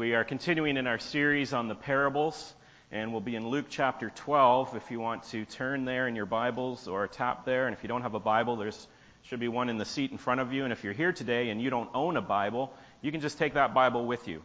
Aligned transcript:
We 0.00 0.14
are 0.14 0.24
continuing 0.24 0.78
in 0.78 0.86
our 0.86 0.98
series 0.98 1.52
on 1.52 1.68
the 1.68 1.74
parables, 1.74 2.54
and 2.90 3.12
we'll 3.12 3.20
be 3.20 3.36
in 3.36 3.46
Luke 3.48 3.66
chapter 3.68 4.08
12 4.08 4.74
if 4.74 4.90
you 4.90 4.98
want 4.98 5.24
to 5.24 5.44
turn 5.44 5.84
there 5.84 6.08
in 6.08 6.16
your 6.16 6.24
Bibles 6.24 6.88
or 6.88 7.06
tap 7.06 7.44
there. 7.44 7.66
And 7.66 7.76
if 7.76 7.82
you 7.82 7.88
don't 7.88 8.00
have 8.00 8.14
a 8.14 8.18
Bible, 8.18 8.56
there's 8.56 8.88
should 9.24 9.40
be 9.40 9.48
one 9.48 9.68
in 9.68 9.76
the 9.76 9.84
seat 9.84 10.10
in 10.10 10.16
front 10.16 10.40
of 10.40 10.54
you. 10.54 10.64
And 10.64 10.72
if 10.72 10.84
you're 10.84 10.94
here 10.94 11.12
today 11.12 11.50
and 11.50 11.60
you 11.60 11.68
don't 11.68 11.90
own 11.92 12.16
a 12.16 12.22
Bible, 12.22 12.72
you 13.02 13.12
can 13.12 13.20
just 13.20 13.36
take 13.36 13.52
that 13.52 13.74
Bible 13.74 14.06
with 14.06 14.26
you. 14.26 14.40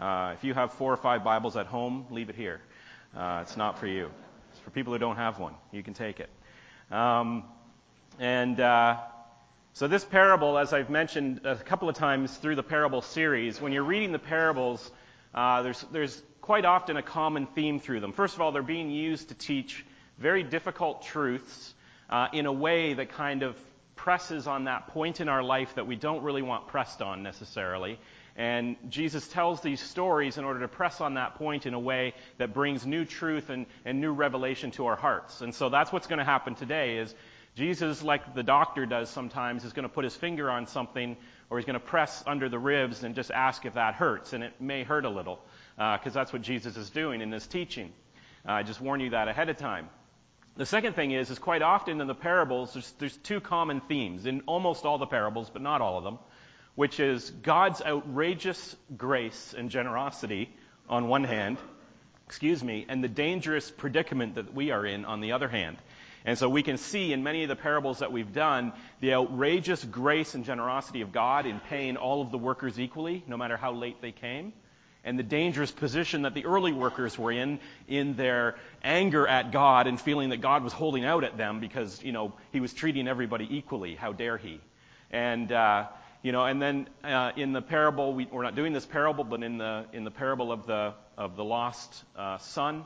Uh, 0.00 0.32
if 0.32 0.42
you 0.42 0.54
have 0.54 0.72
four 0.72 0.90
or 0.90 0.96
five 0.96 1.22
Bibles 1.22 1.58
at 1.58 1.66
home, 1.66 2.06
leave 2.10 2.30
it 2.30 2.34
here. 2.34 2.62
Uh, 3.14 3.40
it's 3.42 3.58
not 3.58 3.78
for 3.78 3.86
you. 3.86 4.08
It's 4.52 4.60
for 4.60 4.70
people 4.70 4.94
who 4.94 4.98
don't 4.98 5.16
have 5.16 5.38
one. 5.38 5.52
You 5.70 5.82
can 5.82 5.92
take 5.92 6.18
it. 6.18 6.30
Um, 6.90 7.44
and 8.18 8.58
uh, 8.58 8.96
so, 9.78 9.86
this 9.86 10.04
parable, 10.04 10.58
as 10.58 10.72
I've 10.72 10.90
mentioned 10.90 11.42
a 11.44 11.54
couple 11.54 11.88
of 11.88 11.94
times 11.94 12.36
through 12.36 12.56
the 12.56 12.64
parable 12.64 13.00
series, 13.00 13.60
when 13.60 13.70
you're 13.70 13.84
reading 13.84 14.10
the 14.10 14.18
parables, 14.18 14.90
uh, 15.32 15.62
there's, 15.62 15.86
there's 15.92 16.20
quite 16.40 16.64
often 16.64 16.96
a 16.96 17.02
common 17.02 17.46
theme 17.46 17.78
through 17.78 18.00
them. 18.00 18.12
First 18.12 18.34
of 18.34 18.40
all, 18.40 18.50
they're 18.50 18.60
being 18.60 18.90
used 18.90 19.28
to 19.28 19.36
teach 19.36 19.86
very 20.18 20.42
difficult 20.42 21.02
truths 21.02 21.74
uh, 22.10 22.26
in 22.32 22.46
a 22.46 22.52
way 22.52 22.94
that 22.94 23.10
kind 23.12 23.44
of 23.44 23.56
presses 23.94 24.48
on 24.48 24.64
that 24.64 24.88
point 24.88 25.20
in 25.20 25.28
our 25.28 25.44
life 25.44 25.72
that 25.76 25.86
we 25.86 25.94
don't 25.94 26.24
really 26.24 26.42
want 26.42 26.66
pressed 26.66 27.00
on 27.00 27.22
necessarily. 27.22 28.00
And 28.34 28.74
Jesus 28.88 29.28
tells 29.28 29.60
these 29.60 29.80
stories 29.80 30.38
in 30.38 30.44
order 30.44 30.58
to 30.58 30.68
press 30.68 31.00
on 31.00 31.14
that 31.14 31.36
point 31.36 31.66
in 31.66 31.74
a 31.74 31.80
way 31.80 32.14
that 32.38 32.52
brings 32.52 32.84
new 32.84 33.04
truth 33.04 33.48
and, 33.48 33.64
and 33.84 34.00
new 34.00 34.12
revelation 34.12 34.72
to 34.72 34.86
our 34.86 34.96
hearts. 34.96 35.40
And 35.40 35.54
so 35.54 35.68
that's 35.68 35.92
what's 35.92 36.08
going 36.08 36.18
to 36.18 36.24
happen 36.24 36.56
today 36.56 36.98
is 36.98 37.14
Jesus, 37.58 38.04
like 38.04 38.36
the 38.36 38.44
doctor 38.44 38.86
does 38.86 39.10
sometimes, 39.10 39.64
is 39.64 39.72
going 39.72 39.82
to 39.82 39.88
put 39.88 40.04
his 40.04 40.14
finger 40.14 40.48
on 40.48 40.68
something 40.68 41.16
or 41.50 41.58
he's 41.58 41.64
going 41.64 41.74
to 41.74 41.80
press 41.80 42.22
under 42.24 42.48
the 42.48 42.58
ribs 42.58 43.02
and 43.02 43.16
just 43.16 43.32
ask 43.32 43.66
if 43.66 43.74
that 43.74 43.94
hurts. 43.94 44.32
And 44.32 44.44
it 44.44 44.60
may 44.60 44.84
hurt 44.84 45.04
a 45.04 45.08
little 45.08 45.40
because 45.74 46.16
uh, 46.16 46.20
that's 46.20 46.32
what 46.32 46.42
Jesus 46.42 46.76
is 46.76 46.88
doing 46.90 47.20
in 47.20 47.30
this 47.30 47.48
teaching. 47.48 47.92
Uh, 48.46 48.52
I 48.52 48.62
just 48.62 48.80
warn 48.80 49.00
you 49.00 49.10
that 49.10 49.26
ahead 49.26 49.48
of 49.48 49.56
time. 49.56 49.88
The 50.56 50.66
second 50.66 50.92
thing 50.92 51.10
is, 51.10 51.30
is 51.30 51.40
quite 51.40 51.62
often 51.62 52.00
in 52.00 52.06
the 52.06 52.14
parables, 52.14 52.74
there's, 52.74 52.92
there's 53.00 53.16
two 53.16 53.40
common 53.40 53.80
themes 53.80 54.26
in 54.26 54.42
almost 54.46 54.84
all 54.84 54.98
the 54.98 55.06
parables, 55.06 55.50
but 55.50 55.60
not 55.60 55.80
all 55.80 55.98
of 55.98 56.04
them, 56.04 56.20
which 56.76 57.00
is 57.00 57.28
God's 57.28 57.82
outrageous 57.82 58.76
grace 58.96 59.52
and 59.58 59.68
generosity 59.68 60.54
on 60.88 61.08
one 61.08 61.24
hand, 61.24 61.58
excuse 62.24 62.62
me, 62.62 62.86
and 62.88 63.02
the 63.02 63.08
dangerous 63.08 63.68
predicament 63.68 64.36
that 64.36 64.54
we 64.54 64.70
are 64.70 64.86
in 64.86 65.04
on 65.04 65.20
the 65.20 65.32
other 65.32 65.48
hand. 65.48 65.76
And 66.28 66.36
so 66.36 66.46
we 66.46 66.62
can 66.62 66.76
see 66.76 67.14
in 67.14 67.22
many 67.22 67.42
of 67.44 67.48
the 67.48 67.56
parables 67.56 68.00
that 68.00 68.12
we've 68.12 68.34
done 68.34 68.74
the 69.00 69.14
outrageous 69.14 69.82
grace 69.82 70.34
and 70.34 70.44
generosity 70.44 71.00
of 71.00 71.10
God 71.10 71.46
in 71.46 71.58
paying 71.58 71.96
all 71.96 72.20
of 72.20 72.30
the 72.30 72.36
workers 72.36 72.78
equally, 72.78 73.24
no 73.26 73.38
matter 73.38 73.56
how 73.56 73.72
late 73.72 74.02
they 74.02 74.12
came, 74.12 74.52
and 75.04 75.18
the 75.18 75.22
dangerous 75.22 75.70
position 75.70 76.22
that 76.22 76.34
the 76.34 76.44
early 76.44 76.70
workers 76.70 77.18
were 77.18 77.32
in, 77.32 77.58
in 77.88 78.14
their 78.14 78.56
anger 78.84 79.26
at 79.26 79.52
God 79.52 79.86
and 79.86 79.98
feeling 79.98 80.28
that 80.28 80.42
God 80.42 80.62
was 80.62 80.74
holding 80.74 81.06
out 81.06 81.24
at 81.24 81.38
them 81.38 81.60
because, 81.60 82.04
you 82.04 82.12
know, 82.12 82.34
he 82.52 82.60
was 82.60 82.74
treating 82.74 83.08
everybody 83.08 83.48
equally. 83.50 83.94
How 83.94 84.12
dare 84.12 84.36
he? 84.36 84.60
And, 85.10 85.50
uh, 85.50 85.86
you 86.22 86.32
know, 86.32 86.44
and 86.44 86.60
then 86.60 86.90
uh, 87.04 87.32
in 87.36 87.54
the 87.54 87.62
parable, 87.62 88.12
we, 88.12 88.28
are 88.34 88.42
not 88.42 88.54
doing 88.54 88.74
this 88.74 88.84
parable, 88.84 89.24
but 89.24 89.42
in 89.42 89.56
the, 89.56 89.86
in 89.94 90.04
the 90.04 90.10
parable 90.10 90.52
of 90.52 90.66
the, 90.66 90.92
of 91.16 91.36
the 91.36 91.44
lost 91.44 92.04
uh, 92.18 92.36
son, 92.36 92.84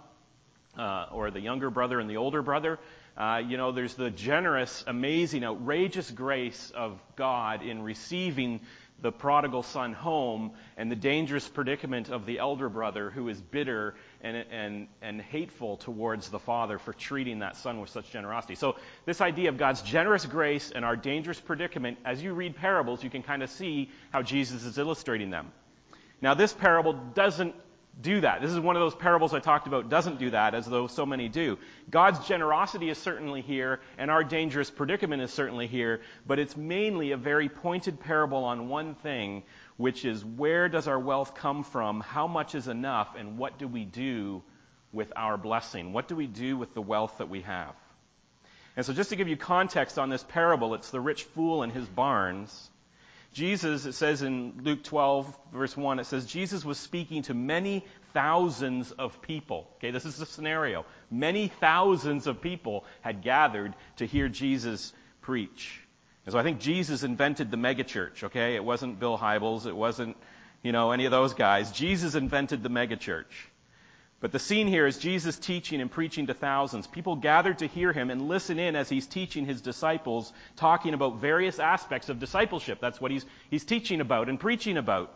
uh, 0.79 1.07
or 1.13 1.31
the 1.31 1.41
younger 1.41 1.71
brother 1.71 2.01
and 2.01 2.09
the 2.09 2.17
older 2.17 2.41
brother, 2.41 2.79
uh, 3.17 3.43
you 3.47 3.57
know, 3.57 3.73
there's 3.73 3.95
the 3.95 4.11
generous, 4.11 4.85
amazing, 4.87 5.45
outrageous 5.45 6.11
grace 6.11 6.73
of 6.75 6.99
God 7.17 7.63
in 7.63 7.83
receiving 7.83 8.61
the 9.03 9.13
prodigal 9.13 9.63
son 9.65 9.93
home 9.93 10.53
and 10.77 10.91
the 10.91 10.97
dangerous 10.97 11.47
predicament 11.49 12.09
of 12.09 12.25
the 12.25 12.39
elder 12.39 12.69
brother 12.69 13.11
who 13.11 13.29
is 13.29 13.41
bitter 13.41 13.95
and, 14.23 14.37
and, 14.51 14.89
and 15.03 15.21
hateful 15.21 15.77
towards 15.77 16.29
the 16.29 16.39
father 16.39 16.79
for 16.79 16.93
treating 16.93 17.41
that 17.41 17.57
son 17.57 17.81
with 17.81 17.91
such 17.91 18.11
generosity. 18.11 18.55
So, 18.55 18.77
this 19.05 19.21
idea 19.21 19.49
of 19.49 19.59
God's 19.59 19.83
generous 19.83 20.25
grace 20.25 20.71
and 20.75 20.85
our 20.85 20.97
dangerous 20.97 21.41
predicament, 21.41 21.99
as 22.05 22.23
you 22.23 22.33
read 22.33 22.57
parables, 22.57 23.03
you 23.03 23.11
can 23.11 23.23
kind 23.23 23.43
of 23.43 23.51
see 23.51 23.91
how 24.11 24.23
Jesus 24.23 24.65
is 24.65 24.79
illustrating 24.79 25.31
them. 25.31 25.53
Now, 26.21 26.35
this 26.35 26.53
parable 26.53 26.93
doesn't 26.93 27.57
do 28.01 28.21
that. 28.23 28.41
This 28.41 28.51
is 28.51 28.59
one 28.59 28.75
of 28.75 28.81
those 28.81 28.95
parables 28.95 29.35
I 29.35 29.41
talked 29.41 29.67
about 29.67 29.89
doesn't 29.89 30.19
do 30.19 30.31
that, 30.31 30.55
as 30.55 30.67
though 30.67 30.87
so 30.87 31.05
many 31.05 31.29
do. 31.29 31.59
God's 31.91 32.27
generosity 32.27 32.89
is 32.89 32.99
certainly 32.99 33.43
here, 33.43 33.81
and 33.99 34.11
our 34.11 34.25
dangerous 34.25 34.71
predicament 34.71 35.23
is 35.23 35.33
certainly 35.33 35.67
here, 35.67 36.01
but 36.27 36.39
it's 36.39 36.57
mainly 36.57 37.13
a 37.13 37.17
very 37.17 37.49
pointed 37.49 38.01
parable 38.01 38.45
on 38.45 38.69
one 38.69 38.95
thing, 38.95 39.43
which 39.77 40.05
is 40.05 40.25
where 40.25 40.69
does 40.69 40.89
our 40.89 40.99
wealth 40.99 41.35
come 41.35 41.65
from, 41.65 42.01
how 42.01 42.27
much 42.27 42.55
is 42.55 42.67
enough, 42.67 43.15
and 43.17 43.37
what 43.37 43.59
do 43.59 43.69
we 43.69 43.85
do 43.85 44.43
with 44.93 45.13
our 45.15 45.37
blessing? 45.37 45.93
What 45.93 46.09
do 46.09 46.17
we 46.17 46.27
do 46.27 46.57
with 46.57 46.75
the 46.75 46.83
wealth 46.83 47.19
that 47.19 47.29
we 47.29 47.43
have? 47.43 47.75
And 48.75 48.87
so, 48.87 48.95
just 48.95 49.11
to 49.11 49.17
give 49.17 49.29
you 49.29 49.37
context 49.37 49.99
on 49.99 50.09
this 50.09 50.23
parable, 50.23 50.75
it's 50.75 50.91
the 50.91 51.01
rich 51.01 51.25
fool 51.25 51.63
and 51.63 51.71
his 51.71 51.87
barns. 51.87 52.71
Jesus, 53.33 53.87
it 53.87 53.95
says 53.95 54.23
in 54.23 54.61
Luke 54.63 54.83
12, 54.85 55.39
verse 55.53 55.77
1, 55.77 55.99
it 55.99 56.05
says, 56.05 56.27
Jesus 56.27 56.65
was 56.65 56.79
speaking 56.79 57.23
to 57.23 57.35
many 57.35 57.85
thousands 58.13 58.93
of 58.93 59.23
people. 59.23 59.69
Okay, 59.77 59.91
this 59.91 60.05
is 60.05 60.17
the 60.17 60.27
scenario. 60.27 60.85
Many 61.11 61.49
thousands 61.49 62.27
of 62.27 62.43
people 62.43 62.85
had 63.01 63.23
gathered 63.23 63.75
to 63.97 64.07
hear 64.07 64.29
Jesus 64.29 64.93
preach. 65.23 65.81
And 66.27 66.33
so 66.33 66.39
I 66.39 66.43
think 66.43 66.61
Jesus 66.61 67.03
invented 67.03 67.51
the 67.51 67.57
megachurch, 67.57 68.25
okay? 68.25 68.55
It 68.55 68.65
wasn't 68.65 69.01
Bill 69.01 69.17
Hybels, 69.17 69.67
it 69.67 69.75
wasn't, 69.75 70.17
you 70.63 70.73
know, 70.73 70.93
any 70.93 71.07
of 71.07 71.11
those 71.11 71.35
guys. 71.35 71.73
Jesus 71.73 72.15
invented 72.15 72.63
the 72.63 72.69
megachurch. 72.69 73.25
But 74.23 74.31
the 74.31 74.39
scene 74.39 74.69
here 74.69 74.87
is 74.87 74.99
Jesus 74.99 75.37
teaching 75.37 75.81
and 75.81 75.91
preaching 75.91 76.29
to 76.29 76.35
thousands. 76.35 76.87
People 76.87 77.17
gathered 77.17 77.59
to 77.59 77.67
hear 77.67 77.93
him 77.93 78.09
and 78.09 78.29
listen 78.29 78.61
in 78.61 78.77
as 78.77 78.89
he's 78.89 79.05
teaching 79.05 79.45
his 79.45 79.61
disciples, 79.61 80.33
talking 80.55 80.95
about 80.95 81.17
various 81.17 81.59
aspects 81.59 82.09
of 82.09 82.21
discipleship. 82.21 82.79
That's 82.81 83.01
what 83.01 83.11
he's, 83.11 83.27
he's 83.51 83.65
teaching 83.65 84.01
about 84.01 84.29
and 84.29 84.39
preaching 84.39 84.77
about. 84.77 85.13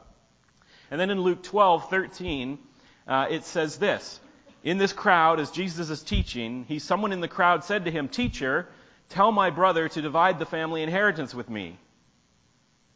And 0.91 1.01
then 1.01 1.11
in 1.11 1.21
Luke 1.21 1.45
12, 1.45 1.89
13, 1.89 2.59
uh, 3.07 3.29
it 3.31 3.45
says 3.45 3.79
this. 3.79 4.19
In 4.65 4.77
this 4.77 4.93
crowd, 4.93 5.39
as 5.39 5.53
Jesus 5.53 5.89
is 5.89 6.03
teaching, 6.03 6.65
he, 6.67 6.81
someone 6.81 7.13
in 7.13 7.21
the 7.21 7.29
crowd 7.29 7.63
said 7.63 7.85
to 7.85 7.93
him, 7.93 8.09
Teacher, 8.09 8.67
tell 9.09 9.31
my 9.31 9.51
brother 9.51 9.89
to 9.89 10.03
divide 10.03 10.41
the 10.41 10.47
family 10.47 10.83
inheritance 10.83 11.33
with 11.33 11.49
me. 11.49 11.79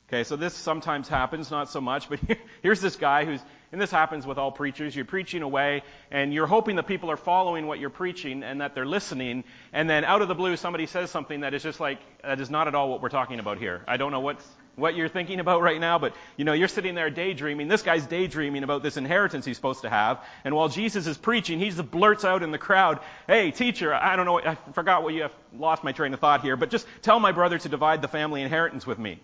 Okay, 0.09 0.25
so 0.25 0.34
this 0.34 0.54
sometimes 0.54 1.06
happens, 1.06 1.53
not 1.53 1.71
so 1.71 1.81
much, 1.81 2.09
but 2.09 2.19
here's 2.62 2.81
this 2.81 2.97
guy 2.97 3.25
who's 3.25 3.41
and 3.72 3.81
this 3.81 3.91
happens 3.91 4.26
with 4.26 4.36
all 4.36 4.50
preachers. 4.50 4.97
You're 4.97 5.04
preaching 5.04 5.42
away, 5.42 5.82
and 6.10 6.34
you're 6.34 6.47
hoping 6.47 6.76
that 6.76 6.88
people 6.88 7.10
are 7.10 7.16
following 7.16 7.66
what 7.66 7.78
you're 7.78 7.91
preaching 7.91 8.42
and 8.42 8.60
that 8.60 8.75
they're 8.75 8.86
listening. 8.86 9.44
And 9.72 9.88
then 9.88 10.04
out 10.04 10.22
of 10.22 10.28
the 10.28 10.34
blue, 10.34 10.56
somebody 10.56 10.86
says 10.86 11.10
something 11.10 11.41
that 11.41 11.54
is 11.54 11.62
just 11.62 11.78
like, 11.78 12.00
that 12.22 12.41
is 12.41 12.50
not 12.50 12.66
at 12.66 12.75
all 12.75 12.91
what 12.91 13.00
we're 13.00 13.10
talking 13.10 13.38
about 13.38 13.59
here. 13.59 13.84
I 13.86 13.97
don't 13.97 14.10
know 14.10 14.20
what's, 14.20 14.44
what 14.75 14.97
you're 14.97 15.09
thinking 15.09 15.38
about 15.38 15.62
right 15.62 15.78
now, 15.78 16.00
but 16.00 16.14
you 16.36 16.44
know, 16.44 16.53
you're 16.53 16.66
sitting 16.66 16.97
there 16.97 17.10
daydreaming. 17.10 17.69
This 17.69 17.82
guy's 17.82 18.04
daydreaming 18.06 18.64
about 18.64 18.82
this 18.82 18.97
inheritance 18.97 19.44
he's 19.44 19.56
supposed 19.56 19.82
to 19.82 19.91
have. 19.91 20.25
And 20.42 20.54
while 20.56 20.69
Jesus 20.69 21.06
is 21.06 21.16
preaching, 21.16 21.60
he 21.60 21.70
just 21.70 21.88
blurts 21.92 22.25
out 22.25 22.42
in 22.42 22.50
the 22.50 22.59
crowd, 22.59 22.98
Hey, 23.28 23.53
teacher, 23.53 23.94
I 23.94 24.16
don't 24.16 24.26
know, 24.26 24.41
I 24.41 24.56
forgot 24.72 25.04
what 25.04 25.14
you 25.14 25.22
have 25.22 25.34
lost 25.56 25.84
my 25.84 25.92
train 25.92 26.12
of 26.12 26.19
thought 26.19 26.42
here, 26.42 26.56
but 26.56 26.70
just 26.70 26.86
tell 27.03 27.20
my 27.20 27.30
brother 27.30 27.59
to 27.59 27.69
divide 27.69 28.03
the 28.03 28.09
family 28.09 28.42
inheritance 28.42 28.84
with 28.84 28.98
me. 28.98 29.20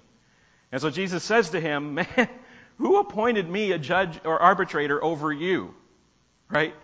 And 0.70 0.80
so 0.80 0.90
Jesus 0.90 1.24
says 1.24 1.50
to 1.50 1.60
him, 1.60 1.94
Man, 2.16 2.28
who 2.78 2.98
appointed 2.98 3.48
me 3.48 3.72
a 3.72 3.78
judge 3.78 4.20
or 4.25 4.41
arbitrator 4.41 5.03
over 5.03 5.32
you? 5.32 5.75
Right? 6.50 6.75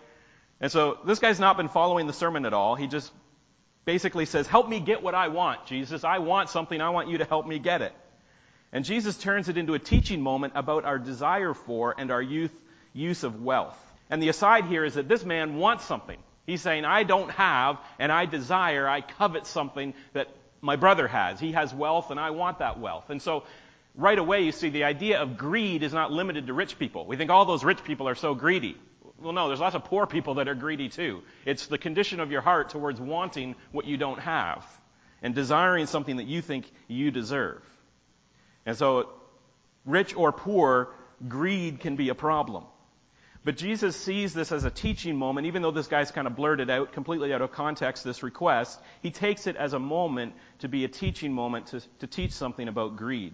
And 0.59 0.71
so 0.71 0.97
this 1.05 1.19
guy's 1.19 1.39
not 1.39 1.57
been 1.57 1.69
following 1.69 2.07
the 2.07 2.13
sermon 2.13 2.45
at 2.45 2.53
all. 2.53 2.75
He 2.75 2.87
just 2.87 3.11
basically 3.85 4.25
says, 4.25 4.47
Help 4.47 4.67
me 4.67 4.79
get 4.79 5.03
what 5.03 5.15
I 5.15 5.27
want, 5.27 5.65
Jesus. 5.65 6.03
I 6.03 6.19
want 6.19 6.49
something. 6.49 6.79
I 6.79 6.89
want 6.89 7.09
you 7.09 7.19
to 7.19 7.25
help 7.25 7.45
me 7.45 7.59
get 7.59 7.81
it. 7.81 7.93
And 8.71 8.83
Jesus 8.83 9.17
turns 9.17 9.49
it 9.49 9.57
into 9.57 9.75
a 9.75 9.79
teaching 9.79 10.21
moment 10.21 10.53
about 10.55 10.85
our 10.85 10.97
desire 10.97 11.53
for 11.53 11.93
and 11.97 12.11
our 12.11 12.21
youth 12.21 12.53
use 12.93 13.23
of 13.23 13.41
wealth. 13.41 13.77
And 14.09 14.21
the 14.21 14.29
aside 14.29 14.65
here 14.65 14.83
is 14.83 14.95
that 14.95 15.07
this 15.07 15.23
man 15.23 15.57
wants 15.57 15.85
something. 15.85 16.17
He's 16.45 16.61
saying, 16.61 16.83
I 16.83 17.03
don't 17.03 17.29
have, 17.31 17.79
and 17.99 18.11
I 18.11 18.25
desire, 18.25 18.87
I 18.87 19.01
covet 19.01 19.47
something 19.47 19.93
that 20.13 20.27
my 20.59 20.75
brother 20.75 21.07
has. 21.07 21.39
He 21.39 21.51
has 21.53 21.73
wealth, 21.73 22.09
and 22.09 22.19
I 22.19 22.31
want 22.31 22.59
that 22.59 22.79
wealth. 22.79 23.09
And 23.09 23.21
so 23.21 23.43
right 23.95 24.17
away 24.17 24.41
you 24.43 24.51
see 24.51 24.69
the 24.69 24.83
idea 24.85 25.21
of 25.21 25.37
greed 25.37 25.83
is 25.83 25.93
not 25.93 26.11
limited 26.11 26.47
to 26.47 26.53
rich 26.53 26.79
people. 26.79 27.05
We 27.05 27.17
think 27.17 27.29
all 27.29 27.45
those 27.45 27.63
rich 27.63 27.83
people 27.83 28.07
are 28.07 28.15
so 28.15 28.33
greedy. 28.33 28.77
Well, 29.19 29.33
no, 29.33 29.47
there's 29.47 29.59
lots 29.59 29.75
of 29.75 29.85
poor 29.85 30.05
people 30.05 30.35
that 30.35 30.47
are 30.47 30.55
greedy 30.55 30.89
too. 30.89 31.21
It's 31.45 31.67
the 31.67 31.77
condition 31.77 32.19
of 32.19 32.31
your 32.31 32.41
heart 32.41 32.69
towards 32.69 32.99
wanting 32.99 33.55
what 33.71 33.85
you 33.85 33.97
don't 33.97 34.19
have 34.19 34.65
and 35.21 35.33
desiring 35.33 35.85
something 35.85 36.17
that 36.17 36.25
you 36.25 36.41
think 36.41 36.69
you 36.87 37.11
deserve. 37.11 37.63
And 38.65 38.75
so, 38.75 39.09
rich 39.85 40.15
or 40.15 40.31
poor, 40.31 40.93
greed 41.27 41.79
can 41.79 41.95
be 41.95 42.09
a 42.09 42.15
problem. 42.15 42.65
But 43.45 43.57
Jesus 43.57 43.95
sees 43.95 44.33
this 44.33 44.51
as 44.53 44.63
a 44.63 44.71
teaching 44.71 45.17
moment, 45.17 45.47
even 45.47 45.61
though 45.61 45.71
this 45.71 45.87
guy's 45.87 46.11
kind 46.11 46.27
of 46.27 46.35
blurted 46.35 46.69
out, 46.69 46.93
completely 46.93 47.33
out 47.33 47.41
of 47.41 47.51
context, 47.51 48.03
this 48.03 48.23
request. 48.23 48.79
He 49.01 49.11
takes 49.11 49.47
it 49.47 49.57
as 49.57 49.73
a 49.73 49.79
moment 49.79 50.33
to 50.59 50.69
be 50.69 50.85
a 50.85 50.87
teaching 50.87 51.33
moment 51.33 51.67
to, 51.67 51.81
to 51.99 52.07
teach 52.07 52.31
something 52.31 52.67
about 52.67 52.95
greed. 52.95 53.33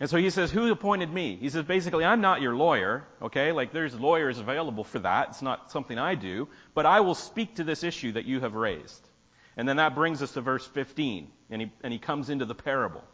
And 0.00 0.10
so 0.10 0.16
he 0.16 0.30
says, 0.30 0.50
Who 0.50 0.70
appointed 0.70 1.12
me? 1.12 1.36
He 1.36 1.48
says, 1.48 1.64
basically, 1.64 2.04
I'm 2.04 2.20
not 2.20 2.40
your 2.40 2.56
lawyer, 2.56 3.06
okay? 3.20 3.52
Like, 3.52 3.72
there's 3.72 3.98
lawyers 3.98 4.38
available 4.38 4.84
for 4.84 4.98
that. 5.00 5.28
It's 5.28 5.42
not 5.42 5.70
something 5.70 5.98
I 5.98 6.14
do. 6.14 6.48
But 6.74 6.86
I 6.86 7.00
will 7.00 7.14
speak 7.14 7.56
to 7.56 7.64
this 7.64 7.84
issue 7.84 8.12
that 8.12 8.24
you 8.24 8.40
have 8.40 8.54
raised. 8.54 9.08
And 9.56 9.68
then 9.68 9.76
that 9.76 9.94
brings 9.94 10.22
us 10.22 10.32
to 10.32 10.40
verse 10.40 10.66
15. 10.66 11.30
And 11.50 11.62
he, 11.62 11.72
and 11.82 11.92
he 11.92 11.98
comes 11.98 12.30
into 12.30 12.46
the 12.46 12.54
parable. 12.54 13.04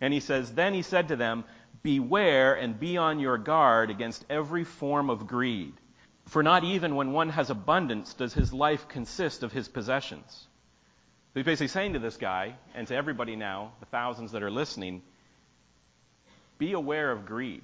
And 0.00 0.12
he 0.12 0.20
says, 0.20 0.52
Then 0.52 0.74
he 0.74 0.82
said 0.82 1.08
to 1.08 1.16
them, 1.16 1.44
Beware 1.82 2.54
and 2.54 2.78
be 2.78 2.96
on 2.96 3.18
your 3.18 3.38
guard 3.38 3.90
against 3.90 4.24
every 4.30 4.64
form 4.64 5.10
of 5.10 5.26
greed. 5.26 5.74
For 6.26 6.42
not 6.42 6.64
even 6.64 6.94
when 6.94 7.12
one 7.12 7.30
has 7.30 7.50
abundance 7.50 8.14
does 8.14 8.32
his 8.32 8.52
life 8.52 8.88
consist 8.88 9.42
of 9.42 9.52
his 9.52 9.68
possessions. 9.68 10.46
So 11.32 11.40
he's 11.40 11.44
basically 11.44 11.68
saying 11.68 11.94
to 11.94 11.98
this 11.98 12.16
guy, 12.16 12.54
and 12.74 12.86
to 12.88 12.94
everybody 12.94 13.36
now, 13.36 13.72
the 13.80 13.86
thousands 13.86 14.32
that 14.32 14.42
are 14.42 14.50
listening, 14.50 15.02
be 16.58 16.72
aware 16.72 17.10
of 17.10 17.26
greed. 17.26 17.62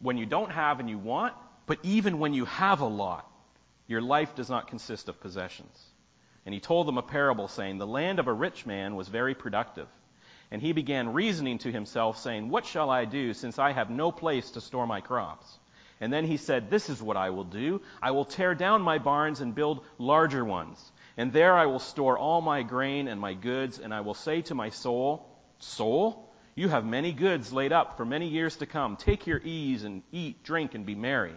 When 0.00 0.16
you 0.16 0.26
don't 0.26 0.50
have 0.50 0.80
and 0.80 0.90
you 0.90 0.98
want, 0.98 1.34
but 1.66 1.78
even 1.82 2.18
when 2.18 2.34
you 2.34 2.44
have 2.44 2.80
a 2.80 2.86
lot, 2.86 3.30
your 3.86 4.00
life 4.00 4.34
does 4.34 4.50
not 4.50 4.68
consist 4.68 5.08
of 5.08 5.20
possessions. 5.20 5.84
And 6.44 6.54
he 6.54 6.60
told 6.60 6.86
them 6.86 6.98
a 6.98 7.02
parable 7.02 7.48
saying, 7.48 7.78
The 7.78 7.86
land 7.86 8.18
of 8.18 8.28
a 8.28 8.32
rich 8.32 8.66
man 8.66 8.94
was 8.94 9.08
very 9.08 9.34
productive. 9.34 9.88
And 10.50 10.62
he 10.62 10.72
began 10.72 11.12
reasoning 11.12 11.58
to 11.58 11.72
himself, 11.72 12.18
saying, 12.18 12.48
What 12.48 12.66
shall 12.66 12.88
I 12.88 13.04
do, 13.04 13.34
since 13.34 13.58
I 13.58 13.72
have 13.72 13.90
no 13.90 14.12
place 14.12 14.52
to 14.52 14.60
store 14.60 14.86
my 14.86 15.00
crops? 15.00 15.58
And 16.00 16.12
then 16.12 16.24
he 16.24 16.36
said, 16.36 16.70
This 16.70 16.88
is 16.88 17.02
what 17.02 17.16
I 17.16 17.30
will 17.30 17.44
do. 17.44 17.80
I 18.00 18.12
will 18.12 18.24
tear 18.24 18.54
down 18.54 18.82
my 18.82 18.98
barns 18.98 19.40
and 19.40 19.54
build 19.54 19.84
larger 19.98 20.44
ones. 20.44 20.92
And 21.16 21.32
there 21.32 21.54
I 21.54 21.66
will 21.66 21.80
store 21.80 22.18
all 22.18 22.40
my 22.40 22.62
grain 22.62 23.08
and 23.08 23.20
my 23.20 23.34
goods, 23.34 23.78
and 23.78 23.92
I 23.92 24.02
will 24.02 24.14
say 24.14 24.42
to 24.42 24.54
my 24.54 24.70
soul, 24.70 25.26
Soul, 25.58 26.25
you 26.56 26.70
have 26.70 26.86
many 26.86 27.12
goods 27.12 27.52
laid 27.52 27.70
up 27.70 27.98
for 27.98 28.06
many 28.06 28.28
years 28.28 28.56
to 28.56 28.66
come. 28.66 28.96
Take 28.96 29.26
your 29.26 29.40
ease 29.44 29.84
and 29.84 30.02
eat, 30.10 30.42
drink, 30.42 30.74
and 30.74 30.86
be 30.86 30.94
merry. 30.94 31.34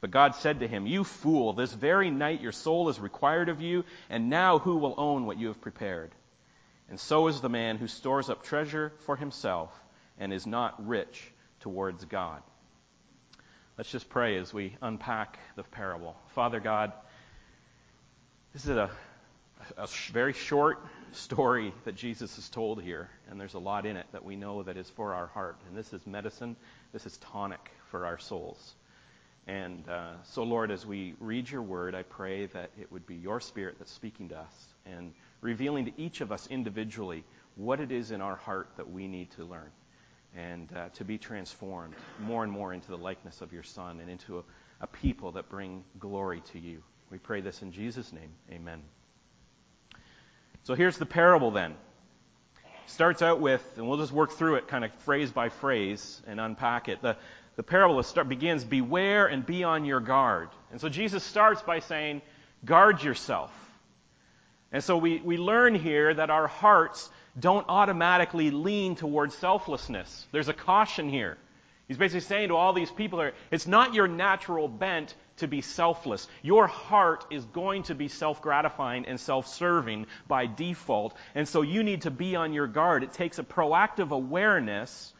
But 0.00 0.10
God 0.10 0.34
said 0.34 0.60
to 0.60 0.68
him, 0.68 0.84
You 0.84 1.04
fool, 1.04 1.52
this 1.52 1.72
very 1.72 2.10
night 2.10 2.40
your 2.40 2.52
soul 2.52 2.88
is 2.88 2.98
required 2.98 3.48
of 3.48 3.60
you, 3.60 3.84
and 4.10 4.28
now 4.28 4.58
who 4.58 4.76
will 4.76 4.94
own 4.98 5.26
what 5.26 5.38
you 5.38 5.46
have 5.46 5.60
prepared? 5.60 6.10
And 6.90 6.98
so 6.98 7.28
is 7.28 7.40
the 7.40 7.48
man 7.48 7.78
who 7.78 7.86
stores 7.86 8.28
up 8.28 8.42
treasure 8.42 8.92
for 9.06 9.14
himself 9.14 9.70
and 10.18 10.32
is 10.32 10.46
not 10.46 10.86
rich 10.86 11.32
towards 11.60 12.04
God. 12.04 12.42
Let's 13.76 13.90
just 13.92 14.08
pray 14.08 14.38
as 14.38 14.52
we 14.52 14.76
unpack 14.82 15.38
the 15.54 15.62
parable. 15.62 16.16
Father 16.34 16.58
God, 16.58 16.92
this 18.52 18.64
is 18.64 18.76
a, 18.76 18.90
a 19.76 19.86
very 20.12 20.32
short 20.32 20.80
story 21.12 21.72
that 21.84 21.94
Jesus 21.94 22.36
has 22.36 22.48
told 22.48 22.82
here, 22.82 23.10
and 23.30 23.40
there's 23.40 23.54
a 23.54 23.58
lot 23.58 23.86
in 23.86 23.96
it 23.96 24.06
that 24.12 24.24
we 24.24 24.36
know 24.36 24.62
that 24.62 24.76
is 24.76 24.90
for 24.90 25.14
our 25.14 25.26
heart. 25.26 25.58
And 25.68 25.76
this 25.76 25.92
is 25.92 26.06
medicine, 26.06 26.56
this 26.92 27.06
is 27.06 27.16
tonic 27.18 27.70
for 27.90 28.06
our 28.06 28.18
souls. 28.18 28.74
And 29.46 29.88
uh, 29.88 30.12
so, 30.24 30.42
Lord, 30.42 30.70
as 30.70 30.84
we 30.84 31.14
read 31.20 31.50
your 31.50 31.62
word, 31.62 31.94
I 31.94 32.02
pray 32.02 32.46
that 32.46 32.70
it 32.78 32.92
would 32.92 33.06
be 33.06 33.14
your 33.14 33.40
spirit 33.40 33.76
that's 33.78 33.90
speaking 33.90 34.28
to 34.28 34.38
us 34.38 34.74
and 34.84 35.12
revealing 35.40 35.86
to 35.86 35.92
each 36.00 36.20
of 36.20 36.30
us 36.30 36.46
individually 36.48 37.24
what 37.56 37.80
it 37.80 37.90
is 37.90 38.10
in 38.10 38.20
our 38.20 38.36
heart 38.36 38.68
that 38.76 38.90
we 38.90 39.08
need 39.08 39.30
to 39.32 39.44
learn 39.44 39.70
and 40.36 40.70
uh, 40.76 40.88
to 40.90 41.04
be 41.04 41.16
transformed 41.16 41.94
more 42.20 42.44
and 42.44 42.52
more 42.52 42.74
into 42.74 42.88
the 42.90 42.98
likeness 42.98 43.40
of 43.40 43.52
your 43.52 43.62
Son 43.62 44.00
and 44.00 44.10
into 44.10 44.38
a, 44.38 44.42
a 44.82 44.86
people 44.86 45.32
that 45.32 45.48
bring 45.48 45.82
glory 45.98 46.42
to 46.52 46.58
you. 46.58 46.82
We 47.10 47.18
pray 47.18 47.40
this 47.40 47.62
in 47.62 47.72
Jesus' 47.72 48.12
name. 48.12 48.30
Amen. 48.52 48.82
So 50.64 50.74
here's 50.74 50.98
the 50.98 51.06
parable 51.06 51.50
then. 51.50 51.74
Starts 52.86 53.22
out 53.22 53.40
with, 53.40 53.62
and 53.76 53.88
we'll 53.88 53.98
just 53.98 54.12
work 54.12 54.32
through 54.32 54.56
it 54.56 54.68
kind 54.68 54.84
of 54.84 54.92
phrase 55.04 55.30
by 55.30 55.48
phrase 55.48 56.22
and 56.26 56.40
unpack 56.40 56.88
it. 56.88 57.02
The, 57.02 57.16
the 57.56 57.62
parable 57.62 58.02
start, 58.02 58.28
begins, 58.28 58.64
Beware 58.64 59.26
and 59.26 59.44
be 59.44 59.64
on 59.64 59.84
your 59.84 60.00
guard. 60.00 60.48
And 60.70 60.80
so 60.80 60.88
Jesus 60.88 61.22
starts 61.22 61.62
by 61.62 61.80
saying, 61.80 62.22
Guard 62.64 63.02
yourself. 63.02 63.52
And 64.72 64.82
so 64.82 64.96
we, 64.96 65.20
we 65.24 65.36
learn 65.36 65.74
here 65.74 66.12
that 66.12 66.30
our 66.30 66.46
hearts 66.46 67.10
don't 67.38 67.66
automatically 67.68 68.50
lean 68.50 68.96
towards 68.96 69.36
selflessness. 69.36 70.26
There's 70.32 70.48
a 70.48 70.54
caution 70.54 71.08
here. 71.08 71.38
He's 71.86 71.96
basically 71.96 72.20
saying 72.20 72.48
to 72.48 72.56
all 72.56 72.72
these 72.72 72.90
people, 72.90 73.30
it's 73.50 73.66
not 73.66 73.94
your 73.94 74.08
natural 74.08 74.68
bent 74.68 75.14
to 75.38 75.48
be 75.48 75.60
selfless. 75.60 76.28
Your 76.42 76.66
heart 76.66 77.26
is 77.30 77.44
going 77.44 77.84
to 77.84 77.94
be 77.94 78.08
self 78.08 78.42
gratifying 78.42 79.06
and 79.06 79.18
self 79.18 79.46
serving 79.48 80.06
by 80.26 80.46
default. 80.46 81.16
And 81.34 81.48
so 81.48 81.62
you 81.62 81.82
need 81.82 82.02
to 82.02 82.10
be 82.10 82.36
on 82.36 82.52
your 82.52 82.66
guard. 82.66 83.02
It 83.02 83.12
takes 83.12 83.38
a 83.38 83.44
proactive 83.44 84.10
awareness 84.10 85.12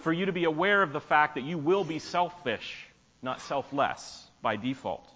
for 0.00 0.12
you 0.12 0.26
to 0.26 0.32
be 0.32 0.44
aware 0.44 0.82
of 0.82 0.92
the 0.92 1.00
fact 1.00 1.34
that 1.34 1.44
you 1.44 1.58
will 1.58 1.84
be 1.84 1.98
selfish, 1.98 2.86
not 3.22 3.40
selfless 3.40 4.26
by 4.42 4.56
default. 4.56 5.08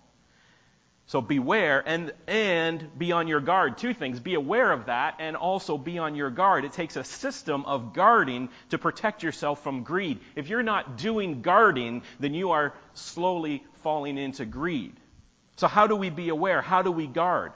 So 1.12 1.20
beware 1.20 1.82
and, 1.85 2.11
and 2.26 2.99
be 2.99 3.12
on 3.12 3.29
your 3.29 3.41
guard. 3.41 3.76
Two 3.76 3.93
things. 3.93 4.19
Be 4.19 4.32
aware 4.32 4.73
of 4.73 4.87
that 4.87 5.17
and 5.19 5.37
also 5.37 5.76
be 5.76 5.99
on 5.99 6.14
your 6.14 6.31
guard. 6.31 6.64
It 6.64 6.73
takes 6.73 6.97
a 6.97 7.05
system 7.05 7.67
of 7.67 7.93
guarding 7.93 8.49
to 8.70 8.79
protect 8.79 9.23
yourself 9.23 9.62
from 9.62 9.82
greed. 9.82 10.20
If 10.37 10.49
you're 10.49 10.62
not 10.62 10.97
doing 10.97 11.43
guarding, 11.43 12.00
then 12.19 12.32
you 12.32 12.53
are 12.53 12.73
slowly 12.94 13.62
falling 13.82 14.17
into 14.17 14.47
greed. 14.47 14.94
So 15.56 15.69
how 15.69 15.87
do 15.87 15.97
we 15.97 16.09
be 16.09 16.31
aware? 16.31 16.62
How 16.62 16.81
do 16.81 16.91
we 16.91 17.06
guard? 17.06 17.53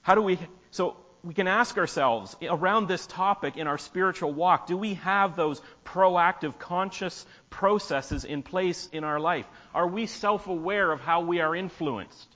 How 0.00 0.14
do 0.14 0.22
we, 0.22 0.38
so 0.70 0.96
we 1.22 1.34
can 1.34 1.48
ask 1.48 1.76
ourselves 1.76 2.34
around 2.40 2.88
this 2.88 3.06
topic 3.06 3.58
in 3.58 3.66
our 3.66 3.76
spiritual 3.76 4.32
walk, 4.32 4.66
do 4.68 4.78
we 4.78 4.94
have 4.94 5.36
those 5.36 5.60
proactive, 5.84 6.58
conscious 6.58 7.26
processes 7.50 8.24
in 8.24 8.42
place 8.42 8.88
in 8.90 9.04
our 9.04 9.20
life? 9.20 9.44
Are 9.74 9.86
we 9.86 10.06
self-aware 10.06 10.90
of 10.90 11.02
how 11.02 11.20
we 11.20 11.40
are 11.40 11.54
influenced? 11.54 12.29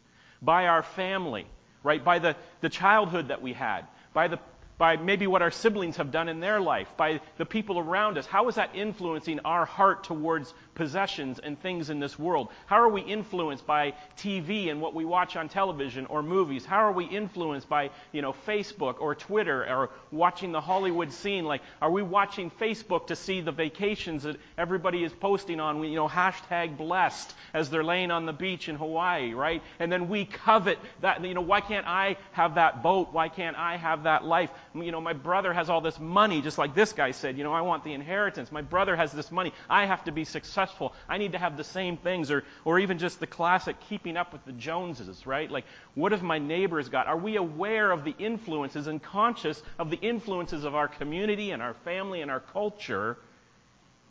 By 0.45 0.67
our 0.67 0.83
family, 0.83 1.47
right? 1.83 2.05
By 2.05 2.19
the, 2.19 2.37
the 2.61 2.69
childhood 2.69 3.29
that 3.29 3.43
we 3.43 3.53
had, 3.53 3.87
by 4.13 4.29
the 4.29 4.39
by 4.77 4.97
maybe 4.97 5.27
what 5.27 5.41
our 5.41 5.53
siblings 5.53 5.99
have 5.99 6.11
done 6.11 6.29
in 6.29 6.41
their 6.41 6.61
life, 6.61 6.89
by 6.97 7.21
the 7.39 7.47
people 7.47 7.79
around 7.79 8.19
us. 8.19 8.27
How 8.27 8.49
is 8.49 8.57
that 8.57 8.75
influencing 8.75 9.41
our 9.45 9.65
heart 9.65 10.05
towards 10.05 10.53
possessions 10.75 11.39
and 11.39 11.61
things 11.61 11.91
in 11.91 12.01
this 12.01 12.19
world? 12.19 12.49
How 12.67 12.77
are 12.77 12.89
we 12.89 13.03
influenced 13.03 13.67
by 13.67 13.95
TV 14.19 14.71
and 14.71 14.81
what 14.81 14.95
we 14.95 15.05
watch 15.05 15.37
on 15.37 15.49
television 15.49 16.07
or 16.07 16.23
movies? 16.23 16.65
How 16.65 16.79
are 16.79 16.93
we 16.93 17.05
influenced 17.05 17.69
by, 17.69 17.91
you 18.13 18.23
know, 18.23 18.35
Facebook 18.47 19.01
or 19.01 19.15
Twitter 19.15 19.65
or 19.65 19.91
watching 20.11 20.53
the 20.53 20.61
Hollywood 20.61 21.13
scene? 21.13 21.45
Like, 21.45 21.63
are 21.81 21.91
we 21.91 22.03
watching 22.03 22.51
Facebook 22.51 23.09
to 23.09 23.17
see 23.17 23.41
the 23.41 23.53
vacations 23.53 24.25
that 24.25 24.37
everybody 24.59 25.05
is 25.05 25.13
posting 25.13 25.61
on, 25.61 25.83
you 25.85 25.95
know, 25.95 26.09
hashtag 26.09 26.77
blessed 26.77 27.33
as 27.53 27.71
they're 27.71 27.85
laying 27.85 28.11
on 28.11 28.27
the 28.27 28.33
beach 28.33 28.69
in 28.69 28.77
Hawaii, 28.77 29.35
right? 29.35 29.63
And 29.79 29.93
then 29.93 30.09
we 30.09 30.25
covet 30.25 30.79
that, 31.01 31.25
you 31.25 31.35
know, 31.35 31.41
why 31.41 31.61
can't 31.61 31.87
I 31.87 32.17
have 32.33 32.57
that 32.57 32.83
boat? 32.83 33.13
Why 33.13 33.29
can't 33.29 33.57
I 33.57 33.77
have 33.77 34.05
that 34.05 34.25
life? 34.25 34.51
You 34.75 34.91
know, 34.91 35.01
my 35.01 35.13
brother 35.13 35.53
has 35.53 35.71
all 35.71 35.81
this 35.81 36.01
money, 36.01 36.43
just 36.43 36.59
like 36.59 36.75
this 36.75 36.93
guy 36.93 37.13
said, 37.13 37.39
you 37.39 37.45
know, 37.45 37.53
I 37.53 37.61
want 37.61 37.85
the 37.85 37.93
inheritance. 37.93 38.51
My 38.51 38.63
brother 38.63 38.97
has 38.97 39.13
this 39.13 39.31
money. 39.31 39.53
I 39.71 39.87
have 39.87 40.05
to 40.05 40.13
be 40.13 40.25
successful 40.25 40.64
successful. 40.65 40.95
I 41.09 41.19
need 41.19 41.33
to 41.33 41.39
have 41.39 41.57
the 41.57 41.65
same 41.65 41.97
things, 41.97 42.31
or, 42.31 42.45
or 42.65 42.79
even 42.79 42.99
just 42.99 43.21
the 43.21 43.27
classic 43.27 43.77
keeping 43.89 44.17
up 44.17 44.33
with 44.33 44.45
the 44.45 44.53
Joneses, 44.53 45.27
right? 45.27 45.51
Like, 45.51 45.65
what 45.95 46.13
have 46.13 46.23
my 46.23 46.39
neighbors 46.39 46.89
got? 46.89 47.07
Are 47.07 47.17
we 47.17 47.37
aware 47.37 47.91
of 47.91 48.05
the 48.05 48.15
influences 48.19 48.87
and 48.87 49.03
conscious 49.03 49.63
of 49.79 49.91
the 49.91 49.97
influences 49.97 50.65
of 50.65 50.75
our 50.75 50.89
community 50.89 51.51
and 51.51 51.63
our 51.63 51.75
family 51.75 52.23
and 52.23 52.31
our 52.31 52.41
culture 52.41 53.17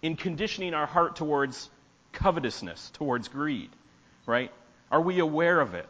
in 0.02 0.16
conditioning 0.16 0.74
our 0.74 0.86
heart 0.86 1.16
towards 1.16 1.70
covetousness, 2.12 2.92
towards 2.92 3.28
greed, 3.28 3.70
right? 4.26 4.52
Are 4.92 5.02
we 5.02 5.20
aware 5.20 5.60
of 5.60 5.74
it? 5.74 5.88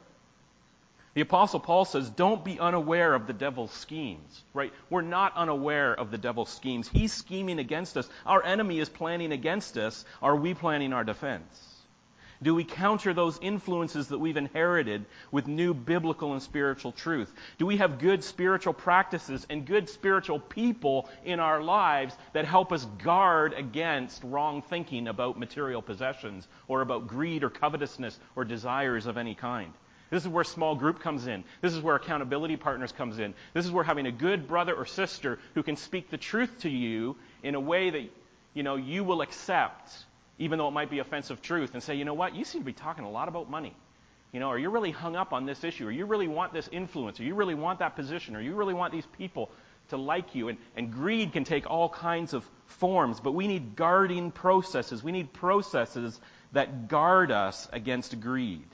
The 1.14 1.22
apostle 1.22 1.60
Paul 1.60 1.86
says, 1.86 2.10
don't 2.10 2.44
be 2.44 2.60
unaware 2.60 3.14
of 3.14 3.28
the 3.28 3.34
devil's 3.34 3.72
schemes, 3.72 4.44
right? 4.52 4.74
We're 4.90 5.02
not 5.02 5.36
unaware 5.36 5.94
of 5.94 6.10
the 6.10 6.18
devil's 6.18 6.50
schemes. 6.50 6.88
He's 6.88 7.14
scheming 7.14 7.60
against 7.60 7.98
us. 7.98 8.10
Our 8.26 8.44
enemy 8.44 8.80
is 8.80 8.90
planning 8.90 9.32
against 9.32 9.78
us. 9.78 10.06
Are 10.24 10.36
we 10.36 10.56
planning 10.56 10.92
our 10.92 11.04
defense? 11.04 11.70
Do 12.42 12.56
we 12.56 12.64
counter 12.64 13.14
those 13.14 13.40
influences 13.42 14.08
that 14.08 14.18
we've 14.18 14.38
inherited 14.38 15.06
with 15.32 15.48
new 15.48 15.76
biblical 15.76 16.34
and 16.34 16.42
spiritual 16.42 16.92
truth? 16.92 17.32
Do 17.60 17.68
we 17.68 17.78
have 17.78 18.00
good 18.00 18.24
spiritual 18.24 18.74
practices 18.74 19.46
and 19.52 19.68
good 19.68 19.88
spiritual 19.90 20.40
people 20.40 21.10
in 21.24 21.40
our 21.40 21.62
lives 21.62 22.18
that 22.34 22.46
help 22.46 22.74
us 22.74 22.86
guard 23.04 23.54
against 23.54 24.24
wrong 24.24 24.64
thinking 24.64 25.08
about 25.08 25.40
material 25.40 25.82
possessions 25.82 26.48
or 26.68 26.82
about 26.82 27.08
greed 27.08 27.44
or 27.44 27.50
covetousness 27.52 28.20
or 28.36 28.44
desires 28.44 29.06
of 29.06 29.18
any 29.18 29.36
kind? 29.36 29.72
This 30.14 30.26
is 30.26 30.30
where 30.30 30.44
small 30.44 30.76
group 30.76 31.00
comes 31.00 31.26
in. 31.26 31.44
This 31.62 31.74
is 31.74 31.82
where 31.82 31.96
accountability 31.96 32.56
partners 32.56 32.92
comes 32.92 33.18
in. 33.18 33.34
This 33.56 33.66
is 33.66 33.72
where 33.72 33.84
having 33.84 34.06
a 34.06 34.12
good 34.12 34.48
brother 34.48 34.76
or 34.76 34.86
sister 34.86 35.40
who 35.56 35.64
can 35.64 35.76
speak 35.76 36.12
the 36.12 36.20
truth 36.20 36.60
to 36.60 36.70
you 36.70 37.16
in 37.42 37.56
a 37.56 37.60
way 37.60 37.90
that 37.90 38.04
you 38.54 38.62
know 38.62 38.76
you 38.76 39.04
will 39.04 39.22
accept, 39.22 39.92
even 40.38 40.60
though 40.60 40.68
it 40.68 40.72
might 40.72 40.92
be 40.92 41.00
offensive 41.00 41.42
truth, 41.42 41.74
and 41.74 41.82
say, 41.82 41.96
you 41.96 42.06
know 42.06 42.14
what, 42.14 42.36
you 42.36 42.46
seem 42.46 42.62
to 42.62 42.66
be 42.66 42.74
talking 42.74 43.06
a 43.06 43.10
lot 43.10 43.28
about 43.28 43.50
money. 43.50 43.76
You 44.32 44.40
know, 44.40 44.50
or 44.50 44.60
you're 44.60 44.70
really 44.70 44.92
hung 44.92 45.16
up 45.16 45.34
on 45.34 45.48
this 45.48 45.64
issue, 45.64 45.88
or 45.88 45.92
you 45.92 46.06
really 46.06 46.28
want 46.28 46.54
this 46.54 46.70
influence, 46.72 47.20
or 47.20 47.24
you 47.24 47.34
really 47.34 47.56
want 47.56 47.80
that 47.80 47.96
position, 47.96 48.36
or 48.36 48.42
you 48.42 48.54
really 48.54 48.76
want 48.76 48.94
these 48.94 49.08
people 49.18 49.50
to 49.90 49.98
like 49.98 50.36
you. 50.36 50.50
And, 50.50 50.60
and 50.76 50.94
greed 50.94 51.34
can 51.34 51.44
take 51.44 51.68
all 51.68 51.90
kinds 51.90 52.34
of 52.34 52.48
forms, 52.68 53.20
but 53.20 53.32
we 53.32 53.48
need 53.48 53.76
guarding 53.76 54.30
processes. 54.30 55.04
We 55.04 55.12
need 55.12 55.34
processes 55.34 56.22
that 56.52 56.88
guard 56.88 57.32
us 57.32 57.68
against 57.74 58.20
greed. 58.20 58.68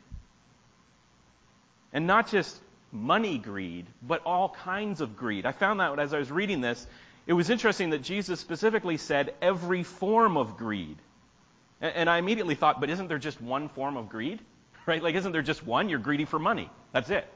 And 1.91 2.07
not 2.07 2.29
just 2.29 2.59
money 2.91 3.37
greed, 3.37 3.87
but 4.01 4.21
all 4.25 4.49
kinds 4.49 5.01
of 5.01 5.15
greed. 5.15 5.45
I 5.45 5.51
found 5.51 5.79
that 5.79 5.99
as 5.99 6.13
I 6.13 6.19
was 6.19 6.31
reading 6.31 6.61
this, 6.61 6.85
it 7.27 7.33
was 7.33 7.49
interesting 7.49 7.91
that 7.91 8.01
Jesus 8.01 8.39
specifically 8.39 8.97
said 8.97 9.33
every 9.41 9.83
form 9.83 10.37
of 10.37 10.57
greed. 10.57 10.97
And 11.81 12.09
I 12.09 12.17
immediately 12.17 12.55
thought, 12.55 12.79
but 12.79 12.89
isn't 12.89 13.07
there 13.07 13.19
just 13.19 13.41
one 13.41 13.69
form 13.69 13.97
of 13.97 14.09
greed? 14.09 14.39
Right? 14.85 15.01
Like, 15.01 15.15
isn't 15.15 15.31
there 15.31 15.41
just 15.41 15.65
one? 15.65 15.89
You're 15.89 15.99
greedy 15.99 16.25
for 16.25 16.39
money. 16.39 16.69
That's 16.91 17.09
it. 17.09 17.27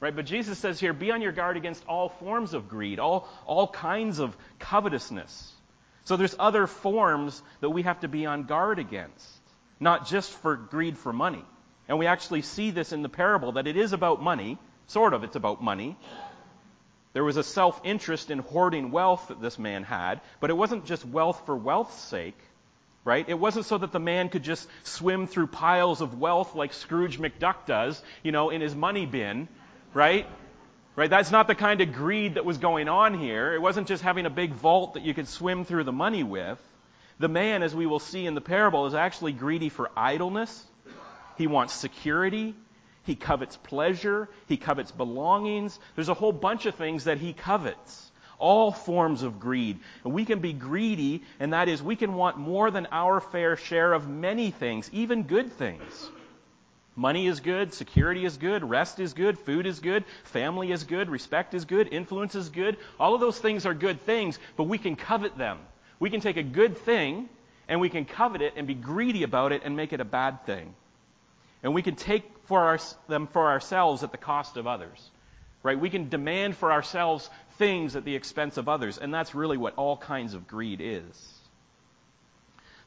Right? 0.00 0.14
But 0.14 0.26
Jesus 0.26 0.58
says 0.58 0.78
here, 0.78 0.92
be 0.92 1.10
on 1.10 1.22
your 1.22 1.32
guard 1.32 1.56
against 1.56 1.84
all 1.86 2.08
forms 2.08 2.54
of 2.54 2.68
greed, 2.68 2.98
all, 2.98 3.28
all 3.46 3.66
kinds 3.66 4.20
of 4.20 4.36
covetousness. 4.58 5.52
So 6.04 6.16
there's 6.16 6.36
other 6.38 6.66
forms 6.66 7.42
that 7.60 7.70
we 7.70 7.82
have 7.82 8.00
to 8.00 8.08
be 8.08 8.26
on 8.26 8.44
guard 8.44 8.78
against, 8.78 9.26
not 9.80 10.06
just 10.06 10.30
for 10.30 10.56
greed 10.56 10.98
for 10.98 11.12
money. 11.12 11.44
And 11.88 11.98
we 11.98 12.06
actually 12.06 12.42
see 12.42 12.70
this 12.70 12.92
in 12.92 13.02
the 13.02 13.08
parable 13.08 13.52
that 13.52 13.66
it 13.66 13.76
is 13.76 13.92
about 13.92 14.22
money, 14.22 14.58
sort 14.86 15.12
of, 15.12 15.24
it's 15.24 15.36
about 15.36 15.62
money. 15.62 15.96
There 17.12 17.24
was 17.24 17.36
a 17.36 17.44
self 17.44 17.80
interest 17.84 18.30
in 18.30 18.40
hoarding 18.40 18.90
wealth 18.90 19.28
that 19.28 19.40
this 19.40 19.58
man 19.58 19.84
had, 19.84 20.20
but 20.40 20.50
it 20.50 20.54
wasn't 20.54 20.84
just 20.84 21.04
wealth 21.04 21.42
for 21.46 21.54
wealth's 21.54 22.00
sake, 22.00 22.38
right? 23.04 23.28
It 23.28 23.38
wasn't 23.38 23.66
so 23.66 23.78
that 23.78 23.92
the 23.92 24.00
man 24.00 24.28
could 24.28 24.42
just 24.42 24.68
swim 24.82 25.28
through 25.28 25.46
piles 25.46 26.00
of 26.00 26.18
wealth 26.18 26.56
like 26.56 26.72
Scrooge 26.72 27.18
McDuck 27.18 27.66
does, 27.66 28.02
you 28.22 28.32
know, 28.32 28.50
in 28.50 28.60
his 28.60 28.74
money 28.74 29.06
bin, 29.06 29.46
right? 29.92 30.26
Right? 30.96 31.10
That's 31.10 31.30
not 31.30 31.46
the 31.46 31.54
kind 31.54 31.80
of 31.80 31.92
greed 31.92 32.34
that 32.34 32.44
was 32.44 32.58
going 32.58 32.88
on 32.88 33.18
here. 33.18 33.52
It 33.54 33.60
wasn't 33.60 33.88
just 33.88 34.02
having 34.02 34.26
a 34.26 34.30
big 34.30 34.52
vault 34.52 34.94
that 34.94 35.02
you 35.02 35.14
could 35.14 35.28
swim 35.28 35.64
through 35.64 35.84
the 35.84 35.92
money 35.92 36.22
with. 36.22 36.60
The 37.18 37.28
man, 37.28 37.62
as 37.62 37.74
we 37.74 37.86
will 37.86 38.00
see 38.00 38.26
in 38.26 38.34
the 38.34 38.40
parable, 38.40 38.86
is 38.86 38.94
actually 38.94 39.32
greedy 39.32 39.68
for 39.68 39.90
idleness. 39.96 40.64
He 41.36 41.46
wants 41.46 41.74
security. 41.74 42.54
He 43.04 43.14
covets 43.14 43.56
pleasure. 43.56 44.28
He 44.46 44.56
covets 44.56 44.90
belongings. 44.90 45.78
There's 45.94 46.08
a 46.08 46.14
whole 46.14 46.32
bunch 46.32 46.66
of 46.66 46.74
things 46.74 47.04
that 47.04 47.18
he 47.18 47.32
covets. 47.32 48.10
All 48.38 48.72
forms 48.72 49.22
of 49.22 49.38
greed. 49.38 49.78
And 50.04 50.12
we 50.12 50.24
can 50.24 50.40
be 50.40 50.52
greedy, 50.52 51.22
and 51.38 51.52
that 51.52 51.68
is, 51.68 51.82
we 51.82 51.96
can 51.96 52.14
want 52.14 52.36
more 52.36 52.70
than 52.70 52.88
our 52.90 53.20
fair 53.20 53.56
share 53.56 53.92
of 53.92 54.08
many 54.08 54.50
things, 54.50 54.90
even 54.92 55.22
good 55.22 55.52
things. 55.52 56.10
Money 56.96 57.26
is 57.26 57.40
good, 57.40 57.74
security 57.74 58.24
is 58.24 58.36
good, 58.36 58.68
rest 58.68 59.00
is 59.00 59.14
good, 59.14 59.38
food 59.38 59.66
is 59.66 59.80
good, 59.80 60.04
family 60.24 60.70
is 60.70 60.84
good, 60.84 61.10
respect 61.10 61.52
is 61.54 61.64
good, 61.64 61.92
influence 61.92 62.36
is 62.36 62.48
good. 62.48 62.76
All 63.00 63.14
of 63.14 63.20
those 63.20 63.38
things 63.38 63.66
are 63.66 63.74
good 63.74 64.00
things, 64.02 64.38
but 64.56 64.64
we 64.64 64.78
can 64.78 64.94
covet 64.94 65.36
them. 65.36 65.58
We 65.98 66.10
can 66.10 66.20
take 66.20 66.36
a 66.36 66.42
good 66.42 66.78
thing 66.78 67.28
and 67.68 67.80
we 67.80 67.88
can 67.88 68.04
covet 68.04 68.42
it 68.42 68.54
and 68.56 68.66
be 68.66 68.74
greedy 68.74 69.24
about 69.24 69.52
it 69.52 69.62
and 69.64 69.76
make 69.76 69.92
it 69.92 70.00
a 70.00 70.04
bad 70.04 70.44
thing. 70.46 70.74
And 71.64 71.74
we 71.74 71.82
can 71.82 71.96
take 71.96 72.24
for 72.44 72.60
our, 72.60 72.78
them 73.08 73.26
for 73.26 73.48
ourselves 73.50 74.04
at 74.04 74.12
the 74.12 74.18
cost 74.18 74.56
of 74.56 74.66
others. 74.68 75.10
Right? 75.62 75.80
We 75.80 75.88
can 75.88 76.10
demand 76.10 76.56
for 76.56 76.70
ourselves 76.70 77.28
things 77.56 77.96
at 77.96 78.04
the 78.04 78.14
expense 78.14 78.58
of 78.58 78.68
others, 78.68 78.98
and 78.98 79.12
that's 79.12 79.34
really 79.34 79.56
what 79.56 79.74
all 79.76 79.96
kinds 79.96 80.34
of 80.34 80.46
greed 80.46 80.80
is. 80.82 81.40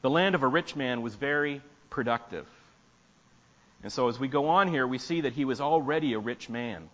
The 0.03 0.11
land 0.11 0.35
of 0.35 0.43
a 0.43 0.47
rich 0.47 0.75
man 0.75 1.01
was 1.01 1.15
very 1.15 1.63
productive. 1.89 2.45
And 3.81 3.91
so 3.91 4.09
as 4.09 4.19
we 4.19 4.27
go 4.27 4.49
on 4.49 4.67
here, 4.67 4.85
we 4.85 4.99
see 4.99 5.21
that 5.21 5.33
he 5.33 5.43
was 5.43 5.59
already 5.59 6.13
a 6.13 6.19
rich 6.19 6.49
man. 6.49 6.87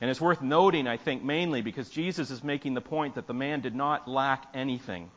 And 0.00 0.10
it's 0.10 0.20
worth 0.20 0.42
noting, 0.42 0.86
I 0.86 0.98
think, 0.98 1.24
mainly 1.24 1.62
because 1.62 1.88
Jesus 1.88 2.30
is 2.30 2.44
making 2.44 2.74
the 2.74 2.82
point 2.82 3.14
that 3.14 3.26
the 3.26 3.34
man 3.34 3.60
did 3.60 3.74
not 3.74 4.06
lack 4.06 4.44
anything. 4.52 5.10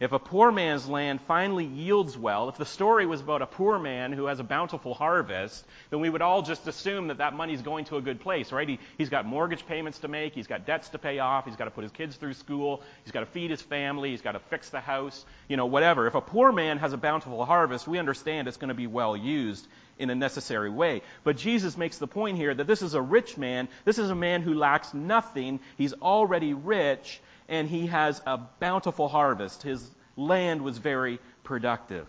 If 0.00 0.12
a 0.12 0.18
poor 0.18 0.50
man's 0.50 0.88
land 0.88 1.20
finally 1.20 1.66
yields 1.66 2.16
well, 2.16 2.48
if 2.48 2.56
the 2.56 2.64
story 2.64 3.04
was 3.04 3.20
about 3.20 3.42
a 3.42 3.46
poor 3.46 3.78
man 3.78 4.12
who 4.12 4.24
has 4.24 4.40
a 4.40 4.44
bountiful 4.44 4.94
harvest, 4.94 5.62
then 5.90 6.00
we 6.00 6.08
would 6.08 6.22
all 6.22 6.40
just 6.40 6.66
assume 6.66 7.08
that 7.08 7.18
that 7.18 7.34
money's 7.34 7.60
going 7.60 7.84
to 7.84 7.98
a 7.98 8.00
good 8.00 8.18
place, 8.18 8.50
right? 8.50 8.66
He, 8.66 8.78
he's 8.96 9.10
got 9.10 9.26
mortgage 9.26 9.66
payments 9.66 9.98
to 9.98 10.08
make, 10.08 10.34
he's 10.34 10.46
got 10.46 10.64
debts 10.64 10.88
to 10.90 10.98
pay 10.98 11.18
off, 11.18 11.44
he's 11.44 11.56
got 11.56 11.66
to 11.66 11.70
put 11.70 11.82
his 11.82 11.92
kids 11.92 12.16
through 12.16 12.32
school, 12.32 12.82
he's 13.04 13.12
got 13.12 13.20
to 13.20 13.26
feed 13.26 13.50
his 13.50 13.60
family, 13.60 14.12
he's 14.12 14.22
got 14.22 14.32
to 14.32 14.38
fix 14.38 14.70
the 14.70 14.80
house, 14.80 15.26
you 15.48 15.58
know, 15.58 15.66
whatever. 15.66 16.06
If 16.06 16.14
a 16.14 16.22
poor 16.22 16.50
man 16.50 16.78
has 16.78 16.94
a 16.94 16.96
bountiful 16.98 17.44
harvest, 17.44 17.86
we 17.86 17.98
understand 17.98 18.48
it's 18.48 18.56
going 18.56 18.68
to 18.68 18.74
be 18.74 18.86
well 18.86 19.14
used 19.14 19.68
in 19.98 20.08
a 20.08 20.14
necessary 20.14 20.70
way. 20.70 21.02
But 21.24 21.36
Jesus 21.36 21.76
makes 21.76 21.98
the 21.98 22.06
point 22.06 22.38
here 22.38 22.54
that 22.54 22.66
this 22.66 22.80
is 22.80 22.94
a 22.94 23.02
rich 23.02 23.36
man, 23.36 23.68
this 23.84 23.98
is 23.98 24.08
a 24.08 24.14
man 24.14 24.40
who 24.40 24.54
lacks 24.54 24.94
nothing, 24.94 25.60
he's 25.76 25.92
already 25.92 26.54
rich, 26.54 27.20
and 27.50 27.68
he 27.68 27.88
has 27.88 28.22
a 28.26 28.38
bountiful 28.38 29.08
harvest. 29.08 29.62
His 29.62 29.86
land 30.16 30.62
was 30.62 30.78
very 30.78 31.18
productive. 31.42 32.06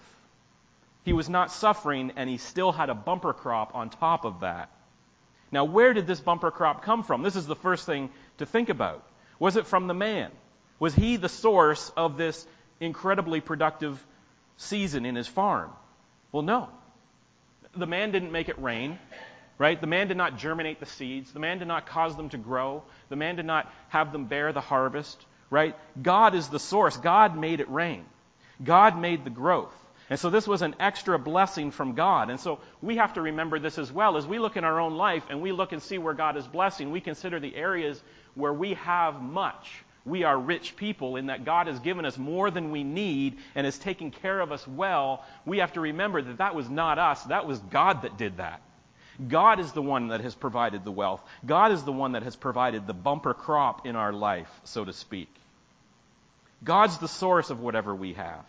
He 1.03 1.13
was 1.13 1.27
not 1.27 1.51
suffering, 1.51 2.13
and 2.15 2.29
he 2.29 2.37
still 2.37 2.71
had 2.71 2.91
a 2.91 2.95
bumper 2.95 3.33
crop 3.33 3.75
on 3.75 3.89
top 3.89 4.23
of 4.23 4.41
that. 4.41 4.69
Now, 5.51 5.65
where 5.65 5.93
did 5.93 6.05
this 6.05 6.21
bumper 6.21 6.51
crop 6.51 6.83
come 6.83 7.03
from? 7.03 7.23
This 7.23 7.35
is 7.35 7.47
the 7.47 7.55
first 7.55 7.87
thing 7.87 8.11
to 8.37 8.45
think 8.45 8.69
about. 8.69 9.03
Was 9.39 9.57
it 9.57 9.65
from 9.65 9.87
the 9.87 9.95
man? 9.95 10.31
Was 10.79 10.93
he 10.93 11.17
the 11.17 11.27
source 11.27 11.91
of 11.97 12.17
this 12.17 12.45
incredibly 12.79 13.41
productive 13.41 14.01
season 14.57 15.05
in 15.05 15.15
his 15.15 15.27
farm? 15.27 15.71
Well, 16.31 16.43
no. 16.43 16.69
The 17.75 17.87
man 17.87 18.11
didn't 18.11 18.31
make 18.31 18.47
it 18.47 18.61
rain, 18.61 18.99
right? 19.57 19.79
The 19.79 19.87
man 19.87 20.07
did 20.07 20.17
not 20.17 20.37
germinate 20.37 20.79
the 20.79 20.85
seeds. 20.85 21.31
The 21.31 21.39
man 21.39 21.57
did 21.57 21.67
not 21.67 21.87
cause 21.87 22.15
them 22.15 22.29
to 22.29 22.37
grow. 22.37 22.83
The 23.09 23.15
man 23.15 23.35
did 23.35 23.45
not 23.45 23.71
have 23.89 24.11
them 24.11 24.25
bear 24.25 24.53
the 24.53 24.61
harvest 24.61 25.25
right? 25.51 25.75
God 26.01 26.33
is 26.33 26.47
the 26.47 26.59
source. 26.59 26.97
God 26.97 27.37
made 27.37 27.59
it 27.59 27.69
rain. 27.69 28.05
God 28.63 28.99
made 28.99 29.23
the 29.23 29.29
growth. 29.29 29.75
And 30.09 30.19
so 30.19 30.29
this 30.29 30.47
was 30.47 30.61
an 30.61 30.75
extra 30.79 31.19
blessing 31.19 31.71
from 31.71 31.93
God. 31.93 32.29
And 32.29 32.39
so 32.39 32.59
we 32.81 32.97
have 32.97 33.13
to 33.13 33.21
remember 33.21 33.59
this 33.59 33.77
as 33.77 33.91
well. 33.91 34.17
As 34.17 34.27
we 34.27 34.39
look 34.39 34.57
in 34.57 34.63
our 34.63 34.79
own 34.79 34.95
life 34.95 35.23
and 35.29 35.41
we 35.41 35.51
look 35.51 35.71
and 35.71 35.81
see 35.81 35.99
where 35.99 36.13
God 36.13 36.35
is 36.35 36.47
blessing, 36.47 36.91
we 36.91 36.99
consider 36.99 37.39
the 37.39 37.55
areas 37.55 38.01
where 38.33 38.53
we 38.53 38.73
have 38.73 39.21
much. 39.21 39.71
We 40.03 40.23
are 40.23 40.37
rich 40.37 40.75
people 40.75 41.15
in 41.15 41.27
that 41.27 41.45
God 41.45 41.67
has 41.67 41.79
given 41.79 42.05
us 42.05 42.17
more 42.17 42.49
than 42.49 42.71
we 42.71 42.83
need 42.83 43.37
and 43.55 43.67
is 43.67 43.77
taking 43.77 44.11
care 44.11 44.39
of 44.39 44.51
us 44.51 44.67
well. 44.67 45.23
We 45.45 45.59
have 45.59 45.73
to 45.73 45.81
remember 45.81 46.21
that 46.21 46.39
that 46.39 46.55
was 46.55 46.69
not 46.69 46.97
us. 46.97 47.23
That 47.25 47.47
was 47.47 47.59
God 47.59 48.01
that 48.01 48.17
did 48.17 48.37
that. 48.37 48.61
God 49.25 49.59
is 49.59 49.71
the 49.71 49.81
one 49.81 50.07
that 50.07 50.21
has 50.21 50.33
provided 50.33 50.83
the 50.83 50.91
wealth. 50.91 51.21
God 51.45 51.71
is 51.71 51.83
the 51.83 51.91
one 51.91 52.13
that 52.13 52.23
has 52.23 52.35
provided 52.35 52.87
the 52.87 52.93
bumper 52.93 53.33
crop 53.33 53.85
in 53.85 53.95
our 53.95 54.11
life, 54.11 54.49
so 54.63 54.83
to 54.83 54.91
speak. 54.91 55.29
God's 56.63 56.97
the 56.97 57.07
source 57.07 57.49
of 57.49 57.59
whatever 57.59 57.93
we 57.93 58.13
have. 58.13 58.45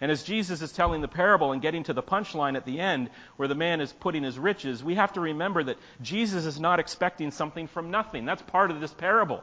And 0.00 0.10
as 0.10 0.22
Jesus 0.22 0.62
is 0.62 0.72
telling 0.72 1.02
the 1.02 1.08
parable 1.08 1.52
and 1.52 1.60
getting 1.60 1.82
to 1.84 1.92
the 1.92 2.02
punchline 2.02 2.56
at 2.56 2.64
the 2.64 2.80
end, 2.80 3.10
where 3.36 3.48
the 3.48 3.54
man 3.54 3.82
is 3.82 3.92
putting 3.92 4.22
his 4.22 4.38
riches, 4.38 4.82
we 4.82 4.94
have 4.94 5.12
to 5.12 5.20
remember 5.20 5.62
that 5.62 5.76
Jesus 6.00 6.46
is 6.46 6.58
not 6.58 6.80
expecting 6.80 7.30
something 7.30 7.66
from 7.66 7.90
nothing. 7.90 8.24
That's 8.24 8.40
part 8.42 8.70
of 8.70 8.80
this 8.80 8.94
parable, 8.94 9.42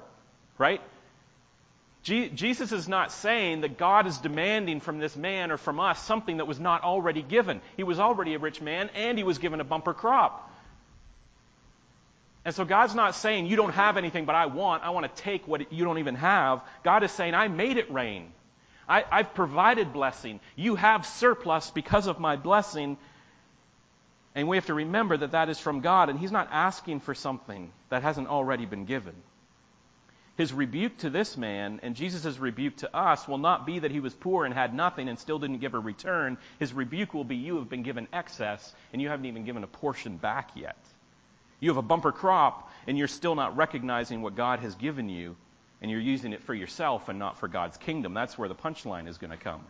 right? 0.57 0.81
Je- 2.01 2.29
Jesus 2.29 2.71
is 2.71 2.87
not 2.87 3.11
saying 3.11 3.61
that 3.61 3.77
God 3.77 4.07
is 4.07 4.17
demanding 4.17 4.79
from 4.79 4.97
this 4.97 5.15
man 5.15 5.51
or 5.51 5.57
from 5.57 5.79
us 5.79 6.01
something 6.03 6.37
that 6.37 6.45
was 6.45 6.59
not 6.59 6.83
already 6.83 7.21
given. 7.21 7.61
He 7.75 7.83
was 7.83 7.99
already 7.99 8.33
a 8.33 8.39
rich 8.39 8.59
man 8.59 8.89
and 8.95 9.17
he 9.17 9.23
was 9.23 9.37
given 9.37 9.61
a 9.61 9.65
bumper 9.65 9.93
crop. 9.93 10.51
And 12.47 12.55
so 12.55 12.63
God's 12.63 12.95
not 12.95 13.13
saying, 13.13 13.47
you 13.47 13.57
don't 13.57 13.73
have 13.73 13.97
anything, 13.97 14.23
but 14.23 14.33
I 14.33 14.45
want. 14.45 14.81
I 14.81 14.91
want 14.91 15.13
to 15.13 15.21
take 15.21 15.45
what 15.49 15.69
you 15.73 15.83
don't 15.83 15.97
even 15.97 16.15
have. 16.15 16.61
God 16.81 17.03
is 17.03 17.11
saying, 17.11 17.33
I 17.33 17.49
made 17.49 17.75
it 17.75 17.91
rain. 17.91 18.31
I, 18.87 19.03
I've 19.11 19.33
provided 19.33 19.91
blessing. 19.91 20.39
You 20.55 20.75
have 20.75 21.05
surplus 21.05 21.69
because 21.71 22.07
of 22.07 22.21
my 22.21 22.37
blessing. 22.37 22.95
And 24.33 24.47
we 24.47 24.55
have 24.55 24.67
to 24.67 24.73
remember 24.73 25.17
that 25.17 25.31
that 25.31 25.49
is 25.49 25.59
from 25.59 25.81
God, 25.81 26.07
and 26.07 26.17
He's 26.17 26.31
not 26.31 26.47
asking 26.49 27.01
for 27.01 27.13
something 27.13 27.69
that 27.89 28.01
hasn't 28.01 28.29
already 28.29 28.65
been 28.65 28.85
given. 28.85 29.15
His 30.37 30.53
rebuke 30.53 30.99
to 30.99 31.09
this 31.09 31.35
man 31.35 31.81
and 31.83 31.97
Jesus' 31.97 32.37
rebuke 32.37 32.77
to 32.77 32.95
us 32.95 33.27
will 33.27 33.39
not 33.39 33.65
be 33.65 33.79
that 33.79 33.91
he 33.91 33.99
was 33.99 34.13
poor 34.13 34.45
and 34.45 34.53
had 34.53 34.73
nothing 34.73 35.09
and 35.09 35.19
still 35.19 35.39
didn't 35.39 35.59
give 35.59 35.73
a 35.73 35.79
return. 35.79 36.37
His 36.59 36.71
rebuke 36.71 37.13
will 37.13 37.25
be 37.25 37.35
you 37.35 37.57
have 37.57 37.69
been 37.69 37.83
given 37.83 38.07
excess 38.13 38.73
and 38.93 39.01
you 39.01 39.09
haven't 39.09 39.25
even 39.25 39.43
given 39.43 39.65
a 39.65 39.67
portion 39.67 40.15
back 40.15 40.51
yet. 40.55 40.77
You 41.59 41.69
have 41.69 41.77
a 41.77 41.81
bumper 41.81 42.11
crop, 42.11 42.71
and 42.87 42.97
you're 42.97 43.07
still 43.07 43.35
not 43.35 43.57
recognizing 43.57 44.21
what 44.21 44.35
God 44.35 44.59
has 44.59 44.75
given 44.75 45.09
you, 45.09 45.35
and 45.81 45.89
you're 45.89 45.99
using 45.99 46.33
it 46.33 46.43
for 46.43 46.53
yourself 46.53 47.09
and 47.09 47.19
not 47.19 47.39
for 47.39 47.47
God's 47.47 47.77
kingdom. 47.77 48.13
That's 48.13 48.37
where 48.37 48.49
the 48.49 48.55
punchline 48.55 49.07
is 49.07 49.17
going 49.17 49.31
to 49.31 49.37
come. 49.37 49.61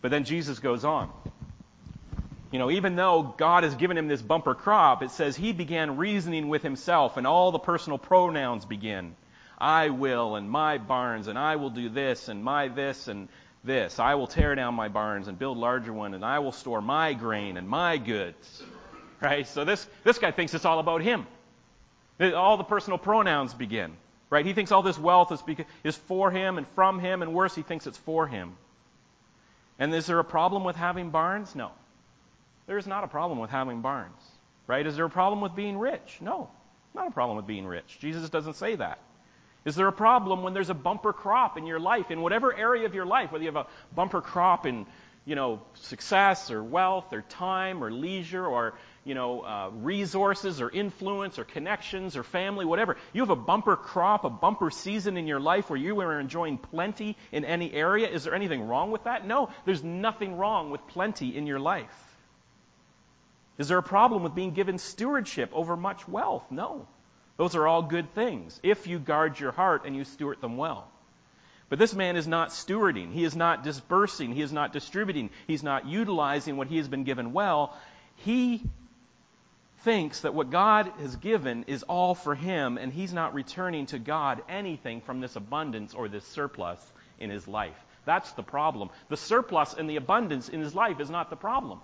But 0.00 0.10
then 0.10 0.24
Jesus 0.24 0.58
goes 0.58 0.84
on. 0.84 1.10
You 2.52 2.58
know, 2.58 2.70
even 2.70 2.94
though 2.94 3.34
God 3.36 3.64
has 3.64 3.74
given 3.74 3.98
him 3.98 4.06
this 4.06 4.22
bumper 4.22 4.54
crop, 4.54 5.02
it 5.02 5.10
says 5.10 5.36
he 5.36 5.52
began 5.52 5.96
reasoning 5.96 6.48
with 6.48 6.62
himself, 6.62 7.16
and 7.16 7.26
all 7.26 7.50
the 7.50 7.58
personal 7.58 7.98
pronouns 7.98 8.64
begin. 8.64 9.16
I 9.58 9.88
will, 9.88 10.36
and 10.36 10.50
my 10.50 10.78
barns, 10.78 11.26
and 11.26 11.38
I 11.38 11.56
will 11.56 11.70
do 11.70 11.88
this, 11.88 12.28
and 12.28 12.44
my 12.44 12.68
this, 12.68 13.08
and 13.08 13.28
this. 13.64 13.98
I 13.98 14.14
will 14.14 14.26
tear 14.26 14.54
down 14.54 14.74
my 14.74 14.88
barns 14.88 15.26
and 15.26 15.38
build 15.38 15.56
larger 15.56 15.92
one 15.92 16.14
and 16.14 16.24
I 16.24 16.38
will 16.40 16.52
store 16.52 16.82
my 16.82 17.14
grain 17.14 17.56
and 17.56 17.68
my 17.68 17.96
goods. 17.96 18.62
Right? 19.24 19.46
So 19.46 19.64
this, 19.64 19.86
this 20.04 20.18
guy 20.18 20.30
thinks 20.30 20.52
it's 20.52 20.66
all 20.66 20.78
about 20.78 21.00
him. 21.00 21.26
All 22.20 22.58
the 22.58 22.64
personal 22.64 22.98
pronouns 22.98 23.54
begin. 23.54 23.92
Right? 24.28 24.44
He 24.44 24.52
thinks 24.52 24.70
all 24.70 24.82
this 24.82 24.98
wealth 24.98 25.32
is, 25.32 25.42
is 25.82 25.96
for 25.96 26.30
him 26.30 26.58
and 26.58 26.66
from 26.68 27.00
him, 27.00 27.22
and 27.22 27.32
worse, 27.32 27.54
he 27.54 27.62
thinks 27.62 27.86
it's 27.86 27.98
for 27.98 28.26
him. 28.26 28.56
And 29.78 29.94
is 29.94 30.06
there 30.06 30.18
a 30.18 30.24
problem 30.24 30.62
with 30.62 30.76
having 30.76 31.10
barns? 31.10 31.54
No. 31.54 31.70
There 32.66 32.78
is 32.78 32.86
not 32.86 33.04
a 33.04 33.08
problem 33.08 33.38
with 33.38 33.50
having 33.50 33.80
barns. 33.80 34.20
Right? 34.66 34.86
Is 34.86 34.96
there 34.96 35.04
a 35.04 35.10
problem 35.10 35.40
with 35.40 35.54
being 35.54 35.78
rich? 35.78 36.18
No. 36.20 36.50
Not 36.94 37.08
a 37.08 37.10
problem 37.10 37.36
with 37.36 37.46
being 37.46 37.66
rich. 37.66 37.98
Jesus 38.00 38.28
doesn't 38.30 38.54
say 38.54 38.76
that. 38.76 38.98
Is 39.64 39.74
there 39.74 39.88
a 39.88 39.92
problem 39.92 40.42
when 40.42 40.52
there's 40.52 40.70
a 40.70 40.74
bumper 40.74 41.12
crop 41.12 41.56
in 41.56 41.66
your 41.66 41.80
life, 41.80 42.10
in 42.10 42.20
whatever 42.20 42.54
area 42.54 42.84
of 42.84 42.94
your 42.94 43.06
life, 43.06 43.32
whether 43.32 43.42
you 43.42 43.50
have 43.50 43.66
a 43.66 43.66
bumper 43.94 44.20
crop 44.20 44.66
in, 44.66 44.86
you 45.24 45.34
know, 45.34 45.62
success 45.74 46.50
or 46.50 46.62
wealth 46.62 47.12
or 47.12 47.22
time 47.22 47.82
or 47.82 47.90
leisure 47.90 48.44
or, 48.44 48.74
you 49.04 49.14
know, 49.14 49.40
uh, 49.42 49.70
resources 49.82 50.60
or 50.60 50.70
influence 50.70 51.38
or 51.38 51.44
connections 51.44 52.16
or 52.16 52.22
family, 52.22 52.64
whatever. 52.64 52.96
You 53.12 53.20
have 53.20 53.30
a 53.30 53.36
bumper 53.36 53.76
crop, 53.76 54.24
a 54.24 54.30
bumper 54.30 54.70
season 54.70 55.16
in 55.16 55.26
your 55.26 55.40
life 55.40 55.68
where 55.68 55.78
you 55.78 56.00
are 56.00 56.18
enjoying 56.18 56.58
plenty 56.58 57.16
in 57.30 57.44
any 57.44 57.72
area. 57.72 58.08
Is 58.08 58.24
there 58.24 58.34
anything 58.34 58.66
wrong 58.66 58.90
with 58.90 59.04
that? 59.04 59.26
No, 59.26 59.50
there's 59.66 59.84
nothing 59.84 60.36
wrong 60.36 60.70
with 60.70 60.86
plenty 60.88 61.36
in 61.36 61.46
your 61.46 61.60
life. 61.60 61.94
Is 63.58 63.68
there 63.68 63.78
a 63.78 63.82
problem 63.82 64.22
with 64.22 64.34
being 64.34 64.52
given 64.52 64.78
stewardship 64.78 65.50
over 65.52 65.76
much 65.76 66.08
wealth? 66.08 66.50
No. 66.50 66.88
Those 67.36 67.54
are 67.56 67.66
all 67.66 67.82
good 67.82 68.14
things 68.14 68.58
if 68.62 68.86
you 68.86 68.98
guard 68.98 69.38
your 69.38 69.52
heart 69.52 69.84
and 69.84 69.94
you 69.94 70.04
steward 70.04 70.40
them 70.40 70.56
well. 70.56 70.88
But 71.68 71.78
this 71.78 71.94
man 71.94 72.16
is 72.16 72.26
not 72.26 72.50
stewarding. 72.50 73.12
He 73.12 73.24
is 73.24 73.34
not 73.34 73.64
dispersing. 73.64 74.32
He 74.32 74.42
is 74.42 74.52
not 74.52 74.72
distributing. 74.72 75.30
He's 75.46 75.62
not 75.62 75.86
utilizing 75.86 76.56
what 76.56 76.68
he 76.68 76.76
has 76.76 76.88
been 76.88 77.04
given 77.04 77.32
well. 77.32 77.76
He 78.16 78.62
thinks 79.84 80.20
that 80.20 80.34
what 80.34 80.50
God 80.50 80.90
has 80.98 81.16
given 81.16 81.64
is 81.66 81.82
all 81.84 82.14
for 82.14 82.34
him, 82.34 82.78
and 82.78 82.92
he's 82.92 83.12
not 83.12 83.34
returning 83.34 83.86
to 83.86 83.98
God 83.98 84.42
anything 84.48 85.02
from 85.02 85.20
this 85.20 85.36
abundance 85.36 85.94
or 85.94 86.08
this 86.08 86.26
surplus 86.26 86.80
in 87.18 87.30
his 87.30 87.46
life. 87.46 87.76
That's 88.06 88.32
the 88.32 88.42
problem. 88.42 88.90
The 89.08 89.16
surplus 89.16 89.74
and 89.74 89.88
the 89.88 89.96
abundance 89.96 90.48
in 90.48 90.60
his 90.60 90.74
life 90.74 91.00
is 91.00 91.10
not 91.10 91.30
the 91.30 91.36
problem. 91.36 91.80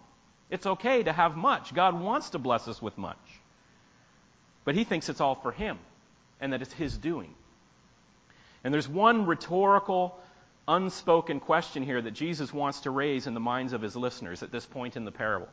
It's 0.51 0.67
okay 0.67 1.03
to 1.03 1.13
have 1.13 1.37
much. 1.37 1.75
God 1.75 1.99
wants 1.99 2.31
to 2.31 2.39
bless 2.39 2.67
us 2.69 2.83
with 2.83 2.99
much. 2.99 3.17
But 4.65 4.75
he 4.75 4.85
thinks 4.85 5.09
it's 5.09 5.21
all 5.21 5.37
for 5.37 5.53
him 5.53 5.79
and 6.41 6.53
that 6.53 6.63
it's 6.63 6.73
his 6.73 6.97
doing. 6.97 7.35
And 8.65 8.75
there's 8.75 8.89
one 8.89 9.27
rhetorical, 9.27 10.19
unspoken 10.67 11.41
question 11.41 11.83
here 11.83 12.03
that 12.03 12.11
Jesus 12.11 12.53
wants 12.53 12.81
to 12.81 12.91
raise 12.91 13.27
in 13.27 13.35
the 13.35 13.41
minds 13.41 13.73
of 13.73 13.81
his 13.81 13.97
listeners 13.97 14.43
at 14.43 14.51
this 14.53 14.67
point 14.67 14.97
in 14.97 15.05
the 15.05 15.13
parable. 15.13 15.49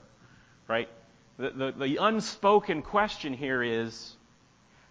Right? 0.68 0.90
The, 1.38 1.50
the, 1.52 1.72
the 1.72 1.98
unspoken 1.98 2.82
question 2.82 3.34
here 3.34 3.62
is 3.62 4.16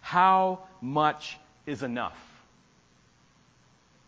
how 0.01 0.59
much 0.81 1.37
is 1.65 1.83
enough? 1.83 2.17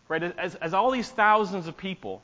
Right? 0.08 0.22
As, 0.22 0.54
as 0.56 0.74
all 0.74 0.90
these 0.90 1.08
thousands 1.08 1.66
of 1.66 1.76
people, 1.76 2.22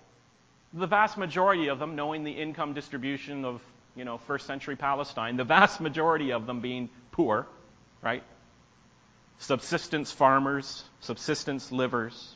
the 0.72 0.86
vast 0.86 1.16
majority 1.18 1.68
of 1.68 1.78
them, 1.78 1.96
knowing 1.96 2.24
the 2.24 2.32
income 2.32 2.72
distribution 2.72 3.44
of 3.44 3.62
you 3.96 4.04
know, 4.04 4.18
first 4.18 4.46
century 4.46 4.76
Palestine, 4.76 5.36
the 5.36 5.44
vast 5.44 5.80
majority 5.80 6.32
of 6.32 6.46
them 6.46 6.60
being 6.60 6.90
poor, 7.12 7.46
right? 8.02 8.22
Subsistence 9.38 10.12
farmers, 10.12 10.84
subsistence 11.00 11.72
livers. 11.72 12.35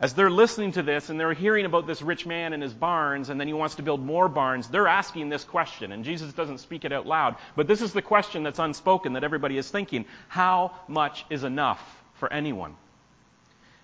As 0.00 0.12
they're 0.12 0.30
listening 0.30 0.72
to 0.72 0.82
this 0.82 1.08
and 1.08 1.20
they're 1.20 1.32
hearing 1.34 1.66
about 1.66 1.86
this 1.86 2.02
rich 2.02 2.26
man 2.26 2.52
and 2.52 2.62
his 2.62 2.74
barns, 2.74 3.28
and 3.28 3.38
then 3.40 3.46
he 3.46 3.54
wants 3.54 3.76
to 3.76 3.82
build 3.82 4.04
more 4.04 4.28
barns, 4.28 4.68
they're 4.68 4.88
asking 4.88 5.28
this 5.28 5.44
question, 5.44 5.92
and 5.92 6.04
Jesus 6.04 6.32
doesn't 6.32 6.58
speak 6.58 6.84
it 6.84 6.92
out 6.92 7.06
loud. 7.06 7.36
But 7.54 7.68
this 7.68 7.80
is 7.80 7.92
the 7.92 8.02
question 8.02 8.42
that's 8.42 8.58
unspoken 8.58 9.12
that 9.12 9.22
everybody 9.24 9.56
is 9.56 9.70
thinking 9.70 10.04
How 10.28 10.72
much 10.88 11.24
is 11.30 11.44
enough 11.44 11.80
for 12.14 12.32
anyone? 12.32 12.74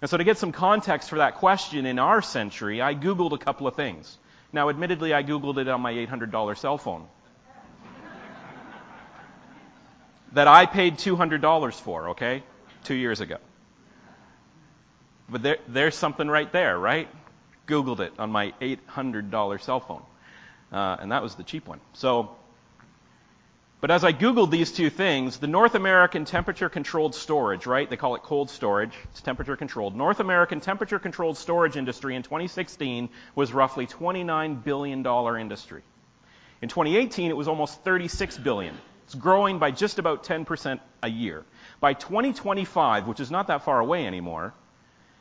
And 0.01 0.11
so, 0.11 0.17
to 0.17 0.25
get 0.25 0.39
some 0.39 0.51
context 0.51 1.11
for 1.11 1.19
that 1.19 1.37
question 1.37 1.87
in 1.87 1.99
our 1.99 2.23
century, 2.23 2.81
I 2.81 2.95
Googled 2.95 3.33
a 3.33 3.39
couple 3.39 3.67
of 3.67 3.77
things. 3.77 4.19
Now, 4.53 4.69
admittedly, 4.69 5.15
I 5.15 5.23
Googled 5.23 5.59
it 5.59 5.69
on 5.69 5.81
my 5.81 5.93
$800 5.93 6.59
cell 6.59 6.79
phone. 6.79 7.07
that 10.33 10.49
I 10.49 10.67
paid 10.67 10.97
$200 10.97 11.75
for, 11.75 12.11
okay? 12.11 12.43
Two 12.85 12.95
years 12.95 13.21
ago. 13.21 13.37
But 15.31 15.43
there, 15.43 15.59
there's 15.69 15.95
something 15.95 16.29
right 16.29 16.51
there, 16.53 16.79
right? 16.79 17.09
Googled 17.67 18.01
it 18.01 18.13
on 18.19 18.31
my 18.31 18.53
$800 18.61 19.61
cell 19.61 19.81
phone. 19.81 20.03
Uh, 20.73 20.97
and 21.01 21.13
that 21.13 21.23
was 21.23 21.35
the 21.35 21.43
cheap 21.43 21.69
one. 21.69 21.81
So, 21.93 22.37
but 23.81 23.91
as 23.91 24.05
I 24.05 24.13
Googled 24.13 24.51
these 24.51 24.73
two 24.73 24.91
things, 24.91 25.39
the 25.39 25.47
North 25.47 25.75
American 25.75 26.25
temperature 26.25 26.69
controlled 26.69 27.15
storage, 27.15 27.67
right? 27.67 27.89
They 27.89 27.97
call 27.97 28.15
it 28.15 28.23
cold 28.23 28.51
storage. 28.51 28.93
It's 29.11 29.21
temperature 29.21 29.57
controlled. 29.57 29.97
North 29.97 30.21
American 30.21 30.61
temperature 30.61 30.99
controlled 30.99 31.39
storage 31.39 31.77
industry 31.77 32.15
in 32.15 32.23
2016 32.23 33.09
was 33.35 33.53
roughly 33.53 33.87
$29 33.87 34.63
billion 34.63 35.07
industry. 35.41 35.83
In 36.61 36.69
2018, 36.69 37.31
it 37.31 37.37
was 37.37 37.49
almost 37.49 37.83
36 37.83 38.37
billion. 38.39 38.77
It's 39.07 39.15
growing 39.15 39.59
by 39.59 39.71
just 39.71 39.99
about 39.99 40.25
10% 40.25 40.79
a 41.03 41.09
year. 41.09 41.45
By 41.81 41.95
2025, 41.95 43.09
which 43.09 43.19
is 43.19 43.31
not 43.31 43.47
that 43.47 43.65
far 43.65 43.81
away 43.81 44.07
anymore, 44.07 44.53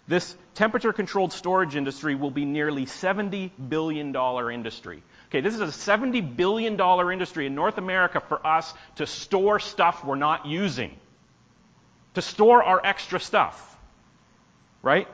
this 0.10 0.36
temperature 0.56 0.91
controlled 0.91 1.32
storage 1.32 1.76
industry 1.76 2.15
will 2.15 2.32
be 2.32 2.43
nearly 2.43 2.88
$70 2.88 3.52
billion 3.69 4.15
industry. 4.52 5.04
Okay, 5.28 5.41
this 5.41 5.54
is 5.54 5.62
a 5.62 5.65
$70 5.65 6.36
billion 6.36 6.82
industry 7.12 7.45
in 7.45 7.54
North 7.54 7.78
America 7.78 8.19
for 8.19 8.45
us 8.45 8.74
to 8.95 9.06
store 9.06 9.60
stuff 9.60 10.04
we're 10.04 10.15
not 10.15 10.48
using. 10.48 10.98
To 12.15 12.24
store 12.24 12.63
our 12.63 12.82
extra 12.84 13.19
stuff. 13.19 13.78
Right? 14.82 15.08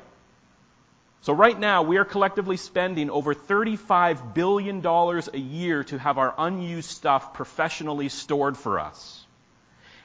So 1.23 1.33
right 1.33 1.59
now, 1.59 1.83
we 1.83 1.97
are 1.97 2.05
collectively 2.05 2.55
spending 2.55 3.09
over 3.09 3.35
$35 3.35 4.33
billion 4.33 4.85
a 4.85 5.37
year 5.37 5.83
to 5.83 5.99
have 5.99 6.17
our 6.17 6.33
unused 6.37 6.89
stuff 6.89 7.33
professionally 7.33 8.07
stored 8.07 8.55
for 8.55 8.79
us. 8.79 9.25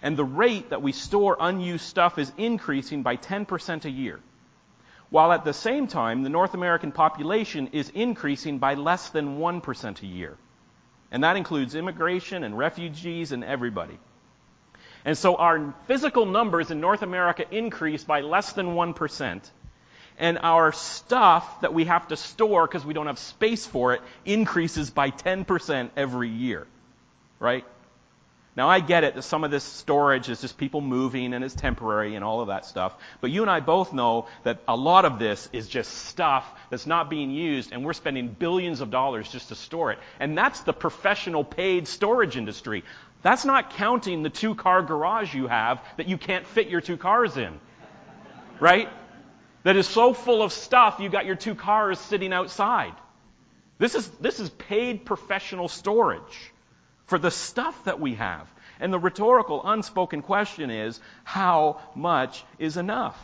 And 0.02 0.16
the 0.16 0.24
rate 0.24 0.70
that 0.70 0.82
we 0.82 0.90
store 0.90 1.36
unused 1.38 1.84
stuff 1.84 2.18
is 2.18 2.32
increasing 2.36 3.04
by 3.04 3.16
10% 3.16 3.84
a 3.84 3.90
year. 3.90 4.18
While 5.10 5.32
at 5.32 5.44
the 5.44 5.52
same 5.52 5.88
time, 5.88 6.22
the 6.22 6.28
North 6.28 6.54
American 6.54 6.92
population 6.92 7.68
is 7.72 7.90
increasing 7.90 8.58
by 8.58 8.74
less 8.74 9.10
than 9.10 9.38
1% 9.38 10.02
a 10.02 10.06
year. 10.06 10.36
And 11.10 11.24
that 11.24 11.36
includes 11.36 11.74
immigration 11.74 12.44
and 12.44 12.56
refugees 12.56 13.32
and 13.32 13.42
everybody. 13.42 13.98
And 15.04 15.18
so 15.18 15.34
our 15.34 15.74
physical 15.86 16.26
numbers 16.26 16.70
in 16.70 16.80
North 16.80 17.02
America 17.02 17.44
increase 17.50 18.04
by 18.04 18.20
less 18.20 18.52
than 18.52 18.74
1% 18.74 19.50
and 20.18 20.38
our 20.42 20.72
stuff 20.72 21.62
that 21.62 21.72
we 21.72 21.86
have 21.86 22.06
to 22.08 22.16
store 22.16 22.66
because 22.66 22.84
we 22.84 22.92
don't 22.92 23.06
have 23.06 23.18
space 23.18 23.66
for 23.66 23.94
it 23.94 24.02
increases 24.24 24.90
by 24.90 25.10
10% 25.10 25.90
every 25.96 26.28
year. 26.28 26.66
Right? 27.40 27.64
Now 28.56 28.68
I 28.68 28.80
get 28.80 29.04
it 29.04 29.14
that 29.14 29.22
some 29.22 29.44
of 29.44 29.50
this 29.50 29.64
storage 29.64 30.28
is 30.28 30.40
just 30.40 30.58
people 30.58 30.80
moving 30.80 31.34
and 31.34 31.44
it's 31.44 31.54
temporary 31.54 32.16
and 32.16 32.24
all 32.24 32.40
of 32.40 32.48
that 32.48 32.66
stuff. 32.66 32.94
But 33.20 33.30
you 33.30 33.42
and 33.42 33.50
I 33.50 33.60
both 33.60 33.92
know 33.92 34.26
that 34.42 34.58
a 34.66 34.76
lot 34.76 35.04
of 35.04 35.18
this 35.18 35.48
is 35.52 35.68
just 35.68 35.90
stuff 35.92 36.50
that's 36.68 36.86
not 36.86 37.08
being 37.08 37.30
used 37.30 37.72
and 37.72 37.84
we're 37.84 37.92
spending 37.92 38.28
billions 38.28 38.80
of 38.80 38.90
dollars 38.90 39.30
just 39.30 39.48
to 39.48 39.54
store 39.54 39.92
it. 39.92 39.98
And 40.18 40.36
that's 40.36 40.60
the 40.60 40.72
professional 40.72 41.44
paid 41.44 41.86
storage 41.86 42.36
industry. 42.36 42.84
That's 43.22 43.44
not 43.44 43.70
counting 43.70 44.22
the 44.22 44.30
two 44.30 44.54
car 44.54 44.82
garage 44.82 45.34
you 45.34 45.46
have 45.46 45.82
that 45.96 46.08
you 46.08 46.18
can't 46.18 46.46
fit 46.46 46.68
your 46.68 46.80
two 46.80 46.96
cars 46.96 47.36
in. 47.36 47.60
Right? 48.58 48.88
that 49.62 49.76
is 49.76 49.86
so 49.86 50.14
full 50.14 50.42
of 50.42 50.52
stuff 50.52 51.00
you 51.00 51.08
got 51.08 51.26
your 51.26 51.36
two 51.36 51.54
cars 51.54 51.98
sitting 51.98 52.32
outside. 52.32 52.94
This 53.78 53.94
is, 53.94 54.08
this 54.20 54.40
is 54.40 54.50
paid 54.50 55.04
professional 55.04 55.68
storage 55.68 56.52
for 57.10 57.18
the 57.18 57.30
stuff 57.30 57.84
that 57.84 57.98
we 57.98 58.14
have. 58.14 58.48
And 58.78 58.92
the 58.92 58.98
rhetorical, 58.98 59.68
unspoken 59.68 60.22
question 60.22 60.70
is, 60.70 61.00
how 61.24 61.80
much 61.96 62.44
is 62.60 62.76
enough? 62.76 63.18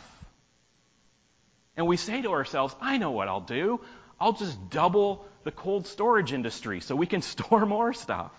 And 1.76 1.86
we 1.86 1.96
say 1.96 2.20
to 2.22 2.32
ourselves, 2.32 2.74
I 2.80 2.98
know 2.98 3.12
what 3.12 3.28
I'll 3.28 3.40
do. 3.40 3.80
I'll 4.18 4.32
just 4.32 4.70
double 4.70 5.24
the 5.44 5.52
cold 5.52 5.86
storage 5.86 6.32
industry 6.32 6.80
so 6.80 6.96
we 6.96 7.06
can 7.06 7.22
store 7.34 7.64
more 7.64 7.92
stuff. 7.92 8.32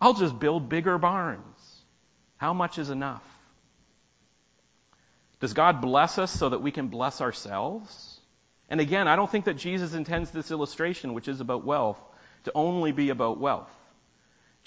I'll 0.00 0.14
just 0.14 0.36
build 0.38 0.68
bigger 0.68 0.98
barns. 0.98 1.84
How 2.36 2.52
much 2.52 2.78
is 2.78 2.90
enough? 2.90 3.22
Does 5.38 5.52
God 5.52 5.80
bless 5.80 6.18
us 6.18 6.32
so 6.32 6.48
that 6.48 6.62
we 6.62 6.72
can 6.72 6.88
bless 6.88 7.20
ourselves? 7.20 8.20
And 8.68 8.80
again, 8.80 9.06
I 9.06 9.14
don't 9.14 9.30
think 9.30 9.44
that 9.44 9.56
Jesus 9.56 9.94
intends 9.94 10.32
this 10.32 10.50
illustration, 10.50 11.14
which 11.14 11.28
is 11.28 11.40
about 11.40 11.64
wealth, 11.64 12.00
to 12.44 12.52
only 12.56 12.90
be 12.90 13.10
about 13.10 13.38
wealth. 13.38 13.70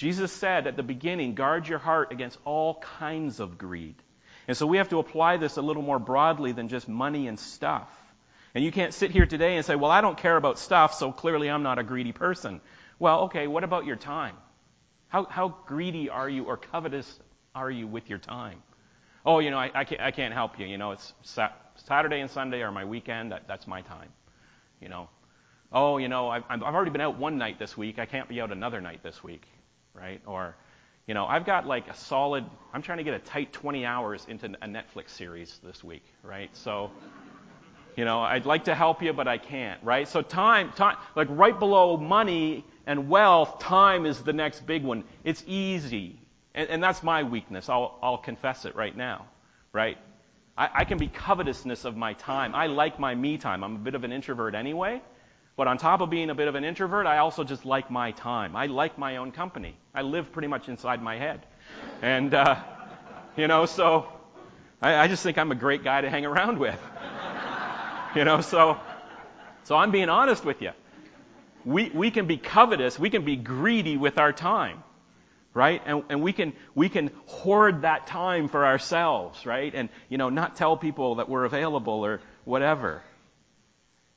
Jesus 0.02 0.32
said 0.32 0.66
at 0.66 0.76
the 0.76 0.82
beginning, 0.82 1.36
guard 1.36 1.68
your 1.68 1.78
heart 1.78 2.12
against 2.12 2.40
all 2.44 2.84
kinds 2.98 3.40
of 3.40 3.60
greed. 3.60 3.94
And 4.48 4.58
so 4.58 4.66
we 4.66 4.78
have 4.78 4.90
to 4.90 4.98
apply 4.98 5.38
this 5.38 5.58
a 5.58 5.62
little 5.62 5.84
more 5.84 6.00
broadly 6.00 6.54
than 6.54 6.70
just 6.70 6.90
money 6.90 7.28
and 7.28 7.40
stuff. 7.40 7.88
And 8.56 8.64
you 8.64 8.72
can't 8.72 8.96
sit 8.96 9.12
here 9.12 9.28
today 9.28 9.58
and 9.58 9.64
say, 9.64 9.76
well, 9.76 9.92
I 9.92 10.02
don't 10.02 10.18
care 10.18 10.36
about 10.36 10.58
stuff, 10.58 10.96
so 10.96 11.12
clearly 11.12 11.52
I'm 11.52 11.62
not 11.62 11.78
a 11.78 11.84
greedy 11.84 12.14
person. 12.14 12.62
Well, 12.98 13.26
okay, 13.26 13.46
what 13.46 13.64
about 13.64 13.86
your 13.86 13.96
time? 13.96 14.36
How, 15.08 15.26
how 15.26 15.56
greedy 15.68 16.10
are 16.10 16.28
you 16.28 16.46
or 16.46 16.58
covetous 16.58 17.20
are 17.54 17.70
you 17.70 17.86
with 17.86 18.10
your 18.10 18.18
time? 18.18 18.64
Oh, 19.24 19.38
you 19.38 19.52
know, 19.52 19.60
I, 19.60 19.70
I, 19.72 19.84
can't, 19.84 20.02
I 20.02 20.10
can't 20.10 20.34
help 20.34 20.60
you. 20.60 20.66
You 20.66 20.80
know, 20.80 20.94
it's 20.94 21.14
sa- 21.22 21.54
Saturday 21.76 22.22
and 22.22 22.32
Sunday 22.32 22.64
are 22.64 22.72
my 22.72 22.86
weekend. 22.86 23.34
That, 23.34 23.48
that's 23.48 23.68
my 23.68 23.84
time. 23.84 24.10
You 24.82 24.90
know, 24.90 25.10
oh, 25.72 26.00
you 26.00 26.08
know, 26.08 26.28
I've, 26.28 26.46
I've 26.50 26.64
already 26.64 26.90
been 26.90 27.02
out 27.02 27.20
one 27.20 27.38
night 27.38 27.60
this 27.60 27.78
week. 27.78 28.00
I 28.00 28.08
can't 28.08 28.28
be 28.28 28.42
out 28.42 28.52
another 28.52 28.82
night 28.82 29.04
this 29.04 29.24
week, 29.24 29.44
right? 29.94 30.22
Or, 30.26 30.56
you 31.08 31.14
know, 31.14 31.26
I've 31.26 31.46
got 31.46 31.68
like 31.68 31.88
a 31.88 31.96
solid, 31.96 32.46
I'm 32.74 32.82
trying 32.82 33.00
to 33.00 33.04
get 33.04 33.14
a 33.14 33.20
tight 33.20 33.54
20 33.54 33.86
hours 33.86 34.26
into 34.30 34.48
a 34.48 34.68
Netflix 34.68 35.10
series 35.10 35.60
this 35.64 35.84
week, 35.84 36.04
right? 36.24 36.50
So, 36.56 36.92
you 37.96 38.06
know, 38.06 38.22
I'd 38.22 38.46
like 38.46 38.66
to 38.66 38.76
help 38.76 39.02
you, 39.02 39.14
but 39.14 39.28
I 39.28 39.38
can't, 39.38 39.82
right? 39.84 40.08
So 40.08 40.22
time, 40.22 40.72
time, 40.74 40.98
like 41.16 41.28
right 41.30 41.58
below 41.58 41.98
money 41.98 42.66
and 42.86 43.10
wealth, 43.10 43.60
time 43.60 44.06
is 44.06 44.22
the 44.22 44.34
next 44.34 44.66
big 44.66 44.84
one. 44.84 45.04
It's 45.24 45.44
easy. 45.48 46.20
And, 46.54 46.70
and 46.70 46.84
that's 46.84 47.04
my 47.04 47.24
weakness. 47.24 47.70
I'll, 47.70 47.98
I'll 48.02 48.18
confess 48.18 48.66
it 48.66 48.76
right 48.76 48.96
now, 48.96 49.26
right? 49.74 49.98
I, 50.58 50.70
I 50.74 50.86
can 50.86 50.98
be 50.98 51.08
covetousness 51.08 51.86
of 51.86 51.96
my 51.96 52.14
time. 52.14 52.56
I 52.56 52.68
like 52.68 53.00
my 53.00 53.16
me 53.16 53.38
time. 53.38 53.64
I'm 53.64 53.76
a 53.76 53.80
bit 53.80 53.96
of 53.96 54.04
an 54.04 54.12
introvert 54.12 54.56
anyway. 54.56 55.02
But 55.56 55.68
on 55.68 55.78
top 55.78 56.02
of 56.02 56.10
being 56.10 56.30
a 56.30 56.36
bit 56.36 56.48
of 56.48 56.56
an 56.56 56.64
introvert, 56.64 57.06
I 57.06 57.18
also 57.18 57.44
just 57.44 57.66
like 57.66 57.92
my 57.92 58.12
time. 58.12 58.56
I 58.56 58.68
like 58.68 58.98
my 58.98 59.18
own 59.18 59.32
company. 59.32 59.76
I 59.94 60.02
live 60.02 60.32
pretty 60.32 60.48
much 60.48 60.70
inside 60.70 61.02
my 61.02 61.18
head. 61.18 61.46
And, 62.02 62.34
uh, 62.34 62.56
you 63.36 63.48
know, 63.48 63.66
so 63.66 64.08
I, 64.82 64.96
I 64.96 65.08
just 65.08 65.24
think 65.24 65.38
I'm 65.38 65.52
a 65.52 65.56
great 65.56 65.84
guy 65.84 66.02
to 66.02 66.10
hang 66.10 66.26
around 66.26 66.58
with. 66.58 66.80
you 68.16 68.24
know, 68.24 68.42
so, 68.42 68.80
so 69.66 69.76
I'm 69.76 69.92
being 69.92 70.10
honest 70.10 70.46
with 70.46 70.62
you. 70.62 70.72
We, 71.66 71.90
we 71.90 72.12
can 72.12 72.26
be 72.26 72.38
covetous, 72.38 72.98
we 72.98 73.10
can 73.10 73.24
be 73.24 73.36
greedy 73.36 73.98
with 73.98 74.18
our 74.18 74.34
time 74.34 74.84
right? 75.54 75.82
And, 75.86 76.04
and 76.10 76.22
we 76.22 76.34
can, 76.34 76.54
we 76.76 76.90
can 76.90 77.12
hoard 77.26 77.82
that 77.82 78.08
time 78.08 78.48
for 78.48 78.66
ourselves, 78.66 79.46
right? 79.46 79.74
And, 79.74 79.90
you 80.10 80.18
know, 80.18 80.30
not 80.30 80.56
tell 80.56 80.78
people 80.78 81.16
that 81.16 81.30
we're 81.30 81.44
available 81.44 82.06
or 82.06 82.22
whatever. 82.46 83.04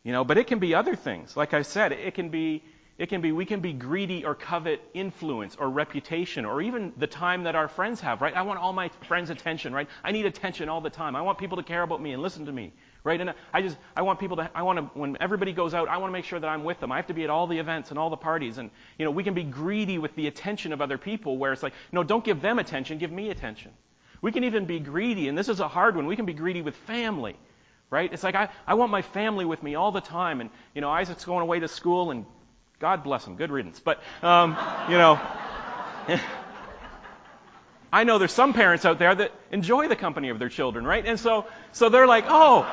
You 0.04 0.12
know, 0.12 0.22
but 0.22 0.36
it 0.36 0.46
can 0.46 0.58
be 0.58 0.74
other 0.74 0.94
things. 0.96 1.34
Like 1.34 1.54
I 1.54 1.62
said, 1.62 1.92
it 1.92 2.14
can 2.14 2.28
be, 2.28 2.62
it 2.98 3.08
can 3.08 3.22
be, 3.22 3.32
we 3.32 3.46
can 3.46 3.60
be 3.60 3.72
greedy 3.72 4.22
or 4.26 4.34
covet 4.34 4.82
influence 4.92 5.56
or 5.56 5.70
reputation 5.70 6.44
or 6.44 6.60
even 6.60 6.92
the 6.98 7.06
time 7.06 7.44
that 7.44 7.56
our 7.56 7.68
friends 7.68 8.02
have, 8.02 8.20
right? 8.20 8.36
I 8.36 8.42
want 8.42 8.60
all 8.60 8.74
my 8.74 8.90
friends' 9.08 9.30
attention, 9.30 9.72
right? 9.72 9.88
I 10.04 10.12
need 10.12 10.26
attention 10.26 10.68
all 10.68 10.82
the 10.82 10.90
time. 10.90 11.16
I 11.16 11.22
want 11.22 11.38
people 11.38 11.56
to 11.56 11.62
care 11.62 11.82
about 11.82 12.02
me 12.02 12.12
and 12.12 12.22
listen 12.22 12.44
to 12.44 12.52
me, 12.52 12.74
right? 13.02 13.18
And 13.18 13.32
I 13.54 13.62
just, 13.62 13.78
I 13.96 14.02
want 14.02 14.20
people 14.20 14.36
to, 14.36 14.50
I 14.54 14.62
want 14.62 14.78
to, 14.78 14.98
when 14.98 15.16
everybody 15.20 15.54
goes 15.54 15.72
out, 15.72 15.88
I 15.88 15.96
want 15.96 16.10
to 16.10 16.12
make 16.12 16.26
sure 16.26 16.38
that 16.38 16.48
I'm 16.48 16.64
with 16.64 16.80
them. 16.80 16.92
I 16.92 16.96
have 16.96 17.06
to 17.06 17.14
be 17.14 17.24
at 17.24 17.30
all 17.30 17.46
the 17.46 17.58
events 17.58 17.88
and 17.88 17.98
all 17.98 18.10
the 18.10 18.16
parties. 18.18 18.58
And, 18.58 18.70
you 18.98 19.06
know, 19.06 19.10
we 19.10 19.24
can 19.24 19.32
be 19.32 19.42
greedy 19.42 19.96
with 19.96 20.14
the 20.16 20.26
attention 20.26 20.74
of 20.74 20.82
other 20.82 20.98
people 20.98 21.38
where 21.38 21.54
it's 21.54 21.62
like, 21.62 21.72
no, 21.92 22.04
don't 22.04 22.24
give 22.24 22.42
them 22.42 22.58
attention, 22.58 22.98
give 22.98 23.10
me 23.10 23.30
attention. 23.30 23.72
We 24.20 24.32
can 24.32 24.44
even 24.44 24.66
be 24.66 24.80
greedy, 24.80 25.28
and 25.28 25.36
this 25.36 25.48
is 25.48 25.60
a 25.60 25.68
hard 25.68 25.96
one, 25.96 26.06
we 26.06 26.16
can 26.16 26.26
be 26.26 26.34
greedy 26.34 26.62
with 26.62 26.76
family, 26.76 27.36
right? 27.94 28.12
It's 28.12 28.24
like, 28.24 28.34
I, 28.34 28.48
I 28.66 28.74
want 28.74 28.90
my 28.90 29.02
family 29.02 29.44
with 29.44 29.62
me 29.62 29.76
all 29.76 29.92
the 29.92 30.00
time. 30.00 30.40
And, 30.40 30.50
you 30.74 30.80
know, 30.80 30.90
Isaac's 30.90 31.24
going 31.24 31.42
away 31.42 31.60
to 31.60 31.68
school, 31.68 32.10
and 32.10 32.26
God 32.80 33.04
bless 33.04 33.24
him, 33.24 33.36
good 33.36 33.52
riddance. 33.52 33.78
But, 33.78 34.02
um, 34.20 34.56
you 34.90 34.98
know, 34.98 35.20
I 37.92 38.02
know 38.02 38.18
there's 38.18 38.32
some 38.32 38.52
parents 38.52 38.84
out 38.84 38.98
there 38.98 39.14
that 39.14 39.30
enjoy 39.52 39.86
the 39.86 39.94
company 39.94 40.30
of 40.30 40.40
their 40.40 40.48
children, 40.48 40.84
right? 40.84 41.06
And 41.06 41.20
so, 41.20 41.46
so 41.70 41.88
they're 41.88 42.08
like, 42.08 42.24
oh, 42.26 42.62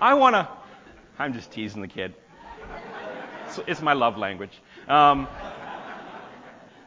I 0.00 0.14
want 0.14 0.34
to. 0.34 0.48
I'm 1.18 1.34
just 1.34 1.52
teasing 1.52 1.82
the 1.82 1.88
kid. 1.88 2.14
It's, 3.46 3.60
it's 3.66 3.82
my 3.82 3.92
love 3.92 4.16
language. 4.16 4.58
Um, 4.88 5.28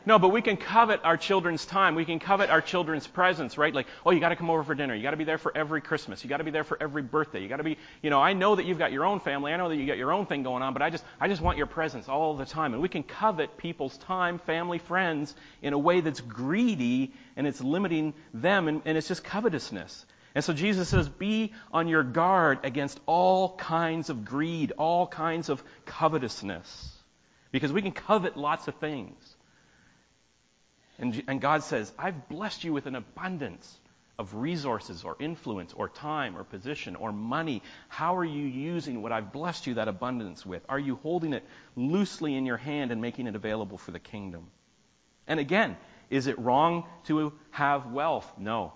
no, 0.06 0.20
but 0.20 0.30
we 0.30 0.42
can 0.42 0.58
covet 0.58 1.02
our 1.04 1.18
children's 1.18 1.66
time. 1.66 1.96
We 1.96 2.06
can 2.06 2.20
covet 2.20 2.50
our 2.50 2.62
children's 2.62 3.06
presence, 3.06 3.58
right? 3.58 3.74
Like, 3.74 3.88
oh, 4.06 4.12
you 4.12 4.20
got 4.20 4.30
to 4.30 4.36
come 4.36 4.50
over 4.50 4.64
for 4.64 4.76
dinner. 4.76 4.96
You 4.96 5.04
got 5.04 5.12
to 5.12 5.18
be 5.18 5.24
there 5.24 5.38
for 5.38 5.56
every 5.56 5.82
Christmas. 5.82 6.24
You 6.24 6.30
got 6.30 6.38
to 6.38 6.44
be 6.44 6.52
there 6.52 6.64
for 6.64 6.78
every 6.82 7.02
birthday. 7.02 7.42
You 7.42 7.48
got 7.48 7.58
to 7.58 7.64
be, 7.64 7.78
you 8.02 8.10
know, 8.10 8.20
I 8.20 8.34
know 8.34 8.56
that 8.56 8.66
you've 8.66 8.80
got 8.80 8.92
your 8.92 9.06
own 9.06 9.20
family. 9.20 9.54
I 9.54 9.58
know 9.58 9.70
that 9.70 9.76
you 9.76 9.86
got 9.86 9.98
your 9.98 10.12
own 10.12 10.26
thing 10.26 10.44
going 10.44 10.64
on, 10.64 10.74
but 10.74 10.82
I 10.82 10.90
just, 10.90 11.04
I 11.20 11.28
just 11.28 11.42
want 11.42 11.58
your 11.58 11.68
presence 11.68 12.10
all 12.10 12.36
the 12.36 12.46
time. 12.46 12.74
And 12.74 12.82
we 12.82 12.90
can 12.90 13.04
covet 13.04 13.58
people's 13.58 13.98
time, 13.98 14.40
family, 14.40 14.80
friends, 14.80 15.36
in 15.62 15.74
a 15.74 15.80
way 15.80 16.02
that's 16.02 16.22
greedy 16.22 17.14
and 17.36 17.46
it's 17.46 17.62
limiting 17.62 18.14
them, 18.34 18.68
and, 18.68 18.82
and 18.86 18.98
it's 18.98 19.08
just 19.08 19.24
covetousness. 19.24 20.06
And 20.34 20.44
so 20.44 20.54
Jesus 20.54 20.90
says, 20.90 21.10
be 21.10 21.54
on 21.72 21.88
your 21.88 22.04
guard 22.04 22.60
against 22.64 23.00
all 23.06 23.56
kinds 23.56 24.10
of 24.10 24.26
greed, 24.26 24.72
all 24.78 25.06
kinds 25.08 25.50
of 25.50 25.64
covetousness. 25.86 26.98
Because 27.52 27.74
we 27.74 27.82
can 27.82 27.92
covet 27.92 28.38
lots 28.38 28.68
of 28.70 28.76
things. 28.76 29.31
And, 31.02 31.24
and 31.28 31.42
God 31.42 31.64
says, 31.64 31.92
I've 31.98 32.30
blessed 32.30 32.64
you 32.64 32.72
with 32.72 32.86
an 32.86 32.96
abundance 32.96 33.80
of 34.20 34.36
resources 34.36 35.04
or 35.04 35.18
influence 35.20 35.74
or 35.74 35.90
time 35.90 36.38
or 36.38 36.44
position 36.44 36.96
or 36.96 37.12
money. 37.12 37.64
How 37.90 38.18
are 38.18 38.24
you 38.24 38.46
using 38.46 39.02
what 39.02 39.12
I've 39.12 39.34
blessed 39.34 39.66
you 39.66 39.74
that 39.74 39.88
abundance 39.88 40.46
with? 40.46 40.64
Are 40.70 40.78
you 40.78 40.98
holding 40.98 41.34
it 41.34 41.44
loosely 41.76 42.36
in 42.36 42.46
your 42.46 42.58
hand 42.58 42.92
and 42.92 43.02
making 43.02 43.26
it 43.26 43.36
available 43.36 43.80
for 43.80 43.90
the 43.90 44.00
kingdom? 44.00 44.52
And 45.26 45.40
again, 45.40 45.76
is 46.12 46.28
it 46.28 46.38
wrong 46.38 46.86
to 47.06 47.34
have 47.50 47.92
wealth? 47.92 48.32
No. 48.38 48.74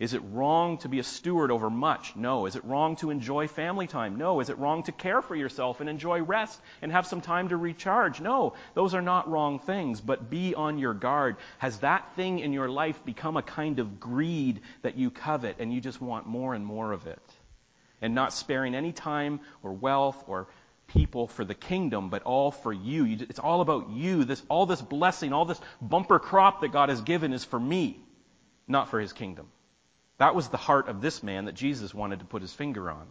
Is 0.00 0.12
it 0.12 0.22
wrong 0.32 0.78
to 0.78 0.88
be 0.88 0.98
a 0.98 1.04
steward 1.04 1.52
over 1.52 1.70
much? 1.70 2.16
No. 2.16 2.46
Is 2.46 2.56
it 2.56 2.64
wrong 2.64 2.96
to 2.96 3.10
enjoy 3.10 3.46
family 3.46 3.86
time? 3.86 4.16
No. 4.16 4.40
Is 4.40 4.50
it 4.50 4.58
wrong 4.58 4.82
to 4.84 4.92
care 4.92 5.22
for 5.22 5.36
yourself 5.36 5.80
and 5.80 5.88
enjoy 5.88 6.20
rest 6.20 6.60
and 6.82 6.90
have 6.90 7.06
some 7.06 7.20
time 7.20 7.50
to 7.50 7.56
recharge? 7.56 8.20
No. 8.20 8.54
Those 8.74 8.94
are 8.94 9.02
not 9.02 9.30
wrong 9.30 9.60
things, 9.60 10.00
but 10.00 10.28
be 10.28 10.54
on 10.56 10.78
your 10.78 10.94
guard. 10.94 11.36
Has 11.58 11.78
that 11.78 12.12
thing 12.16 12.40
in 12.40 12.52
your 12.52 12.68
life 12.68 13.04
become 13.04 13.36
a 13.36 13.42
kind 13.42 13.78
of 13.78 14.00
greed 14.00 14.62
that 14.82 14.96
you 14.96 15.10
covet 15.10 15.56
and 15.60 15.72
you 15.72 15.80
just 15.80 16.00
want 16.00 16.26
more 16.26 16.54
and 16.54 16.66
more 16.66 16.90
of 16.90 17.06
it? 17.06 17.22
And 18.02 18.16
not 18.16 18.32
sparing 18.32 18.74
any 18.74 18.92
time 18.92 19.40
or 19.62 19.72
wealth 19.72 20.24
or 20.26 20.48
people 20.88 21.28
for 21.28 21.44
the 21.44 21.54
kingdom, 21.54 22.10
but 22.10 22.24
all 22.24 22.50
for 22.50 22.72
you. 22.72 23.06
It's 23.28 23.38
all 23.38 23.60
about 23.60 23.90
you. 23.90 24.24
This, 24.24 24.42
all 24.48 24.66
this 24.66 24.82
blessing, 24.82 25.32
all 25.32 25.44
this 25.44 25.60
bumper 25.80 26.18
crop 26.18 26.62
that 26.62 26.72
God 26.72 26.88
has 26.88 27.00
given 27.00 27.32
is 27.32 27.44
for 27.44 27.60
me, 27.60 28.00
not 28.66 28.90
for 28.90 28.98
his 28.98 29.12
kingdom. 29.12 29.46
That 30.18 30.34
was 30.34 30.48
the 30.48 30.56
heart 30.56 30.88
of 30.88 31.00
this 31.00 31.22
man 31.22 31.46
that 31.46 31.54
Jesus 31.54 31.92
wanted 31.92 32.20
to 32.20 32.24
put 32.24 32.42
his 32.42 32.52
finger 32.52 32.90
on, 32.90 33.06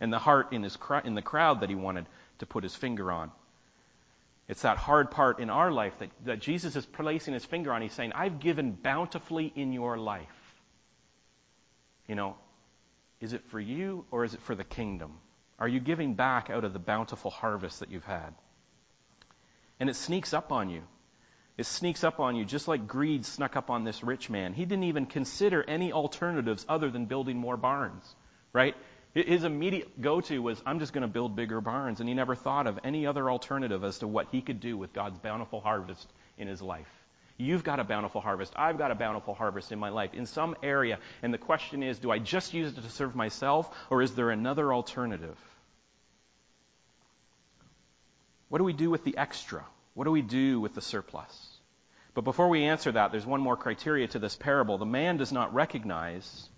and 0.00 0.12
the 0.12 0.18
heart 0.18 0.52
in, 0.52 0.62
his, 0.62 0.78
in 1.04 1.14
the 1.14 1.22
crowd 1.22 1.60
that 1.60 1.68
he 1.68 1.74
wanted 1.74 2.06
to 2.38 2.46
put 2.46 2.62
his 2.62 2.74
finger 2.74 3.10
on. 3.10 3.32
It's 4.46 4.62
that 4.62 4.76
hard 4.76 5.10
part 5.10 5.40
in 5.40 5.48
our 5.48 5.72
life 5.72 5.98
that, 6.00 6.10
that 6.26 6.40
Jesus 6.40 6.76
is 6.76 6.84
placing 6.84 7.32
his 7.32 7.44
finger 7.44 7.72
on. 7.72 7.80
He's 7.80 7.94
saying, 7.94 8.12
I've 8.12 8.40
given 8.40 8.72
bountifully 8.72 9.50
in 9.54 9.72
your 9.72 9.96
life. 9.96 10.28
You 12.06 12.14
know, 12.14 12.36
is 13.20 13.32
it 13.32 13.42
for 13.46 13.58
you 13.58 14.04
or 14.10 14.24
is 14.24 14.34
it 14.34 14.42
for 14.42 14.54
the 14.54 14.64
kingdom? 14.64 15.14
Are 15.58 15.68
you 15.68 15.80
giving 15.80 16.14
back 16.14 16.50
out 16.50 16.64
of 16.64 16.74
the 16.74 16.78
bountiful 16.78 17.30
harvest 17.30 17.80
that 17.80 17.90
you've 17.90 18.04
had? 18.04 18.34
And 19.80 19.88
it 19.88 19.96
sneaks 19.96 20.34
up 20.34 20.52
on 20.52 20.68
you. 20.68 20.82
It 21.56 21.66
sneaks 21.66 22.02
up 22.02 22.18
on 22.18 22.34
you 22.34 22.44
just 22.44 22.66
like 22.66 22.86
greed 22.86 23.24
snuck 23.24 23.56
up 23.56 23.70
on 23.70 23.84
this 23.84 24.02
rich 24.02 24.28
man. 24.28 24.54
He 24.54 24.64
didn't 24.64 24.84
even 24.84 25.06
consider 25.06 25.62
any 25.62 25.92
alternatives 25.92 26.66
other 26.68 26.90
than 26.90 27.06
building 27.06 27.38
more 27.38 27.56
barns, 27.56 28.16
right? 28.52 28.74
His 29.14 29.44
immediate 29.44 30.00
go 30.00 30.20
to 30.22 30.42
was, 30.42 30.60
I'm 30.66 30.80
just 30.80 30.92
going 30.92 31.02
to 31.02 31.08
build 31.08 31.36
bigger 31.36 31.60
barns. 31.60 32.00
And 32.00 32.08
he 32.08 32.14
never 32.16 32.34
thought 32.34 32.66
of 32.66 32.80
any 32.82 33.06
other 33.06 33.30
alternative 33.30 33.84
as 33.84 34.00
to 34.00 34.08
what 34.08 34.26
he 34.32 34.42
could 34.42 34.58
do 34.58 34.76
with 34.76 34.92
God's 34.92 35.20
bountiful 35.20 35.60
harvest 35.60 36.08
in 36.36 36.48
his 36.48 36.60
life. 36.60 36.90
You've 37.36 37.62
got 37.62 37.78
a 37.78 37.84
bountiful 37.84 38.20
harvest. 38.20 38.52
I've 38.56 38.78
got 38.78 38.90
a 38.90 38.96
bountiful 38.96 39.34
harvest 39.34 39.70
in 39.70 39.78
my 39.78 39.90
life 39.90 40.14
in 40.14 40.26
some 40.26 40.56
area. 40.64 40.98
And 41.22 41.32
the 41.32 41.38
question 41.38 41.84
is, 41.84 42.00
do 42.00 42.10
I 42.10 42.18
just 42.18 42.54
use 42.54 42.76
it 42.76 42.82
to 42.82 42.90
serve 42.90 43.14
myself 43.14 43.72
or 43.90 44.02
is 44.02 44.16
there 44.16 44.30
another 44.30 44.72
alternative? 44.72 45.38
What 48.48 48.58
do 48.58 48.64
we 48.64 48.72
do 48.72 48.90
with 48.90 49.04
the 49.04 49.16
extra? 49.16 49.64
What 49.94 50.04
do 50.04 50.10
we 50.10 50.22
do 50.22 50.60
with 50.60 50.74
the 50.74 50.80
surplus? 50.80 51.54
But 52.14 52.22
before 52.22 52.48
we 52.48 52.64
answer 52.64 52.92
that, 52.92 53.10
there's 53.10 53.26
one 53.26 53.40
more 53.40 53.56
criteria 53.56 54.06
to 54.08 54.18
this 54.18 54.36
parable. 54.36 54.78
The 54.78 54.86
man 54.86 55.16
does 55.16 55.32
not 55.32 55.54
recognize 55.54 56.48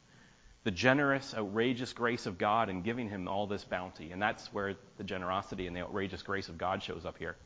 the 0.65 0.71
generous, 0.71 1.35
outrageous 1.35 1.93
grace 1.93 2.27
of 2.27 2.39
God 2.39 2.69
in 2.69 2.83
giving 2.83 3.09
him 3.09 3.29
all 3.29 3.47
this 3.47 3.65
bounty. 3.65 4.11
And 4.11 4.21
that's 4.21 4.53
where 4.53 4.75
the 4.97 5.05
generosity 5.05 5.67
and 5.67 5.77
the 5.77 5.81
outrageous 5.81 6.23
grace 6.23 6.49
of 6.49 6.59
God 6.59 6.83
shows 6.83 7.07
up 7.07 7.19
here. 7.19 7.37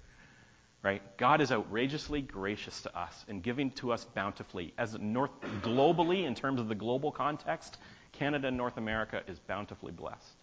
Right? 0.82 1.02
God 1.18 1.42
is 1.42 1.52
outrageously 1.52 2.22
gracious 2.22 2.80
to 2.82 2.98
us 2.98 3.24
and 3.28 3.42
giving 3.42 3.72
to 3.72 3.92
us 3.92 4.04
bountifully. 4.04 4.72
As 4.78 4.98
North, 4.98 5.30
globally, 5.62 6.24
in 6.24 6.34
terms 6.34 6.58
of 6.58 6.68
the 6.68 6.74
global 6.74 7.12
context, 7.12 7.76
Canada 8.12 8.48
and 8.48 8.56
North 8.56 8.78
America 8.78 9.20
is 9.28 9.38
bountifully 9.38 9.92
blessed. 9.92 10.34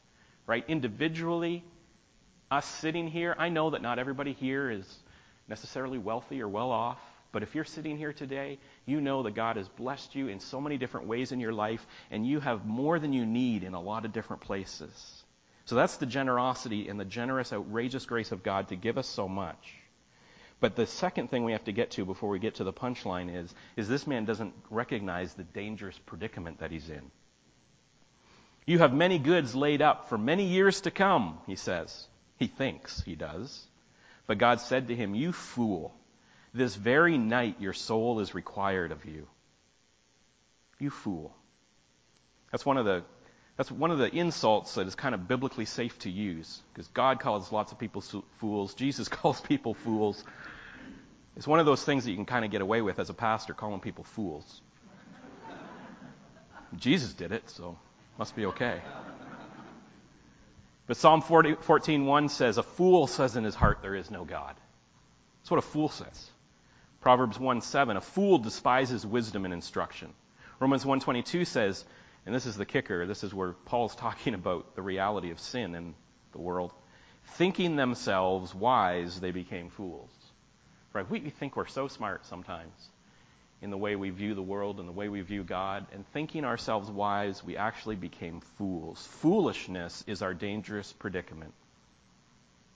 Right? 0.46 0.64
Individually, 0.68 1.64
us 2.52 2.66
sitting 2.66 3.08
here, 3.08 3.36
I 3.38 3.50
know 3.50 3.72
that 3.72 3.82
not 3.82 3.98
everybody 3.98 4.34
here 4.34 4.70
is 4.70 4.86
necessarily 5.48 5.98
wealthy 5.98 6.42
or 6.42 6.48
well 6.48 6.72
off, 6.72 7.00
but 7.32 7.44
if 7.44 7.56
you're 7.56 7.66
sitting 7.66 7.98
here 7.98 8.14
today, 8.14 8.58
you 8.86 9.02
know 9.02 9.24
that 9.24 9.36
God 9.36 9.58
has 9.58 9.68
blessed 9.68 10.16
you 10.16 10.28
in 10.28 10.40
so 10.40 10.62
many 10.62 10.78
different 10.78 11.08
ways 11.08 11.32
in 11.32 11.40
your 11.40 11.54
life, 11.54 11.86
and 12.10 12.26
you 12.26 12.40
have 12.40 12.66
more 12.66 13.00
than 13.00 13.14
you 13.14 13.26
need 13.26 13.64
in 13.64 13.74
a 13.74 13.82
lot 13.82 14.06
of 14.06 14.14
different 14.14 14.42
places. 14.42 15.24
So 15.66 15.76
that's 15.76 15.98
the 15.98 16.06
generosity 16.06 16.88
and 16.88 17.00
the 17.00 17.06
generous, 17.06 17.52
outrageous 17.52 18.06
grace 18.06 18.32
of 18.32 18.44
God 18.44 18.70
to 18.70 18.76
give 18.76 18.98
us 18.98 19.08
so 19.08 19.28
much. 19.28 19.76
But 20.60 20.76
the 20.76 20.88
second 20.88 21.30
thing 21.30 21.44
we 21.44 21.52
have 21.52 21.66
to 21.66 21.74
get 21.74 21.92
to 21.92 22.06
before 22.06 22.30
we 22.30 22.40
get 22.40 22.56
to 22.56 22.64
the 22.64 22.74
punchline 22.74 23.36
is, 23.36 23.54
is 23.76 23.88
this 23.88 24.08
man 24.08 24.26
doesn't 24.26 24.54
recognize 24.70 25.34
the 25.34 25.44
dangerous 25.44 26.00
predicament 26.06 26.60
that 26.60 26.72
he's 26.72 26.90
in. 26.90 27.12
You 28.66 28.80
have 28.80 28.94
many 28.94 29.20
goods 29.20 29.56
laid 29.56 29.82
up 29.82 30.10
for 30.10 30.18
many 30.18 30.46
years 30.46 30.82
to 30.82 30.92
come, 30.92 31.38
he 31.46 31.56
says. 31.56 32.08
He 32.38 32.48
thinks 32.48 33.02
he 33.02 33.16
does. 33.16 33.68
But 34.28 34.38
God 34.38 34.60
said 34.60 34.90
to 34.90 34.96
him, 34.96 35.16
You 35.16 35.32
fool, 35.32 35.94
this 36.54 36.76
very 36.76 37.18
night 37.18 37.56
your 37.60 37.74
soul 37.74 38.20
is 38.20 38.36
required 38.36 38.92
of 38.92 39.06
you. 39.06 39.28
You 40.80 40.90
fool. 40.90 41.36
That's 42.52 42.66
one 42.66 42.78
of 42.78 42.86
the 42.86 43.04
that's 43.58 43.72
one 43.72 43.90
of 43.90 43.98
the 43.98 44.16
insults 44.16 44.76
that 44.76 44.86
is 44.86 44.94
kind 44.94 45.16
of 45.16 45.28
biblically 45.28 45.66
safe 45.66 45.98
to 46.00 46.12
use 46.12 46.62
because 46.72 46.88
God 46.90 47.20
calls 47.20 47.52
lots 47.52 47.72
of 47.72 47.80
people 47.80 48.04
fools. 48.38 48.76
Jesus 48.76 49.08
calls 49.08 49.42
people 49.42 49.74
fools. 49.74 50.24
It's 51.36 51.48
one 51.48 51.60
of 51.60 51.66
those 51.66 51.84
things 51.84 52.04
that 52.06 52.12
you 52.12 52.18
can 52.18 52.26
kind 52.26 52.46
of 52.46 52.52
get 52.52 52.62
away 52.62 52.82
with 52.82 53.00
as 53.00 53.10
a 53.10 53.16
pastor, 53.16 53.54
calling 53.54 53.80
people 53.80 54.04
fools. 54.04 54.62
Jesus 56.76 57.14
did 57.14 57.32
it, 57.32 57.50
so 57.50 57.78
must 58.18 58.36
be 58.36 58.46
okay. 58.48 58.82
But 60.88 60.98
Psalm 60.98 61.22
14:1 61.22 62.30
says, 62.30 62.58
"A 62.58 62.64
fool 62.64 63.08
says 63.08 63.36
in 63.36 63.44
his 63.44 63.56
heart 63.56 63.82
there 63.82 63.96
is 63.96 64.10
no 64.10 64.24
God." 64.24 64.56
That's 65.40 65.52
what 65.52 65.58
a 65.60 65.62
fool 65.62 65.90
says. 65.90 66.32
Proverbs 67.02 67.38
1:7, 67.38 67.98
"A 67.98 68.02
fool 68.02 68.38
despises 68.38 69.06
wisdom 69.06 69.46
and 69.46 69.54
instruction." 69.54 70.14
Romans 70.60 70.86
1:22 70.86 71.46
says, 71.46 71.86
and 72.26 72.36
this 72.36 72.46
is 72.46 72.58
the 72.58 72.66
kicker, 72.66 73.06
this 73.06 73.24
is 73.24 73.34
where 73.34 73.54
Paul's 73.54 73.96
talking 74.06 74.34
about 74.34 74.76
the 74.76 74.82
reality 74.82 75.32
of 75.32 75.40
sin 75.40 75.76
in 75.76 75.96
the 76.34 76.42
world. 76.42 76.74
Thinking 77.24 77.76
themselves 77.76 78.54
wise, 78.54 79.20
they 79.20 79.32
became 79.32 79.70
fools. 79.70 80.12
Right? 80.94 81.10
We 81.10 81.30
think 81.30 81.56
we're 81.56 81.68
so 81.68 81.88
smart 81.88 82.26
sometimes 82.26 82.90
in 83.62 83.70
the 83.70 83.78
way 83.78 83.96
we 83.96 84.10
view 84.10 84.36
the 84.36 84.42
world 84.42 84.80
and 84.80 84.88
the 84.88 84.94
way 84.94 85.10
we 85.10 85.22
view 85.22 85.44
God, 85.44 85.88
and 85.92 86.06
thinking 86.14 86.46
ourselves 86.46 86.90
wise, 86.92 87.44
we 87.44 87.58
actually 87.58 87.96
became 87.96 88.40
fools. 88.40 89.08
Foolishness 89.22 90.04
is 90.08 90.22
our 90.22 90.34
dangerous 90.34 90.94
predicament. 90.94 91.54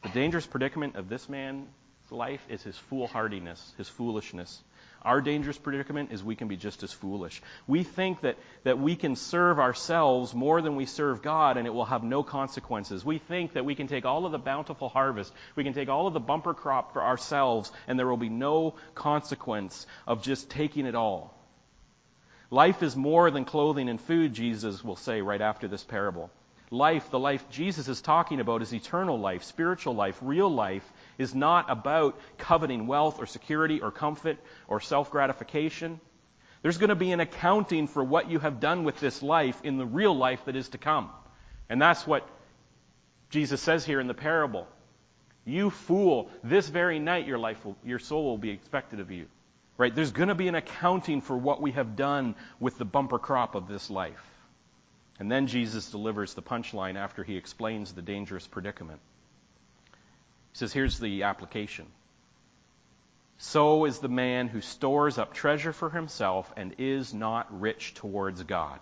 The 0.04 0.10
dangerous 0.10 0.48
predicament 0.48 0.96
of 0.96 1.08
this 1.08 1.30
man's 1.30 1.68
life 2.10 2.46
is 2.50 2.64
his 2.64 2.78
foolhardiness, 2.78 3.74
his 3.78 3.88
foolishness. 3.88 4.64
Our 5.04 5.20
dangerous 5.22 5.58
predicament 5.58 6.12
is 6.12 6.24
we 6.24 6.36
can 6.36 6.48
be 6.48 6.58
just 6.58 6.84
as 6.84 6.92
foolish. 6.92 7.42
We 7.68 7.84
think 7.84 8.22
that, 8.22 8.38
that 8.64 8.78
we 8.78 8.96
can 8.96 9.16
serve 9.16 9.60
ourselves 9.60 10.36
more 10.36 10.62
than 10.62 10.76
we 10.76 10.86
serve 10.86 11.24
God 11.24 11.58
and 11.58 11.66
it 11.66 11.74
will 11.74 11.86
have 11.86 12.04
no 12.04 12.22
consequences. 12.22 13.04
We 13.04 13.18
think 13.18 13.54
that 13.54 13.66
we 13.66 13.74
can 13.74 13.88
take 13.88 14.06
all 14.06 14.26
of 14.26 14.32
the 14.32 14.38
bountiful 14.38 14.90
harvest, 14.90 15.34
we 15.56 15.64
can 15.64 15.74
take 15.74 15.90
all 15.90 16.06
of 16.06 16.14
the 16.14 16.20
bumper 16.20 16.54
crop 16.54 16.94
for 16.94 17.02
ourselves 17.02 17.72
and 17.88 17.98
there 17.98 18.08
will 18.08 18.18
be 18.18 18.30
no 18.30 18.76
consequence 18.94 19.88
of 20.06 20.22
just 20.22 20.50
taking 20.52 20.86
it 20.86 20.96
all. 20.96 21.36
Life 22.52 22.84
is 22.84 22.96
more 22.96 23.32
than 23.32 23.46
clothing 23.46 23.90
and 23.90 24.00
food, 24.00 24.34
Jesus 24.34 24.84
will 24.84 24.98
say 24.98 25.22
right 25.22 25.42
after 25.42 25.68
this 25.68 25.84
parable 25.84 26.30
life, 26.72 27.12
the 27.12 27.20
life 27.20 27.46
Jesus 27.50 27.90
is 27.90 28.02
talking 28.02 28.40
about, 28.40 28.62
is 28.62 28.74
eternal 28.74 29.20
life, 29.20 29.44
spiritual 29.44 29.94
life, 29.94 30.18
real 30.22 30.50
life, 30.50 30.90
is 31.18 31.36
not 31.36 31.70
about 31.70 32.20
coveting 32.38 32.88
wealth 32.88 33.20
or 33.20 33.26
security 33.26 33.82
or 33.82 33.92
comfort 33.92 34.38
or 34.68 34.80
self 34.80 35.12
gratification. 35.12 36.00
There's 36.62 36.78
going 36.78 36.90
to 36.90 36.96
be 36.96 37.12
an 37.12 37.20
accounting 37.20 37.88
for 37.88 38.04
what 38.04 38.30
you 38.30 38.40
have 38.40 38.60
done 38.60 38.84
with 38.84 39.00
this 39.00 39.24
life 39.24 39.60
in 39.64 39.78
the 39.78 39.86
real 39.86 40.16
life 40.16 40.46
that 40.46 40.56
is 40.56 40.70
to 40.70 40.78
come. 40.78 41.10
And 41.70 41.82
that's 41.82 42.06
what 42.06 42.28
Jesus 43.30 43.62
says 43.62 43.86
here 43.86 44.00
in 44.00 44.08
the 44.08 44.14
parable. 44.14 44.68
You 45.44 45.72
fool, 45.72 46.30
this 46.44 46.68
very 46.68 47.00
night 47.00 47.26
your 47.26 47.40
life 47.40 47.66
will, 47.66 47.76
your 47.84 47.98
soul 47.98 48.26
will 48.26 48.38
be 48.38 48.52
expected 48.52 49.00
of 49.00 49.10
you. 49.10 49.26
Right? 49.78 49.96
There's 49.96 50.12
going 50.12 50.30
to 50.30 50.36
be 50.36 50.48
an 50.48 50.54
accounting 50.56 51.22
for 51.22 51.36
what 51.36 51.62
we 51.62 51.72
have 51.72 51.96
done 51.96 52.36
with 52.60 52.78
the 52.78 52.86
bumper 52.86 53.18
crop 53.18 53.56
of 53.56 53.68
this 53.68 53.90
life. 53.90 54.24
And 55.18 55.32
then 55.32 55.48
Jesus 55.48 55.90
delivers 55.90 56.36
the 56.36 56.44
punchline 56.44 56.96
after 56.96 57.24
he 57.24 57.38
explains 57.38 57.94
the 57.94 58.02
dangerous 58.02 58.46
predicament. 58.46 59.00
He 60.52 60.58
says, 60.58 60.74
Here's 60.74 61.00
the 61.00 61.24
application. 61.24 61.88
So 63.38 63.86
is 63.86 64.00
the 64.00 64.08
man 64.08 64.48
who 64.48 64.62
stores 64.62 65.18
up 65.18 65.34
treasure 65.34 65.74
for 65.74 65.90
himself 65.90 66.52
and 66.56 66.76
is 66.78 67.12
not 67.14 67.60
rich 67.60 67.96
towards 67.96 68.44
God. 68.44 68.80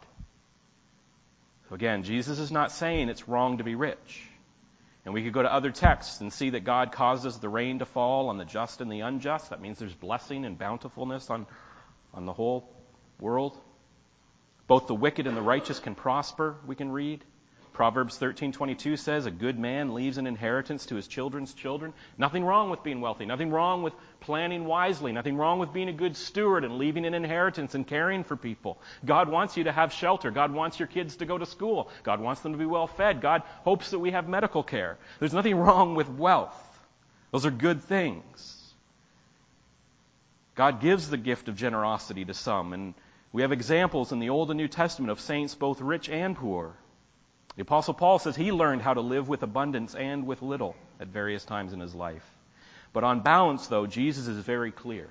So 1.69 1.75
again, 1.75 2.03
Jesus 2.03 2.39
is 2.39 2.51
not 2.51 2.71
saying 2.71 3.07
it's 3.07 3.29
wrong 3.29 3.59
to 3.59 3.63
be 3.63 3.75
rich. 3.75 4.21
And 5.05 5.13
we 5.13 5.23
could 5.23 5.31
go 5.31 5.41
to 5.41 5.53
other 5.53 5.71
texts 5.71 6.19
and 6.19 6.31
see 6.31 6.49
that 6.51 6.65
God 6.65 6.91
causes 6.91 7.37
the 7.37 7.47
rain 7.47 7.79
to 7.79 7.85
fall 7.85 8.27
on 8.27 8.37
the 8.37 8.43
just 8.43 8.81
and 8.81 8.91
the 8.91 8.99
unjust. 8.99 9.51
That 9.51 9.61
means 9.61 9.79
there's 9.79 9.93
blessing 9.93 10.43
and 10.43 10.57
bountifulness 10.57 11.29
on, 11.29 11.45
on 12.13 12.25
the 12.25 12.33
whole 12.33 12.69
world. 13.19 13.57
Both 14.67 14.87
the 14.87 14.95
wicked 14.95 15.25
and 15.25 15.37
the 15.37 15.41
righteous 15.41 15.79
can 15.79 15.95
prosper, 15.95 16.57
we 16.67 16.75
can 16.75 16.91
read. 16.91 17.23
Proverbs 17.73 18.17
13:22 18.17 18.97
says 18.97 19.25
a 19.25 19.31
good 19.31 19.57
man 19.57 19.93
leaves 19.93 20.17
an 20.17 20.27
inheritance 20.27 20.85
to 20.87 20.95
his 20.95 21.07
children's 21.07 21.53
children. 21.53 21.93
Nothing 22.17 22.43
wrong 22.43 22.69
with 22.69 22.83
being 22.83 23.01
wealthy, 23.01 23.25
nothing 23.25 23.51
wrong 23.51 23.83
with 23.83 23.93
planning 24.19 24.65
wisely, 24.65 25.11
nothing 25.11 25.37
wrong 25.37 25.59
with 25.59 25.71
being 25.71 25.87
a 25.87 25.93
good 25.93 26.15
steward 26.17 26.63
and 26.63 26.77
leaving 26.77 27.05
an 27.05 27.13
inheritance 27.13 27.75
and 27.75 27.87
caring 27.87 28.23
for 28.23 28.35
people. 28.35 28.77
God 29.05 29.29
wants 29.29 29.55
you 29.55 29.63
to 29.65 29.71
have 29.71 29.93
shelter. 29.93 30.31
God 30.31 30.51
wants 30.51 30.79
your 30.79 30.87
kids 30.87 31.17
to 31.17 31.25
go 31.25 31.37
to 31.37 31.45
school. 31.45 31.89
God 32.03 32.19
wants 32.19 32.41
them 32.41 32.51
to 32.51 32.57
be 32.57 32.65
well 32.65 32.87
fed. 32.87 33.21
God 33.21 33.43
hopes 33.63 33.91
that 33.91 33.99
we 33.99 34.11
have 34.11 34.27
medical 34.27 34.63
care. 34.63 34.97
There's 35.19 35.33
nothing 35.33 35.55
wrong 35.65 35.95
with 35.95 36.09
wealth. 36.09 36.55
Those 37.31 37.45
are 37.45 37.51
good 37.51 37.81
things. 37.83 38.73
God 40.55 40.81
gives 40.81 41.09
the 41.09 41.17
gift 41.17 41.47
of 41.47 41.55
generosity 41.55 42.25
to 42.25 42.33
some 42.33 42.73
and 42.73 42.93
we 43.31 43.43
have 43.43 43.51
examples 43.51 44.11
in 44.11 44.19
the 44.19 44.29
Old 44.29 44.49
and 44.49 44.57
New 44.57 44.67
Testament 44.67 45.11
of 45.11 45.19
saints 45.19 45.53
both 45.53 45.81
rich 45.81 46.09
and 46.09 46.35
poor. 46.35 46.75
The 47.59 47.63
Apostle 47.63 47.93
Paul 47.93 48.19
says 48.19 48.37
he 48.37 48.53
learned 48.53 48.81
how 48.81 48.93
to 48.93 49.01
live 49.01 49.27
with 49.27 49.43
abundance 49.43 49.93
and 49.93 50.25
with 50.25 50.41
little 50.41 50.77
at 50.97 51.09
various 51.09 51.43
times 51.43 51.73
in 51.73 51.81
his 51.81 51.93
life. 51.93 52.23
But 52.93 53.03
on 53.03 53.19
balance, 53.19 53.67
though, 53.67 53.85
Jesus 53.85 54.27
is 54.27 54.37
very 54.37 54.71
clear. 54.71 55.09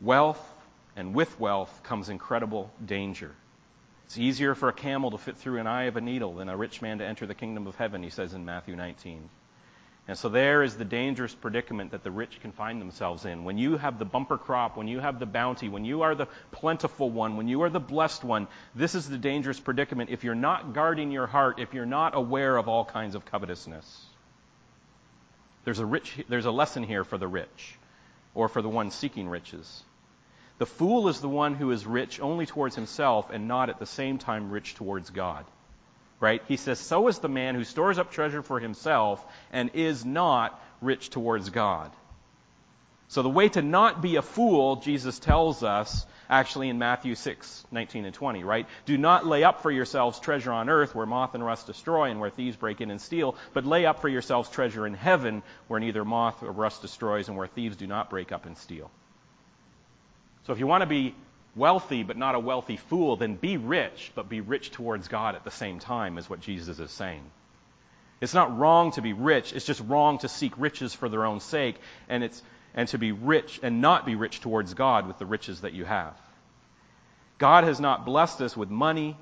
Wealth, 0.00 0.42
and 0.96 1.14
with 1.14 1.38
wealth 1.38 1.82
comes 1.82 2.08
incredible 2.08 2.72
danger. 2.82 3.34
It's 4.06 4.16
easier 4.16 4.54
for 4.54 4.70
a 4.70 4.72
camel 4.72 5.10
to 5.10 5.18
fit 5.18 5.36
through 5.36 5.58
an 5.58 5.66
eye 5.66 5.82
of 5.82 5.98
a 5.98 6.00
needle 6.00 6.36
than 6.36 6.48
a 6.48 6.56
rich 6.56 6.80
man 6.80 6.96
to 7.00 7.04
enter 7.04 7.26
the 7.26 7.34
kingdom 7.34 7.66
of 7.66 7.76
heaven, 7.76 8.02
he 8.02 8.08
says 8.08 8.32
in 8.32 8.46
Matthew 8.46 8.74
19. 8.74 9.28
And 10.08 10.16
so 10.16 10.30
there 10.30 10.62
is 10.62 10.74
the 10.74 10.86
dangerous 10.86 11.34
predicament 11.34 11.90
that 11.90 12.02
the 12.02 12.10
rich 12.10 12.40
can 12.40 12.50
find 12.50 12.80
themselves 12.80 13.26
in. 13.26 13.44
When 13.44 13.58
you 13.58 13.76
have 13.76 13.98
the 13.98 14.06
bumper 14.06 14.38
crop, 14.38 14.74
when 14.74 14.88
you 14.88 15.00
have 15.00 15.18
the 15.18 15.26
bounty, 15.26 15.68
when 15.68 15.84
you 15.84 16.00
are 16.00 16.14
the 16.14 16.28
plentiful 16.50 17.10
one, 17.10 17.36
when 17.36 17.46
you 17.46 17.60
are 17.60 17.68
the 17.68 17.78
blessed 17.78 18.24
one, 18.24 18.48
this 18.74 18.94
is 18.94 19.06
the 19.06 19.18
dangerous 19.18 19.60
predicament 19.60 20.08
if 20.08 20.24
you're 20.24 20.34
not 20.34 20.72
guarding 20.72 21.10
your 21.10 21.26
heart, 21.26 21.58
if 21.60 21.74
you're 21.74 21.84
not 21.84 22.16
aware 22.16 22.56
of 22.56 22.68
all 22.68 22.86
kinds 22.86 23.14
of 23.14 23.26
covetousness. 23.26 24.06
There's 25.64 25.78
a 25.78 25.86
rich, 25.86 26.24
there's 26.26 26.46
a 26.46 26.50
lesson 26.50 26.84
here 26.84 27.04
for 27.04 27.18
the 27.18 27.28
rich, 27.28 27.76
or 28.34 28.48
for 28.48 28.62
the 28.62 28.68
one 28.70 28.90
seeking 28.90 29.28
riches. 29.28 29.84
The 30.56 30.64
fool 30.64 31.08
is 31.08 31.20
the 31.20 31.28
one 31.28 31.54
who 31.54 31.70
is 31.70 31.84
rich 31.84 32.18
only 32.18 32.46
towards 32.46 32.74
himself 32.74 33.28
and 33.28 33.46
not 33.46 33.68
at 33.68 33.78
the 33.78 33.84
same 33.84 34.16
time 34.16 34.50
rich 34.50 34.74
towards 34.74 35.10
God 35.10 35.44
right? 36.20 36.42
He 36.48 36.56
says, 36.56 36.78
So 36.78 37.08
is 37.08 37.18
the 37.18 37.28
man 37.28 37.54
who 37.54 37.64
stores 37.64 37.98
up 37.98 38.10
treasure 38.10 38.42
for 38.42 38.60
himself 38.60 39.24
and 39.52 39.70
is 39.74 40.04
not 40.04 40.60
rich 40.80 41.10
towards 41.10 41.50
God. 41.50 41.90
So 43.08 43.22
the 43.22 43.28
way 43.30 43.48
to 43.48 43.62
not 43.62 44.02
be 44.02 44.16
a 44.16 44.22
fool, 44.22 44.76
Jesus 44.76 45.18
tells 45.18 45.62
us, 45.62 46.04
actually 46.28 46.68
in 46.68 46.78
Matthew 46.78 47.14
6, 47.14 47.64
19 47.70 48.04
and 48.04 48.14
20, 48.14 48.44
right? 48.44 48.66
Do 48.84 48.98
not 48.98 49.26
lay 49.26 49.44
up 49.44 49.62
for 49.62 49.70
yourselves 49.70 50.20
treasure 50.20 50.52
on 50.52 50.68
earth 50.68 50.94
where 50.94 51.06
moth 51.06 51.34
and 51.34 51.44
rust 51.44 51.66
destroy 51.66 52.10
and 52.10 52.20
where 52.20 52.30
thieves 52.30 52.56
break 52.56 52.80
in 52.80 52.90
and 52.90 53.00
steal, 53.00 53.36
but 53.54 53.64
lay 53.64 53.86
up 53.86 54.00
for 54.00 54.08
yourselves 54.08 54.50
treasure 54.50 54.86
in 54.86 54.94
heaven 54.94 55.42
where 55.68 55.80
neither 55.80 56.04
moth 56.04 56.42
or 56.42 56.52
rust 56.52 56.82
destroys 56.82 57.28
and 57.28 57.36
where 57.36 57.46
thieves 57.46 57.76
do 57.76 57.86
not 57.86 58.10
break 58.10 58.30
up 58.30 58.44
and 58.44 58.58
steal. 58.58 58.90
So 60.46 60.52
if 60.52 60.58
you 60.58 60.66
want 60.66 60.82
to 60.82 60.86
be 60.86 61.14
wealthy 61.58 62.02
but 62.02 62.16
not 62.16 62.34
a 62.34 62.40
wealthy 62.40 62.76
fool, 62.76 63.16
then 63.16 63.34
be 63.34 63.56
rich, 63.56 64.12
but 64.14 64.28
be 64.28 64.40
rich 64.40 64.70
towards 64.70 65.08
God 65.08 65.34
at 65.34 65.44
the 65.44 65.50
same 65.50 65.78
time, 65.80 66.16
is 66.16 66.30
what 66.30 66.40
Jesus 66.40 66.78
is 66.78 66.90
saying. 66.90 67.22
It's 68.20 68.34
not 68.34 68.56
wrong 68.56 68.92
to 68.92 69.02
be 69.02 69.12
rich, 69.12 69.52
it's 69.52 69.66
just 69.66 69.82
wrong 69.86 70.18
to 70.18 70.28
seek 70.28 70.52
riches 70.56 70.94
for 70.94 71.08
their 71.08 71.26
own 71.26 71.40
sake, 71.40 71.76
and 72.08 72.24
it's 72.24 72.42
and 72.74 72.88
to 72.88 72.98
be 72.98 73.12
rich 73.12 73.60
and 73.62 73.80
not 73.80 74.06
be 74.06 74.14
rich 74.14 74.40
towards 74.40 74.74
God 74.74 75.06
with 75.06 75.18
the 75.18 75.26
riches 75.26 75.62
that 75.62 75.72
you 75.72 75.84
have. 75.84 76.14
God 77.38 77.64
has 77.64 77.80
not 77.80 78.04
blessed 78.04 78.40
us 78.40 78.56
with 78.56 78.70
money 78.70 79.16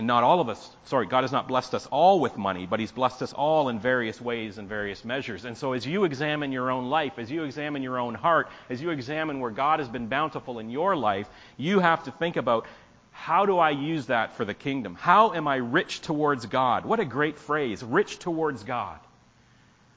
and 0.00 0.06
not 0.06 0.24
all 0.24 0.40
of 0.40 0.48
us, 0.48 0.70
sorry, 0.86 1.04
God 1.04 1.24
has 1.24 1.30
not 1.30 1.46
blessed 1.46 1.74
us 1.74 1.86
all 1.90 2.20
with 2.20 2.38
money, 2.38 2.64
but 2.64 2.80
He's 2.80 2.90
blessed 2.90 3.20
us 3.20 3.34
all 3.34 3.68
in 3.68 3.78
various 3.78 4.18
ways 4.18 4.56
and 4.56 4.66
various 4.66 5.04
measures. 5.04 5.44
And 5.44 5.58
so 5.58 5.74
as 5.74 5.86
you 5.86 6.04
examine 6.04 6.52
your 6.52 6.70
own 6.70 6.88
life, 6.88 7.18
as 7.18 7.30
you 7.30 7.42
examine 7.42 7.82
your 7.82 7.98
own 7.98 8.14
heart, 8.14 8.48
as 8.70 8.80
you 8.80 8.88
examine 8.92 9.40
where 9.40 9.50
God 9.50 9.78
has 9.78 9.90
been 9.90 10.06
bountiful 10.06 10.58
in 10.58 10.70
your 10.70 10.96
life, 10.96 11.28
you 11.58 11.80
have 11.80 12.04
to 12.04 12.12
think 12.12 12.36
about 12.36 12.64
how 13.10 13.44
do 13.44 13.58
I 13.58 13.72
use 13.72 14.06
that 14.06 14.38
for 14.38 14.46
the 14.46 14.54
kingdom? 14.54 14.94
How 14.94 15.34
am 15.34 15.46
I 15.46 15.56
rich 15.56 16.00
towards 16.00 16.46
God? 16.46 16.86
What 16.86 16.98
a 16.98 17.04
great 17.04 17.38
phrase, 17.38 17.82
rich 17.82 18.18
towards 18.18 18.62
God. 18.62 18.98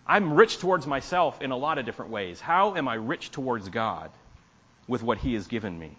I'm 0.05 0.33
rich 0.33 0.57
towards 0.57 0.85
myself 0.85 1.41
in 1.41 1.51
a 1.51 1.57
lot 1.57 1.77
of 1.77 1.85
different 1.85 2.11
ways. 2.11 2.41
How 2.41 2.75
am 2.75 2.89
I 2.89 2.95
rich 2.95 3.31
towards 3.31 3.69
God 3.69 4.11
with 4.85 5.01
what 5.01 5.19
He 5.19 5.35
has 5.35 5.47
given 5.47 5.79
me? 5.79 5.97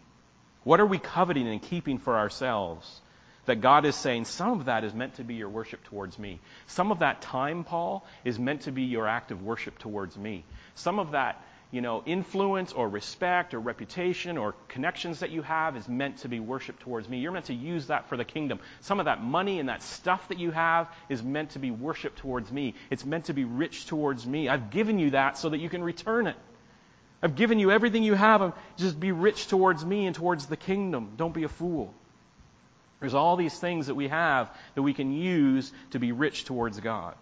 What 0.63 0.79
are 0.79 0.87
we 0.87 0.99
coveting 0.99 1.49
and 1.49 1.63
keeping 1.63 1.97
for 1.97 2.19
ourselves? 2.19 3.01
That 3.47 3.61
God 3.61 3.85
is 3.85 3.95
saying, 3.95 4.25
some 4.25 4.59
of 4.59 4.67
that 4.67 4.85
is 4.85 4.95
meant 4.95 5.15
to 5.17 5.25
be 5.25 5.35
your 5.35 5.49
worship 5.49 5.85
towards 5.85 6.19
me. 6.19 6.41
Some 6.67 6.91
of 6.91 7.01
that 7.01 7.21
time, 7.21 7.65
Paul, 7.65 8.07
is 8.25 8.39
meant 8.39 8.63
to 8.63 8.73
be 8.73 8.83
your 8.83 9.07
act 9.07 9.31
of 9.31 9.43
worship 9.43 9.79
towards 9.79 10.17
me. 10.17 10.45
Some 10.75 10.99
of 10.99 11.11
that 11.11 11.43
you 11.75 11.81
know, 11.81 12.05
influence 12.07 12.73
or 12.73 12.89
respect 12.89 13.53
or 13.53 13.59
reputation 13.59 14.39
or 14.39 14.55
connections 14.69 15.19
that 15.19 15.31
you 15.31 15.43
have 15.43 15.77
is 15.77 15.89
meant 15.89 16.19
to 16.19 16.29
be 16.29 16.39
worship 16.39 16.79
towards 16.79 17.09
me. 17.09 17.19
You're 17.19 17.33
meant 17.33 17.47
to 17.47 17.55
use 17.55 17.89
that 17.89 18.09
for 18.09 18.17
the 18.17 18.25
kingdom. 18.25 18.61
Some 18.81 19.01
of 19.01 19.07
that 19.07 19.25
money 19.25 19.59
and 19.59 19.69
that 19.69 19.83
stuff 19.83 20.29
that 20.29 20.39
you 20.39 20.53
have 20.53 20.89
is 21.09 21.21
meant 21.21 21.51
to 21.51 21.59
be 21.59 21.73
worship 21.73 22.15
towards 22.15 22.53
me. 22.53 22.75
It's 22.91 23.05
meant 23.05 23.25
to 23.25 23.33
be 23.33 23.43
rich 23.43 23.87
towards 23.87 24.25
me. 24.25 24.49
I've 24.49 24.71
given 24.71 25.01
you 25.01 25.11
that 25.11 25.37
so 25.37 25.49
that 25.49 25.59
you 25.59 25.69
can 25.69 25.83
return 25.83 26.29
it. 26.29 26.37
I've 27.21 27.35
given 27.35 27.59
you 27.59 27.73
everything 27.73 28.05
you 28.05 28.15
have. 28.15 28.55
Just 28.77 29.01
be 29.01 29.11
rich 29.11 29.49
towards 29.49 29.85
me 29.85 30.07
and 30.07 30.15
towards 30.15 30.47
the 30.47 30.57
kingdom. 30.57 31.15
Don't 31.17 31.35
be 31.35 31.43
a 31.43 31.49
fool. 31.49 31.93
There's 33.05 33.13
all 33.13 33.37
these 33.37 33.59
things 33.59 33.89
that 33.89 33.97
we 33.97 34.09
have 34.09 34.51
that 34.75 34.81
we 34.81 34.95
can 34.95 35.13
use 35.13 35.71
to 35.91 35.99
be 35.99 36.13
rich 36.13 36.47
towards 36.47 36.81
God. 36.81 37.15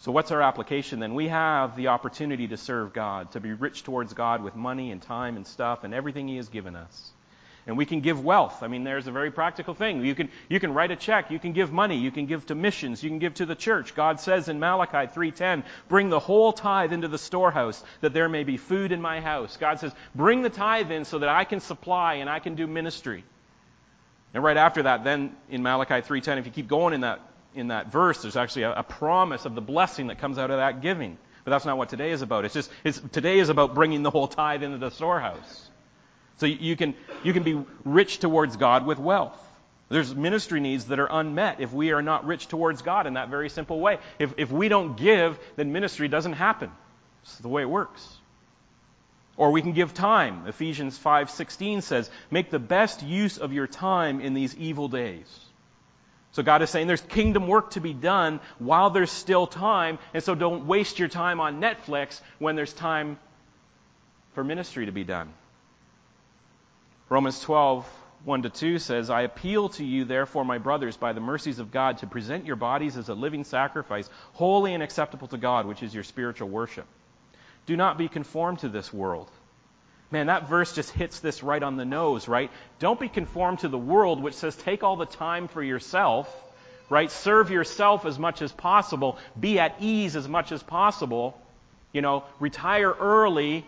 So, 0.00 0.12
what's 0.12 0.30
our 0.32 0.42
application 0.42 1.00
then? 1.00 1.14
We 1.14 1.28
have 1.28 1.76
the 1.76 1.88
opportunity 1.88 2.46
to 2.48 2.58
serve 2.58 2.92
God, 2.92 3.32
to 3.32 3.40
be 3.40 3.54
rich 3.54 3.84
towards 3.84 4.12
God 4.12 4.42
with 4.42 4.54
money 4.54 4.92
and 4.92 5.00
time 5.00 5.36
and 5.36 5.46
stuff 5.46 5.82
and 5.82 5.94
everything 5.94 6.28
He 6.28 6.36
has 6.36 6.50
given 6.50 6.76
us. 6.76 7.10
And 7.66 7.78
we 7.78 7.86
can 7.86 8.02
give 8.02 8.22
wealth. 8.22 8.62
I 8.62 8.68
mean, 8.68 8.84
there's 8.84 9.06
a 9.06 9.12
very 9.12 9.30
practical 9.30 9.72
thing. 9.72 10.04
You 10.04 10.14
can, 10.14 10.28
you 10.50 10.60
can 10.60 10.74
write 10.74 10.90
a 10.90 10.96
check. 10.96 11.30
You 11.30 11.38
can 11.38 11.54
give 11.54 11.72
money. 11.72 11.96
You 11.96 12.10
can 12.10 12.26
give 12.26 12.44
to 12.46 12.54
missions. 12.54 13.02
You 13.02 13.08
can 13.08 13.18
give 13.18 13.32
to 13.34 13.46
the 13.46 13.54
church. 13.54 13.94
God 13.94 14.20
says 14.20 14.50
in 14.50 14.60
Malachi 14.60 15.10
3.10, 15.10 15.64
bring 15.88 16.10
the 16.10 16.20
whole 16.20 16.52
tithe 16.52 16.92
into 16.92 17.08
the 17.08 17.16
storehouse 17.16 17.82
that 18.02 18.12
there 18.12 18.28
may 18.28 18.44
be 18.44 18.58
food 18.58 18.92
in 18.92 19.00
my 19.00 19.22
house. 19.22 19.56
God 19.56 19.80
says, 19.80 19.92
bring 20.14 20.42
the 20.42 20.50
tithe 20.50 20.90
in 20.90 21.06
so 21.06 21.18
that 21.18 21.30
I 21.30 21.44
can 21.44 21.60
supply 21.60 22.16
and 22.16 22.28
I 22.28 22.40
can 22.40 22.56
do 22.56 22.66
ministry. 22.66 23.24
And 24.34 24.42
right 24.42 24.56
after 24.56 24.82
that, 24.84 25.04
then 25.04 25.34
in 25.48 25.62
Malachi 25.62 25.94
3.10, 25.94 26.38
if 26.38 26.46
you 26.46 26.52
keep 26.52 26.68
going 26.68 26.94
in 26.94 27.00
that 27.02 27.20
in 27.54 27.68
that 27.68 27.90
verse, 27.90 28.22
there's 28.22 28.36
actually 28.36 28.62
a, 28.62 28.72
a, 28.72 28.82
promise 28.82 29.44
of 29.44 29.54
the 29.54 29.60
blessing 29.60 30.08
that 30.08 30.18
comes 30.18 30.38
out 30.38 30.50
of 30.50 30.58
that 30.58 30.80
giving. 30.80 31.16
But 31.44 31.50
that's 31.50 31.64
not 31.64 31.78
what 31.78 31.88
today 31.88 32.10
is 32.10 32.22
about. 32.22 32.44
It's 32.44 32.54
just, 32.54 32.70
it's, 32.84 33.00
today 33.00 33.38
is 33.38 33.48
about 33.48 33.74
bringing 33.74 34.02
the 34.02 34.10
whole 34.10 34.28
tithe 34.28 34.62
into 34.62 34.78
the 34.78 34.90
storehouse. 34.90 35.70
So 36.36 36.46
you, 36.46 36.58
you 36.60 36.76
can, 36.76 36.94
you 37.24 37.32
can 37.32 37.42
be 37.42 37.64
rich 37.84 38.18
towards 38.18 38.56
God 38.56 38.86
with 38.86 38.98
wealth. 38.98 39.36
There's 39.88 40.14
ministry 40.14 40.60
needs 40.60 40.84
that 40.86 40.98
are 40.98 41.08
unmet 41.10 41.60
if 41.60 41.72
we 41.72 41.92
are 41.92 42.02
not 42.02 42.26
rich 42.26 42.46
towards 42.48 42.82
God 42.82 43.06
in 43.06 43.14
that 43.14 43.30
very 43.30 43.48
simple 43.48 43.80
way. 43.80 43.98
If, 44.18 44.34
if 44.36 44.52
we 44.52 44.68
don't 44.68 44.96
give, 44.96 45.38
then 45.56 45.72
ministry 45.72 46.08
doesn't 46.08 46.34
happen. 46.34 46.70
It's 47.22 47.38
the 47.38 47.48
way 47.48 47.62
it 47.62 47.70
works. 47.70 48.17
Or 49.38 49.52
we 49.52 49.62
can 49.62 49.72
give 49.72 49.94
time. 49.94 50.46
Ephesians 50.46 50.98
5:16 50.98 51.80
says, 51.80 52.10
"Make 52.30 52.50
the 52.50 52.58
best 52.58 53.02
use 53.02 53.38
of 53.38 53.52
your 53.52 53.68
time 53.68 54.20
in 54.20 54.34
these 54.34 54.54
evil 54.56 54.88
days." 54.88 55.26
So 56.32 56.42
God 56.42 56.60
is 56.60 56.70
saying 56.70 56.88
there's 56.88 57.00
kingdom 57.00 57.46
work 57.46 57.70
to 57.70 57.80
be 57.80 57.94
done 57.94 58.40
while 58.58 58.90
there's 58.90 59.10
still 59.12 59.46
time, 59.46 59.98
and 60.12 60.22
so 60.22 60.34
don't 60.34 60.66
waste 60.66 60.98
your 60.98 61.08
time 61.08 61.40
on 61.40 61.60
Netflix 61.60 62.20
when 62.38 62.56
there's 62.56 62.74
time 62.74 63.18
for 64.34 64.44
ministry 64.44 64.86
to 64.86 64.92
be 64.92 65.04
done. 65.04 65.32
Romans 67.08 67.40
12, 67.40 67.86
1 68.24 68.42
to 68.42 68.50
2 68.50 68.78
says, 68.78 69.08
I 69.08 69.22
appeal 69.22 69.70
to 69.70 69.84
you, 69.84 70.04
therefore, 70.04 70.44
my 70.44 70.58
brothers, 70.58 70.96
by 70.96 71.12
the 71.12 71.20
mercies 71.20 71.60
of 71.60 71.70
God, 71.70 71.98
to 71.98 72.06
present 72.06 72.44
your 72.44 72.56
bodies 72.56 72.96
as 72.96 73.08
a 73.08 73.14
living 73.14 73.44
sacrifice, 73.44 74.10
holy 74.34 74.74
and 74.74 74.82
acceptable 74.82 75.28
to 75.28 75.38
God, 75.38 75.64
which 75.64 75.82
is 75.82 75.94
your 75.94 76.04
spiritual 76.04 76.48
worship. 76.48 76.86
Do 77.66 77.76
not 77.76 77.98
be 77.98 78.08
conformed 78.08 78.60
to 78.60 78.68
this 78.68 78.92
world 78.92 79.30
Man, 80.10 80.28
that 80.28 80.48
verse 80.48 80.74
just 80.74 80.90
hits 80.90 81.20
this 81.20 81.42
right 81.42 81.62
on 81.62 81.76
the 81.76 81.84
nose, 81.84 82.28
right? 82.28 82.50
Don't 82.78 82.98
be 82.98 83.08
conformed 83.08 83.58
to 83.60 83.68
the 83.68 83.78
world, 83.78 84.22
which 84.22 84.34
says 84.34 84.56
take 84.56 84.82
all 84.82 84.96
the 84.96 85.06
time 85.06 85.48
for 85.48 85.62
yourself, 85.62 86.34
right? 86.88 87.10
Serve 87.10 87.50
yourself 87.50 88.06
as 88.06 88.18
much 88.18 88.40
as 88.40 88.50
possible. 88.50 89.18
Be 89.38 89.58
at 89.58 89.76
ease 89.80 90.16
as 90.16 90.26
much 90.26 90.50
as 90.50 90.62
possible. 90.62 91.38
You 91.92 92.00
know, 92.00 92.24
retire 92.40 92.90
early. 92.90 93.66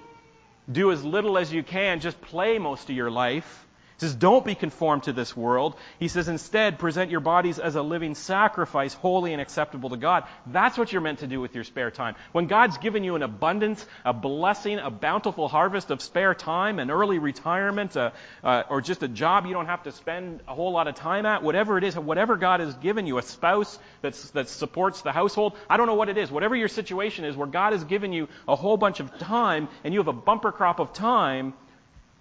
Do 0.70 0.92
as 0.92 1.04
little 1.04 1.36
as 1.36 1.52
you 1.52 1.62
can. 1.62 2.00
Just 2.00 2.18
play 2.22 2.58
most 2.58 2.88
of 2.88 2.96
your 2.96 3.10
life. 3.10 3.66
He 4.00 4.06
says, 4.06 4.14
don't 4.14 4.46
be 4.46 4.54
conformed 4.54 5.02
to 5.02 5.12
this 5.12 5.36
world. 5.36 5.76
He 5.98 6.08
says, 6.08 6.26
instead, 6.26 6.78
present 6.78 7.10
your 7.10 7.20
bodies 7.20 7.58
as 7.58 7.74
a 7.74 7.82
living 7.82 8.14
sacrifice, 8.14 8.94
holy 8.94 9.34
and 9.34 9.42
acceptable 9.42 9.90
to 9.90 9.98
God. 9.98 10.24
That's 10.46 10.78
what 10.78 10.90
you're 10.90 11.02
meant 11.02 11.18
to 11.18 11.26
do 11.26 11.38
with 11.38 11.54
your 11.54 11.64
spare 11.64 11.90
time. 11.90 12.14
When 12.32 12.46
God's 12.46 12.78
given 12.78 13.04
you 13.04 13.14
an 13.14 13.22
abundance, 13.22 13.84
a 14.06 14.14
blessing, 14.14 14.78
a 14.78 14.88
bountiful 14.88 15.48
harvest 15.48 15.90
of 15.90 16.00
spare 16.00 16.34
time, 16.34 16.78
an 16.78 16.90
early 16.90 17.18
retirement, 17.18 17.94
uh, 17.94 18.12
uh, 18.42 18.62
or 18.70 18.80
just 18.80 19.02
a 19.02 19.08
job 19.08 19.44
you 19.44 19.52
don't 19.52 19.66
have 19.66 19.82
to 19.82 19.92
spend 19.92 20.40
a 20.48 20.54
whole 20.54 20.72
lot 20.72 20.88
of 20.88 20.94
time 20.94 21.26
at, 21.26 21.42
whatever 21.42 21.76
it 21.76 21.84
is, 21.84 21.94
whatever 21.94 22.38
God 22.38 22.60
has 22.60 22.72
given 22.76 23.06
you, 23.06 23.18
a 23.18 23.22
spouse 23.22 23.78
that's, 24.00 24.30
that 24.30 24.48
supports 24.48 25.02
the 25.02 25.12
household, 25.12 25.58
I 25.68 25.76
don't 25.76 25.86
know 25.86 25.94
what 25.94 26.08
it 26.08 26.16
is. 26.16 26.30
Whatever 26.30 26.56
your 26.56 26.68
situation 26.68 27.26
is, 27.26 27.36
where 27.36 27.46
God 27.46 27.74
has 27.74 27.84
given 27.84 28.14
you 28.14 28.28
a 28.48 28.56
whole 28.56 28.78
bunch 28.78 29.00
of 29.00 29.18
time, 29.18 29.68
and 29.84 29.92
you 29.92 30.00
have 30.00 30.08
a 30.08 30.14
bumper 30.14 30.52
crop 30.52 30.80
of 30.80 30.94
time, 30.94 31.52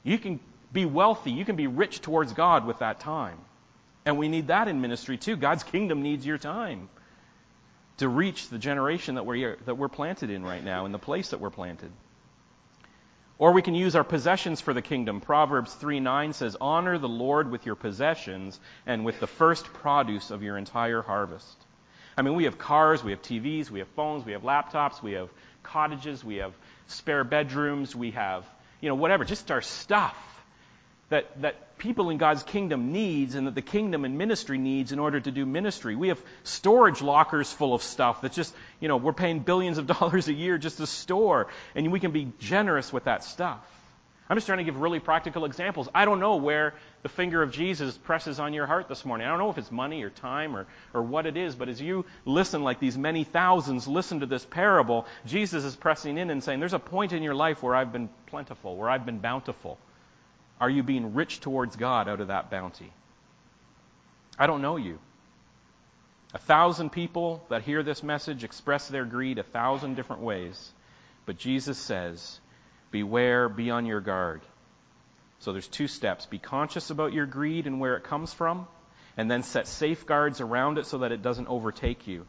you 0.04 0.18
can 0.18 0.42
be 0.71 0.86
wealthy. 0.86 1.32
You 1.32 1.45
can 1.45 1.55
be 1.55 1.67
rich 1.67 2.01
towards 2.01 2.34
God 2.34 2.65
with 2.65 2.79
that 2.79 2.99
time. 2.99 3.38
And 4.05 4.17
we 4.17 4.27
need 4.27 4.47
that 4.47 4.67
in 4.67 4.82
ministry 4.82 5.17
too. 5.17 5.36
God's 5.36 5.63
kingdom 5.63 6.01
needs 6.01 6.25
your 6.25 6.38
time 6.38 6.89
to 7.97 8.08
reach 8.08 8.49
the 8.49 8.58
generation 8.58 9.15
that 9.15 9.25
we're, 9.25 9.58
that 9.65 9.75
we're 9.75 9.89
planted 9.89 10.29
in 10.29 10.43
right 10.43 10.63
now, 10.63 10.86
in 10.86 10.91
the 10.91 10.99
place 10.99 11.29
that 11.29 11.39
we're 11.39 11.49
planted. 11.49 11.91
Or 13.38 13.53
we 13.53 13.62
can 13.62 13.75
use 13.75 13.95
our 13.95 14.03
possessions 14.03 14.62
for 14.62 14.73
the 14.73 14.82
kingdom. 14.82 15.21
Proverbs 15.21 15.73
3 15.73 15.99
9 15.99 16.34
says, 16.34 16.58
Honor 16.60 16.97
the 16.97 17.08
Lord 17.08 17.49
with 17.49 17.65
your 17.65 17.75
possessions 17.75 18.60
and 18.86 19.05
with 19.05 19.19
the 19.19 19.27
first 19.27 19.65
produce 19.65 20.29
of 20.29 20.43
your 20.43 20.58
entire 20.58 21.01
harvest. 21.01 21.58
I 22.17 22.21
mean, 22.21 22.36
we 22.36 22.43
have 22.43 22.58
cars, 22.58 23.01
we 23.01 23.12
have 23.12 23.21
TVs, 23.21 23.69
we 23.69 23.79
have 23.79 23.88
phones, 23.89 24.25
we 24.25 24.34
have 24.34 24.41
laptops, 24.41 25.01
we 25.01 25.13
have 25.13 25.29
cottages, 25.63 26.21
we 26.21 26.38
have 26.38 26.53
spare 26.88 27.23
bedrooms, 27.23 27.95
we 27.95 28.12
have, 28.12 28.45
you 28.82 28.89
know, 28.89 28.95
whatever, 28.95 29.23
just 29.23 29.49
our 29.51 29.62
stuff 29.62 30.17
that, 31.10 31.41
that 31.41 31.78
people 31.78 32.10
in 32.10 32.17
God's 32.17 32.43
kingdom 32.43 32.91
needs 32.91 33.36
and 33.36 33.48
that 33.48 33.56
the 33.56 33.62
kingdom 33.62 34.06
and 34.06 34.17
ministry 34.17 34.58
needs 34.58 34.91
in 34.91 35.00
order 35.00 35.19
to 35.19 35.32
do 35.32 35.45
ministry. 35.45 35.95
We 35.95 36.10
have 36.10 36.22
storage 36.43 37.02
lockers 37.02 37.52
full 37.52 37.74
of 37.74 37.82
stuff 37.82 38.22
that's 38.22 38.36
just, 38.36 38.54
you 38.80 38.88
know, 38.88 38.98
we're 38.98 39.13
paying 39.13 39.39
billions 39.39 39.78
of 39.78 39.88
dollars 40.00 40.28
a 40.28 40.34
year 40.34 40.58
just 40.58 40.78
to 40.78 40.88
store, 40.88 41.48
and 41.76 41.91
we 41.91 42.00
can 42.00 42.12
be 42.12 42.32
generous 42.39 42.93
with 42.93 43.06
that 43.06 43.24
stuff. 43.24 43.65
I'm 44.32 44.38
just 44.38 44.45
trying 44.45 44.60
to 44.60 44.63
give 44.63 44.80
really 44.80 45.00
practical 45.00 45.43
examples. 45.45 45.89
I 45.95 46.06
don't 46.06 46.19
know 46.19 46.36
where 46.36 46.76
the 47.02 47.10
finger 47.10 47.41
of 47.41 47.52
Jesus 47.52 47.98
presses 47.98 48.39
on 48.39 48.54
your 48.54 48.67
heart 48.67 48.88
this 48.88 49.04
morning. 49.04 49.26
I 49.26 49.32
don't 49.32 49.39
know 49.39 49.50
if 49.50 49.58
it's 49.58 49.72
money 49.72 50.04
or 50.04 50.12
time 50.12 50.56
or, 50.56 50.67
or 50.93 51.02
what 51.02 51.26
it 51.26 51.36
is, 51.36 51.56
but 51.56 51.67
as 51.67 51.82
you 51.82 52.06
listen, 52.26 52.63
like 52.63 52.80
these 52.80 52.95
many 52.95 53.24
thousands 53.24 53.88
listen 53.88 54.19
to 54.19 54.28
this 54.28 54.45
parable, 54.45 55.08
Jesus 55.26 55.63
is 55.63 55.76
pressing 55.76 56.19
in 56.19 56.30
and 56.30 56.43
saying, 56.43 56.60
There's 56.60 56.74
a 56.74 56.80
point 56.80 57.12
in 57.12 57.24
your 57.24 57.34
life 57.34 57.63
where 57.63 57.74
I've 57.74 57.91
been 57.91 58.08
plentiful, 58.28 58.76
where 58.76 58.88
I've 58.88 59.04
been 59.04 59.17
bountiful. 59.17 59.80
Are 60.60 60.69
you 60.69 60.84
being 60.84 61.13
rich 61.13 61.39
towards 61.39 61.76
God 61.76 62.08
out 62.08 62.19
of 62.19 62.28
that 62.28 62.50
bounty? 62.50 62.91
I 64.38 64.48
don't 64.48 64.62
know 64.62 64.78
you. 64.78 65.00
A 66.34 66.38
thousand 66.38 66.91
people 66.91 67.43
that 67.50 67.63
hear 67.63 67.82
this 67.82 68.04
message 68.04 68.43
express 68.43 68.88
their 68.88 69.06
greed 69.06 69.39
a 69.39 69.43
thousand 69.43 69.95
different 69.95 70.22
ways. 70.22 70.72
But 71.26 71.38
Jesus 71.38 71.78
says, 71.78 72.39
Beware, 72.91 73.50
be 73.50 73.72
on 73.72 73.86
your 73.86 74.02
guard. 74.02 74.41
So 75.39 75.54
there's 75.54 75.67
two 75.67 75.88
steps. 75.88 76.26
Be 76.26 76.39
conscious 76.39 76.89
about 76.89 77.13
your 77.13 77.26
greed 77.26 77.65
and 77.65 77.80
where 77.80 77.95
it 77.95 78.04
comes 78.04 78.34
from, 78.34 78.67
and 79.15 79.30
then 79.30 79.43
set 79.43 79.67
safeguards 79.67 80.41
around 80.41 80.78
it 80.78 80.86
so 80.86 81.00
that 81.00 81.12
it 81.12 81.22
doesn't 81.22 81.48
overtake 81.48 82.08
you. 82.08 82.28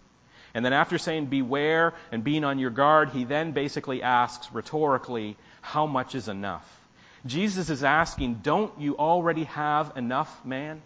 And 0.55 0.65
then 0.65 0.73
after 0.73 0.99
saying 0.99 1.27
beware 1.27 1.95
and 2.11 2.25
being 2.25 2.45
on 2.45 2.59
your 2.59 2.71
guard, 2.71 3.11
he 3.11 3.25
then 3.25 3.53
basically 3.53 4.03
asks 4.03 4.53
rhetorically, 4.53 5.37
How 5.61 5.87
much 5.87 6.15
is 6.15 6.29
enough? 6.29 6.80
Jesus 7.27 7.71
is 7.71 7.85
asking, 7.85 8.37
Don't 8.43 8.79
you 8.81 8.97
already 8.97 9.45
have 9.45 9.97
enough, 9.97 10.45
man? 10.45 10.83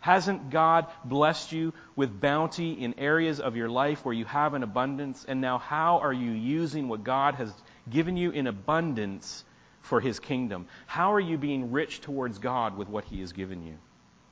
Hasn't 0.00 0.48
God 0.50 0.86
blessed 1.04 1.52
you 1.52 1.74
with 1.94 2.20
bounty 2.20 2.72
in 2.72 2.98
areas 2.98 3.38
of 3.38 3.56
your 3.56 3.68
life 3.68 4.04
where 4.04 4.14
you 4.14 4.24
have 4.24 4.54
an 4.54 4.62
abundance? 4.62 5.26
And 5.28 5.40
now, 5.40 5.58
how 5.58 5.98
are 5.98 6.12
you 6.12 6.30
using 6.30 6.88
what 6.88 7.04
God 7.04 7.34
has 7.34 7.52
given 7.88 8.16
you 8.16 8.30
in 8.30 8.46
abundance 8.46 9.44
for 9.82 10.00
His 10.00 10.18
kingdom? 10.18 10.66
How 10.86 11.12
are 11.12 11.20
you 11.20 11.36
being 11.36 11.70
rich 11.70 12.00
towards 12.00 12.38
God 12.38 12.78
with 12.78 12.88
what 12.88 13.04
He 13.04 13.20
has 13.20 13.32
given 13.32 13.66
you? 13.66 13.76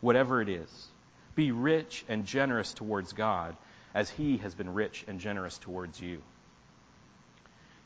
Whatever 0.00 0.40
it 0.40 0.48
is. 0.48 0.88
Be 1.34 1.52
rich 1.52 2.04
and 2.08 2.24
generous 2.24 2.72
towards 2.72 3.12
God 3.12 3.54
as 3.94 4.08
He 4.08 4.38
has 4.38 4.54
been 4.54 4.72
rich 4.72 5.04
and 5.06 5.20
generous 5.20 5.58
towards 5.58 6.00
you. 6.00 6.22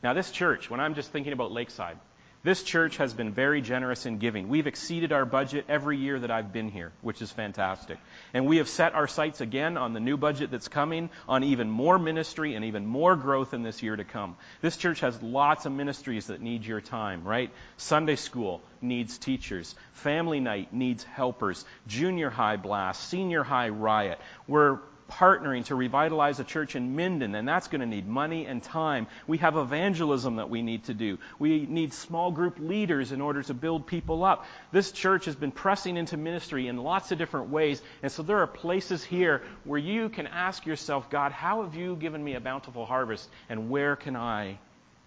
Now, 0.05 0.15
this 0.15 0.31
church, 0.31 0.71
when 0.71 0.79
I'm 0.79 0.95
just 0.95 1.11
thinking 1.11 1.33
about 1.33 1.51
Lakeside, 1.51 1.99
This 2.45 2.65
church 2.65 2.97
has 2.97 3.15
been 3.15 3.31
very 3.31 3.61
generous 3.61 4.05
in 4.05 4.19
giving. 4.19 4.49
We've 4.49 4.67
exceeded 4.67 5.13
our 5.13 5.25
budget 5.25 5.67
every 5.69 5.99
year 5.99 6.19
that 6.19 6.33
I've 6.33 6.53
been 6.53 6.69
here, 6.69 6.91
which 7.01 7.23
is 7.23 7.31
fantastic. 7.31 7.99
And 8.35 8.47
we 8.47 8.57
have 8.57 8.69
set 8.69 8.95
our 8.95 9.07
sights 9.07 9.41
again 9.41 9.77
on 9.77 9.93
the 9.93 10.01
new 10.01 10.17
budget 10.17 10.51
that's 10.51 10.67
coming, 10.67 11.09
on 11.29 11.45
even 11.45 11.71
more 11.71 12.01
ministry 12.01 12.57
and 12.57 12.65
even 12.65 12.85
more 12.85 13.15
growth 13.15 13.55
in 13.55 13.63
this 13.63 13.81
year 13.81 13.95
to 13.95 14.03
come. 14.03 14.37
This 14.61 14.77
church 14.77 15.01
has 15.01 15.23
lots 15.23 15.67
of 15.67 15.73
ministries 15.73 16.27
that 16.27 16.41
need 16.41 16.65
your 16.65 16.81
time, 16.81 17.23
right? 17.23 17.53
Sunday 17.77 18.17
school 18.17 18.61
needs 18.81 19.19
teachers. 19.19 19.77
Family 19.93 20.41
night 20.41 20.75
needs 20.75 21.05
helpers. 21.05 21.65
Junior 21.87 22.29
high 22.29 22.57
blast, 22.57 23.09
senior 23.09 23.45
high 23.45 23.69
riot. 23.69 24.19
We're 24.49 24.81
partnering 25.19 25.65
to 25.67 25.75
revitalize 25.75 26.41
a 26.41 26.45
church 26.45 26.75
in 26.75 26.97
Minden, 26.97 27.35
and 27.35 27.47
that's 27.47 27.69
going 27.69 27.81
to 27.83 27.87
need 27.87 28.09
money 28.09 28.47
and 28.47 28.63
time. 28.63 29.07
We 29.27 29.39
have 29.39 29.57
evangelism 29.57 30.37
that 30.37 30.49
we 30.49 30.63
need 30.63 30.85
to 30.85 30.95
do. 30.95 31.19
We 31.39 31.67
need 31.67 31.93
small 31.93 32.31
group 32.31 32.59
leaders 32.59 33.13
in 33.13 33.21
order 33.21 33.43
to 33.43 33.55
build 33.55 33.87
people 33.87 34.25
up. 34.25 34.47
This 34.73 34.91
church 34.91 35.27
has 35.27 35.35
been 35.35 35.53
pressing 35.53 35.97
into 35.97 36.17
ministry 36.17 36.69
in 36.69 36.79
lots 36.79 37.13
of 37.13 37.19
different 37.19 37.51
ways, 37.51 37.83
and 38.03 38.11
so 38.11 38.23
there 38.23 38.39
are 38.39 38.47
places 38.47 39.05
here 39.05 39.43
where 39.65 39.79
you 39.79 40.09
can 40.09 40.27
ask 40.27 40.65
yourself, 40.65 41.11
God, 41.11 41.33
how 41.33 41.63
have 41.63 41.75
you 41.75 41.97
given 41.97 42.25
me 42.25 42.35
a 42.35 42.41
bountiful 42.41 42.87
harvest, 42.87 43.29
and 43.49 43.69
where 43.69 43.97
can 43.97 44.17
I 44.17 44.59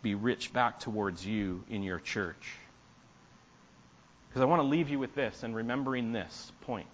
be 0.01 0.13
rich 0.13 0.53
back 0.53 0.79
towards 0.79 1.25
you 1.25 1.63
in 1.69 1.81
your 1.81 1.99
church? 1.99 2.53
Because 4.29 4.41
I 4.41 4.45
want 4.45 4.61
to 4.61 4.67
leave 4.67 4.89
you 4.89 4.99
with 4.99 5.15
this 5.15 5.43
and 5.43 5.55
remembering 5.55 6.11
this 6.11 6.51
point. 6.61 6.87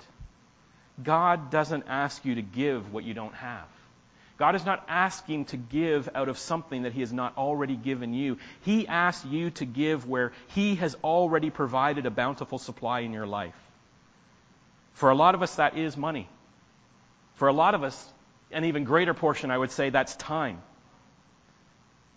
God 1.04 1.50
doesn't 1.52 1.86
ask 1.88 2.26
you 2.26 2.36
to 2.36 2.42
give 2.42 2.94
what 2.94 3.04
you 3.04 3.14
don't 3.14 3.36
have. 3.36 3.68
God 4.38 4.56
is 4.56 4.66
not 4.66 4.84
asking 4.88 5.46
to 5.46 5.58
give 5.58 6.10
out 6.16 6.28
of 6.28 6.38
something 6.40 6.84
that 6.84 6.94
He 6.94 7.02
has 7.02 7.14
not 7.14 7.38
already 7.38 7.76
given 7.76 8.14
you. 8.14 8.38
He 8.62 8.88
asks 8.88 9.24
you 9.26 9.52
to 9.52 9.66
give 9.66 10.08
where 10.08 10.32
He 10.48 10.76
has 10.76 10.96
already 11.04 11.52
provided 11.52 12.08
a 12.08 12.10
bountiful 12.10 12.58
supply 12.58 13.02
in 13.02 13.14
your 13.14 13.28
life. 13.28 13.56
For 14.94 15.12
a 15.12 15.16
lot 15.16 15.36
of 15.36 15.44
us, 15.44 15.56
that 15.56 15.78
is 15.78 15.96
money. 15.96 16.28
For 17.36 17.48
a 17.48 17.54
lot 17.54 17.76
of 17.76 17.84
us, 17.84 18.14
an 18.52 18.66
even 18.66 18.84
greater 18.84 19.14
portion, 19.14 19.52
I 19.52 19.58
would 19.58 19.72
say, 19.72 19.92
that's 19.92 20.16
time. 20.16 20.62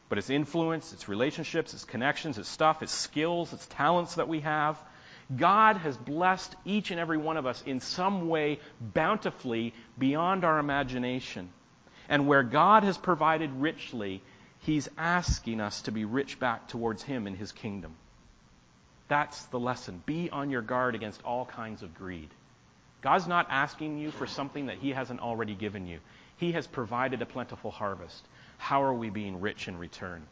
But 0.09 0.19
it's 0.19 0.31
influence, 0.31 0.93
it's 0.93 1.09
relationships, 1.09 1.75
it's 1.75 1.85
connections, 1.85 2.39
it's 2.39 2.49
stuff, 2.49 2.83
it's 2.83 2.93
skills, 2.93 3.53
it's 3.53 3.67
talents 3.67 4.15
that 4.15 4.29
we 4.29 4.41
have. 4.41 4.79
God 5.35 5.79
has 5.79 5.97
blessed 5.97 6.55
each 6.65 6.91
and 6.91 7.01
every 7.01 7.17
one 7.17 7.37
of 7.37 7.47
us 7.47 7.63
in 7.65 7.81
some 7.81 8.29
way 8.29 8.59
bountifully 8.81 9.75
beyond 9.99 10.45
our 10.45 10.59
imagination. 10.59 11.51
And 12.09 12.27
where 12.27 12.43
God 12.43 12.83
has 12.83 12.99
provided 12.99 13.51
richly, 13.53 14.23
He's 14.61 14.89
asking 14.99 15.61
us 15.61 15.83
to 15.83 15.93
be 15.93 16.05
rich 16.05 16.39
back 16.39 16.69
towards 16.69 17.03
Him 17.03 17.27
in 17.27 17.35
His 17.35 17.53
kingdom. 17.53 17.95
That's 19.09 19.45
the 19.47 19.61
lesson. 19.61 20.03
Be 20.07 20.31
on 20.31 20.51
your 20.51 20.63
guard 20.63 20.95
against 20.95 21.23
all 21.25 21.45
kinds 21.45 21.83
of 21.83 21.95
greed. 21.95 22.31
God's 23.03 23.27
not 23.27 23.47
asking 23.51 23.99
you 23.99 24.11
for 24.11 24.27
something 24.27 24.67
that 24.67 24.79
He 24.79 24.91
hasn't 24.91 25.21
already 25.21 25.55
given 25.55 25.87
you. 25.87 26.01
He 26.37 26.53
has 26.53 26.67
provided 26.67 27.21
a 27.23 27.27
plentiful 27.27 27.71
harvest. 27.71 28.27
How 28.59 28.83
are 28.83 28.95
we 28.95 29.11
being 29.11 29.41
rich 29.41 29.69
in 29.69 29.79
return? 29.79 30.27